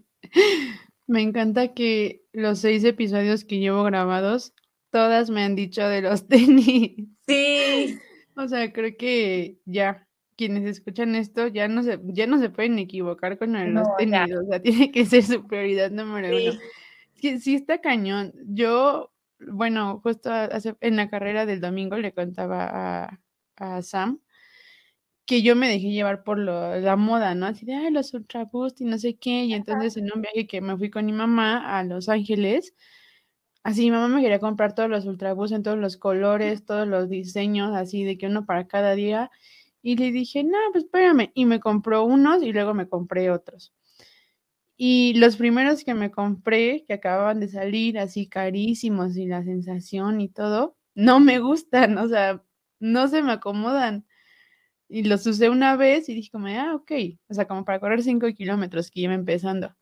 me 1.06 1.20
encanta 1.20 1.74
que 1.74 2.22
los 2.32 2.60
seis 2.60 2.82
episodios 2.84 3.44
que 3.44 3.58
llevo 3.58 3.84
grabados, 3.84 4.54
todas 4.90 5.28
me 5.28 5.42
han 5.42 5.54
dicho 5.54 5.86
de 5.86 6.00
los 6.00 6.26
tenis. 6.28 6.94
Sí. 7.28 7.98
O 8.36 8.48
sea, 8.48 8.72
creo 8.72 8.96
que 8.96 9.58
ya 9.66 10.06
quienes 10.36 10.64
escuchan 10.64 11.14
esto 11.14 11.46
ya 11.46 11.68
no 11.68 11.82
se, 11.82 11.98
ya 12.04 12.26
no 12.26 12.38
se 12.38 12.50
pueden 12.50 12.78
equivocar 12.78 13.38
con 13.38 13.52
los 13.74 13.96
tenis. 13.98 14.34
O 14.34 14.46
sea, 14.46 14.62
tiene 14.62 14.90
que 14.90 15.04
ser 15.04 15.22
su 15.22 15.46
prioridad 15.46 15.90
número 15.90 16.28
uno. 16.28 16.58
Sí, 17.20 17.40
sí 17.40 17.54
está 17.56 17.80
cañón. 17.80 18.32
Yo 18.46 19.12
bueno, 19.38 20.00
justo 20.02 20.30
en 20.80 20.96
la 20.96 21.10
carrera 21.10 21.46
del 21.46 21.60
domingo 21.60 21.96
le 21.96 22.12
contaba 22.12 23.20
a, 23.56 23.82
Sam 23.82 24.20
que 25.26 25.42
yo 25.42 25.56
me 25.56 25.68
dejé 25.68 25.90
llevar 25.90 26.22
por 26.22 26.38
la 26.38 26.96
moda, 26.96 27.34
¿no? 27.34 27.46
Así 27.46 27.66
de, 27.66 27.74
ay, 27.74 27.90
los 27.90 28.14
Ultra 28.14 28.44
Boost 28.44 28.80
y 28.80 28.84
no 28.84 28.98
sé 28.98 29.16
qué. 29.16 29.44
Y 29.44 29.54
entonces 29.54 29.96
en 29.96 30.10
un 30.14 30.22
viaje 30.22 30.46
que 30.46 30.60
me 30.60 30.76
fui 30.76 30.90
con 30.90 31.06
mi 31.06 31.12
mamá 31.12 31.78
a 31.78 31.82
Los 31.84 32.08
Ángeles, 32.08 32.74
así 33.64 33.82
mi 33.84 33.90
mamá 33.92 34.08
me 34.08 34.22
quería 34.22 34.40
comprar 34.40 34.74
todos 34.74 34.88
los 34.90 35.06
Ultra 35.06 35.34
Boost 35.34 35.54
en 35.54 35.62
todos 35.64 35.78
los 35.78 35.96
colores, 35.96 36.64
todos 36.64 36.86
los 36.88 37.08
diseños, 37.08 37.74
así 37.74 38.04
de 38.04 38.18
que 38.18 38.26
uno 38.28 38.46
para 38.46 38.68
cada 38.68 38.94
día. 38.94 39.30
Y 39.82 39.96
le 39.96 40.12
dije, 40.12 40.44
no, 40.44 40.58
pues 40.72 40.84
espérame. 40.84 41.30
Y 41.34 41.46
me 41.46 41.60
compró 41.60 42.04
unos 42.04 42.42
y 42.42 42.52
luego 42.52 42.74
me 42.74 42.88
compré 42.88 43.30
otros. 43.30 43.72
Y 44.76 45.14
los 45.14 45.36
primeros 45.36 45.84
que 45.84 45.94
me 45.94 46.10
compré, 46.10 46.84
que 46.86 46.94
acababan 46.94 47.40
de 47.40 47.48
salir 47.48 47.98
así 47.98 48.28
carísimos 48.28 49.16
y 49.16 49.26
la 49.26 49.42
sensación 49.42 50.20
y 50.20 50.28
todo, 50.28 50.76
no 50.94 51.20
me 51.20 51.38
gustan, 51.38 51.96
o 51.98 52.08
sea, 52.08 52.42
no 52.80 53.08
se 53.08 53.22
me 53.22 53.32
acomodan. 53.32 54.06
Y 54.88 55.04
los 55.04 55.26
usé 55.26 55.50
una 55.50 55.76
vez 55.76 56.08
y 56.08 56.14
dije 56.14 56.30
como, 56.32 56.48
ah, 56.48 56.74
ok, 56.76 56.92
o 57.28 57.34
sea, 57.34 57.46
como 57.46 57.64
para 57.64 57.80
correr 57.80 58.02
5 58.02 58.28
kilómetros 58.34 58.90
que 58.90 59.00
iba 59.02 59.14
empezando. 59.14 59.74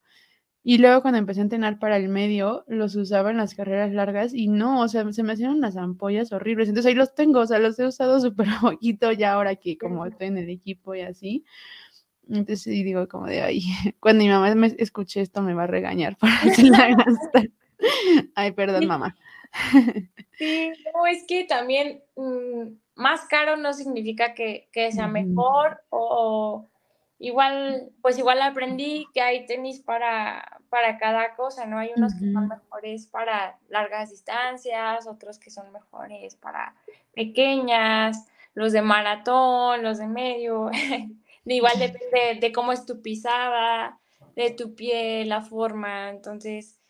Y 0.67 0.79
luego 0.79 1.03
cuando 1.03 1.19
empecé 1.19 1.41
a 1.41 1.45
entrenar 1.45 1.79
para 1.79 1.99
el 1.99 2.09
medio, 2.09 2.65
los 2.69 2.97
usaba 2.97 3.31
en 3.31 3.37
las 3.37 3.55
carreras 3.55 3.93
largas 3.93 4.33
y 4.35 4.49
no, 4.49 4.81
o 4.81 4.89
sea, 4.89 5.11
se 5.13 5.23
me 5.23 5.35
hacían 5.35 5.53
unas 5.53 5.77
ampollas 5.77 6.33
horribles. 6.33 6.69
Entonces 6.71 6.89
ahí 6.91 6.95
los 6.97 7.15
tengo, 7.15 7.41
o 7.41 7.47
sea, 7.47 7.59
los 7.59 7.79
he 7.79 7.87
usado 7.87 8.19
súper 8.21 8.49
poquito 8.63 9.13
ya 9.13 9.35
ahora 9.35 9.57
que 9.57 9.77
como 9.79 10.07
estoy 10.07 10.29
en 10.29 10.39
el 10.39 10.49
equipo 10.51 10.95
y 10.95 11.03
así. 11.03 11.45
Entonces 12.29 12.63
sí 12.63 12.83
digo 12.83 13.09
como 13.09 13.27
de, 13.27 13.43
ay, 13.43 13.61
cuando 14.01 14.25
mi 14.25 14.31
mamá 14.31 14.55
me 14.55 14.75
escuche 14.79 15.21
esto 15.21 15.43
me 15.43 15.55
va 15.55 15.65
a 15.65 15.69
regañar 15.69 16.17
por 16.17 16.29
la 16.71 16.89
gastar. 16.95 17.51
Ay, 18.35 18.53
perdón, 18.53 18.87
mamá. 18.87 19.17
Sí, 20.39 20.73
no, 20.95 21.07
es 21.07 21.25
que 21.27 21.45
también 21.45 22.03
mm, 22.17 22.75
más 22.97 23.27
caro 23.27 23.57
no 23.57 23.73
significa 23.73 24.35
que, 24.35 24.69
sea 24.73 25.07
mejor 25.07 25.81
o, 25.91 26.69
igual, 27.19 27.91
pues 28.03 28.19
igual 28.19 28.43
aprendí 28.43 29.07
que 29.15 29.21
hay 29.21 29.47
tenis 29.47 29.81
para, 29.81 30.61
para 30.71 30.99
cada 30.99 31.35
cosa, 31.37 31.67
¿no? 31.67 31.79
Hay 31.79 31.91
unos 31.97 32.15
que 32.15 32.33
son 32.33 32.49
mejores 32.49 33.07
para 33.07 33.59
largas 33.69 34.11
distancias, 34.11 35.07
otros 35.07 35.39
que 35.39 35.51
son 35.51 35.71
mejores 35.73 36.37
para 36.37 36.75
pequeñas, 37.15 38.27
los 38.55 38.73
de 38.73 38.83
maratón, 38.83 39.83
los 39.83 39.99
de 39.99 40.09
medio. 40.09 40.71
igual 41.53 41.79
depende 41.79 42.39
de 42.41 42.53
cómo 42.53 42.73
es 42.73 42.87
tu 42.87 43.03
pisada, 43.03 44.01
de 44.35 44.51
tu 44.51 44.75
pie, 44.75 45.25
la 45.25 45.43
forma. 45.43 46.11
Entonces, 46.11 46.81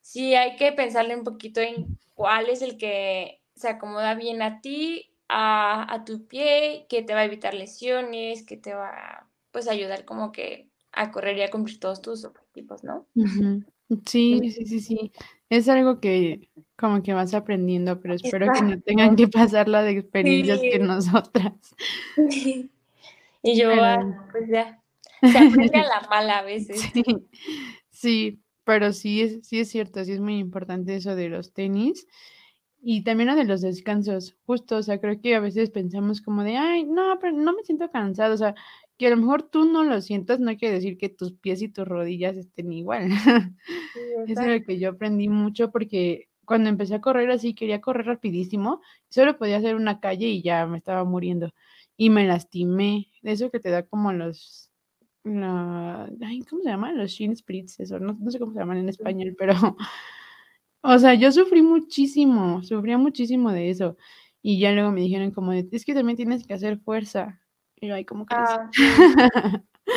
sí 0.00 0.34
hay 0.34 0.56
que 0.56 0.72
pensarle 0.72 1.16
un 1.16 1.24
poquito 1.24 1.60
en 1.60 1.98
cuál 2.14 2.48
es 2.48 2.62
el 2.62 2.78
que 2.78 3.40
se 3.54 3.68
acomoda 3.68 4.14
bien 4.14 4.42
a 4.42 4.60
ti, 4.60 5.10
a, 5.28 6.04
tu 6.06 6.26
pie, 6.26 6.86
que 6.88 7.02
te 7.02 7.14
va 7.14 7.20
a 7.20 7.24
evitar 7.24 7.54
lesiones, 7.54 8.44
que 8.44 8.56
te 8.56 8.74
va 8.74 9.26
pues 9.50 9.68
a 9.68 9.72
ayudar 9.72 10.04
como 10.04 10.32
que 10.32 10.68
a 10.92 11.10
correr 11.10 11.38
y 11.38 11.42
a 11.42 11.50
cumplir 11.50 11.80
todos 11.80 12.00
tus 12.02 12.24
objetivos, 12.24 12.84
¿no? 12.84 13.06
Sí, 14.04 14.40
sí, 14.50 14.66
sí, 14.66 14.80
sí. 14.80 15.12
Es 15.48 15.68
algo 15.68 16.00
que 16.00 16.50
como 16.76 17.02
que 17.02 17.12
vas 17.12 17.34
aprendiendo, 17.34 18.00
pero 18.00 18.14
espero 18.14 18.52
que 18.52 18.62
no 18.62 18.80
tengan 18.80 19.16
que 19.16 19.28
pasar 19.28 19.68
la 19.68 19.82
de 19.82 19.92
experiencias 19.92 20.60
que 20.60 20.78
nosotras. 20.78 21.54
Y 23.46 23.58
yo, 23.58 23.70
ah, 23.72 24.28
pues 24.32 24.48
ya, 24.48 24.82
se 25.20 25.38
aprende 25.38 25.78
a 25.78 25.84
la 25.84 26.06
mala 26.10 26.38
a 26.38 26.42
veces. 26.42 26.82
Sí, 27.90 28.42
pero 28.64 28.92
sí 28.92 29.22
es, 29.22 29.46
sí 29.46 29.60
es 29.60 29.70
cierto, 29.70 30.04
sí 30.04 30.12
es 30.12 30.20
muy 30.20 30.38
importante 30.38 30.96
eso 30.96 31.14
de 31.14 31.28
los 31.28 31.52
tenis. 31.52 32.06
Y 32.82 33.02
también 33.04 33.28
lo 33.28 33.36
de 33.36 33.44
los 33.44 33.62
descansos, 33.62 34.36
justo, 34.44 34.76
o 34.76 34.82
sea, 34.82 35.00
creo 35.00 35.20
que 35.20 35.34
a 35.34 35.40
veces 35.40 35.70
pensamos 35.70 36.20
como 36.20 36.42
de, 36.42 36.56
ay, 36.56 36.84
no, 36.84 37.18
pero 37.20 37.32
no 37.32 37.52
me 37.52 37.62
siento 37.62 37.90
cansado, 37.90 38.34
o 38.34 38.36
sea, 38.36 38.54
que 38.98 39.06
a 39.06 39.10
lo 39.10 39.16
mejor 39.16 39.42
tú 39.42 39.64
no 39.64 39.84
lo 39.84 40.00
sientas, 40.00 40.40
no 40.40 40.56
quiere 40.56 40.76
decir 40.76 40.98
que 40.98 41.08
tus 41.08 41.32
pies 41.32 41.62
y 41.62 41.68
tus 41.68 41.86
rodillas 41.86 42.36
estén 42.36 42.72
igual. 42.72 43.10
Eso 44.26 44.40
es 44.40 44.46
lo 44.46 44.64
que 44.64 44.78
yo 44.78 44.90
aprendí 44.90 45.28
mucho 45.28 45.70
porque 45.70 46.28
cuando 46.44 46.68
empecé 46.70 46.94
a 46.94 47.00
correr 47.00 47.30
así, 47.30 47.54
quería 47.54 47.80
correr 47.80 48.06
rapidísimo, 48.06 48.80
solo 49.08 49.36
podía 49.36 49.58
hacer 49.58 49.74
una 49.74 50.00
calle 50.00 50.28
y 50.28 50.42
ya 50.42 50.66
me 50.66 50.78
estaba 50.78 51.04
muriendo. 51.04 51.52
Y 51.96 52.10
me 52.10 52.26
lastimé, 52.26 53.08
de 53.22 53.32
eso 53.32 53.50
que 53.50 53.60
te 53.60 53.70
da 53.70 53.82
como 53.82 54.12
los, 54.12 54.70
ay, 55.24 56.42
¿cómo 56.48 56.62
se 56.62 56.68
llama? 56.68 56.92
Los 56.92 57.10
shin 57.10 57.34
sprints, 57.34 57.80
eso, 57.80 57.98
no, 57.98 58.16
no 58.20 58.30
sé 58.30 58.38
cómo 58.38 58.52
se 58.52 58.58
llaman 58.58 58.78
en 58.78 58.88
español, 58.88 59.34
pero, 59.38 59.54
o 60.82 60.98
sea, 60.98 61.14
yo 61.14 61.32
sufrí 61.32 61.62
muchísimo, 61.62 62.62
sufría 62.62 62.98
muchísimo 62.98 63.50
de 63.52 63.70
eso. 63.70 63.96
Y 64.42 64.60
ya 64.60 64.70
luego 64.72 64.92
me 64.92 65.00
dijeron 65.00 65.32
como, 65.32 65.52
es 65.52 65.84
que 65.84 65.94
también 65.94 66.16
tienes 66.16 66.46
que 66.46 66.54
hacer 66.54 66.78
fuerza. 66.78 67.40
Y 67.80 67.88
yo, 67.88 67.94
ay, 67.94 68.04
¿cómo 68.04 68.26
crees? 68.26 68.48
Ah, 68.48 68.70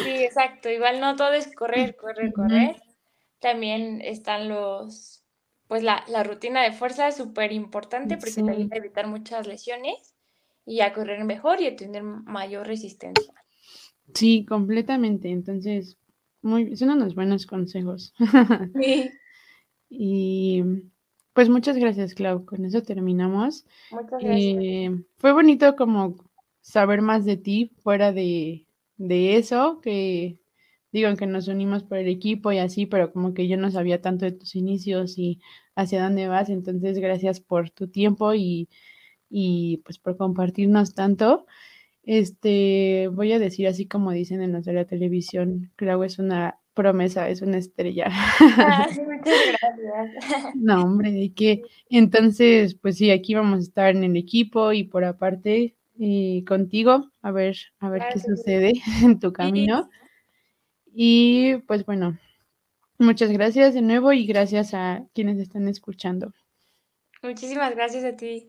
sí. 0.04 0.10
exacto. 0.10 0.70
Igual 0.70 1.00
no 1.00 1.16
todo 1.16 1.34
es 1.34 1.54
correr, 1.54 1.96
correr, 1.96 2.34
correr. 2.34 2.82
También 3.40 4.02
están 4.02 4.50
los, 4.50 5.24
pues 5.68 5.84
la, 5.84 6.04
rutina 6.24 6.64
de 6.64 6.72
fuerza 6.72 7.10
es 7.10 7.18
súper 7.18 7.52
importante 7.52 8.18
porque 8.18 8.42
te 8.42 8.50
ayuda 8.50 8.70
a 8.74 8.78
evitar 8.78 9.06
muchas 9.06 9.46
lesiones 9.46 10.16
y 10.66 10.82
a 10.82 10.94
correr 10.94 11.24
mejor 11.26 11.62
y 11.62 11.68
a 11.68 11.76
tener 11.76 12.04
mayor 12.04 12.68
resistencia. 12.68 13.34
Sí, 14.14 14.46
completamente. 14.46 15.30
Entonces, 15.30 15.98
muy, 16.42 16.76
son 16.76 16.92
unos 16.92 17.16
buenos 17.16 17.46
consejos. 17.46 18.14
Sí. 18.82 19.12
y 19.90 20.64
pues 21.34 21.50
muchas 21.50 21.78
gracias, 21.78 22.14
Clau. 22.14 22.46
Con 22.46 22.66
eso 22.66 22.82
terminamos. 22.82 23.66
Muchas 23.92 24.22
gracias. 24.22 24.34
Eh, 24.34 24.92
fue 25.18 25.32
bonito 25.32 25.76
como 25.76 26.16
saber 26.62 27.02
más 27.02 27.26
de 27.26 27.38
ti 27.38 27.72
fuera 27.82 28.12
de, 28.12 28.66
eso, 29.00 29.80
que 29.82 30.38
digo 30.92 31.16
que 31.16 31.26
nos 31.26 31.48
unimos 31.48 31.84
por 31.84 31.98
el 31.98 32.08
equipo 32.08 32.52
y 32.52 32.60
así, 32.60 32.86
pero 32.86 33.12
como 33.12 33.34
que 33.34 33.48
yo 33.48 33.58
no 33.58 33.72
sabía 33.72 34.02
tanto 34.02 34.26
de 34.26 34.34
tus 34.34 34.56
inicios 34.56 35.18
y 35.18 35.40
hacia 35.76 36.04
dónde 36.04 36.28
vas, 36.28 36.50
entonces 36.50 37.00
gracias 37.00 37.40
por 37.40 37.70
tu 37.70 37.88
tiempo 37.88 38.34
y, 38.34 38.70
y 39.30 39.78
pues 39.86 40.00
por 40.00 40.18
compartirnos 40.18 40.96
tanto. 40.96 41.46
Este, 42.04 43.10
voy 43.12 43.34
a 43.34 43.40
decir 43.40 43.68
así 43.68 43.86
como 43.86 44.12
dicen 44.12 44.42
en 44.42 44.54
la 44.54 44.86
televisión, 44.86 45.72
Clau 45.76 46.04
es 46.04 46.18
una 46.18 46.60
promesa, 46.74 47.30
es 47.30 47.42
una 47.42 47.58
estrella. 47.58 48.08
Ah, 48.10 48.88
muchas 48.90 49.40
gracias. 49.48 50.56
No, 50.56 50.84
hombre, 50.84 51.12
de 51.12 51.34
que 51.34 51.64
entonces, 51.90 52.76
pues 52.76 52.98
sí, 52.98 53.12
aquí 53.12 53.34
vamos 53.34 53.60
a 53.60 53.64
estar 53.64 53.96
en 53.96 54.04
el 54.04 54.16
equipo 54.16 54.72
y 54.72 54.86
por 54.86 55.04
aparte, 55.04 55.76
y 55.98 56.46
contigo, 56.46 57.12
a 57.22 57.32
ver, 57.32 57.58
a 57.80 57.90
ver 57.90 58.04
qué 58.14 58.20
sucede 58.20 58.74
en 59.04 59.20
tu 59.20 59.34
camino. 59.34 59.90
Y 60.94 61.58
pues 61.68 61.86
bueno, 61.86 62.18
muchas 62.98 63.32
gracias 63.32 63.74
de 63.74 63.82
nuevo 63.82 64.14
y 64.14 64.26
gracias 64.26 64.74
a 64.74 65.06
quienes 65.14 65.38
están 65.38 65.68
escuchando. 65.68 66.34
Muchísimas 67.22 67.76
gracias 67.76 68.06
a 68.06 68.16
ti. 68.16 68.48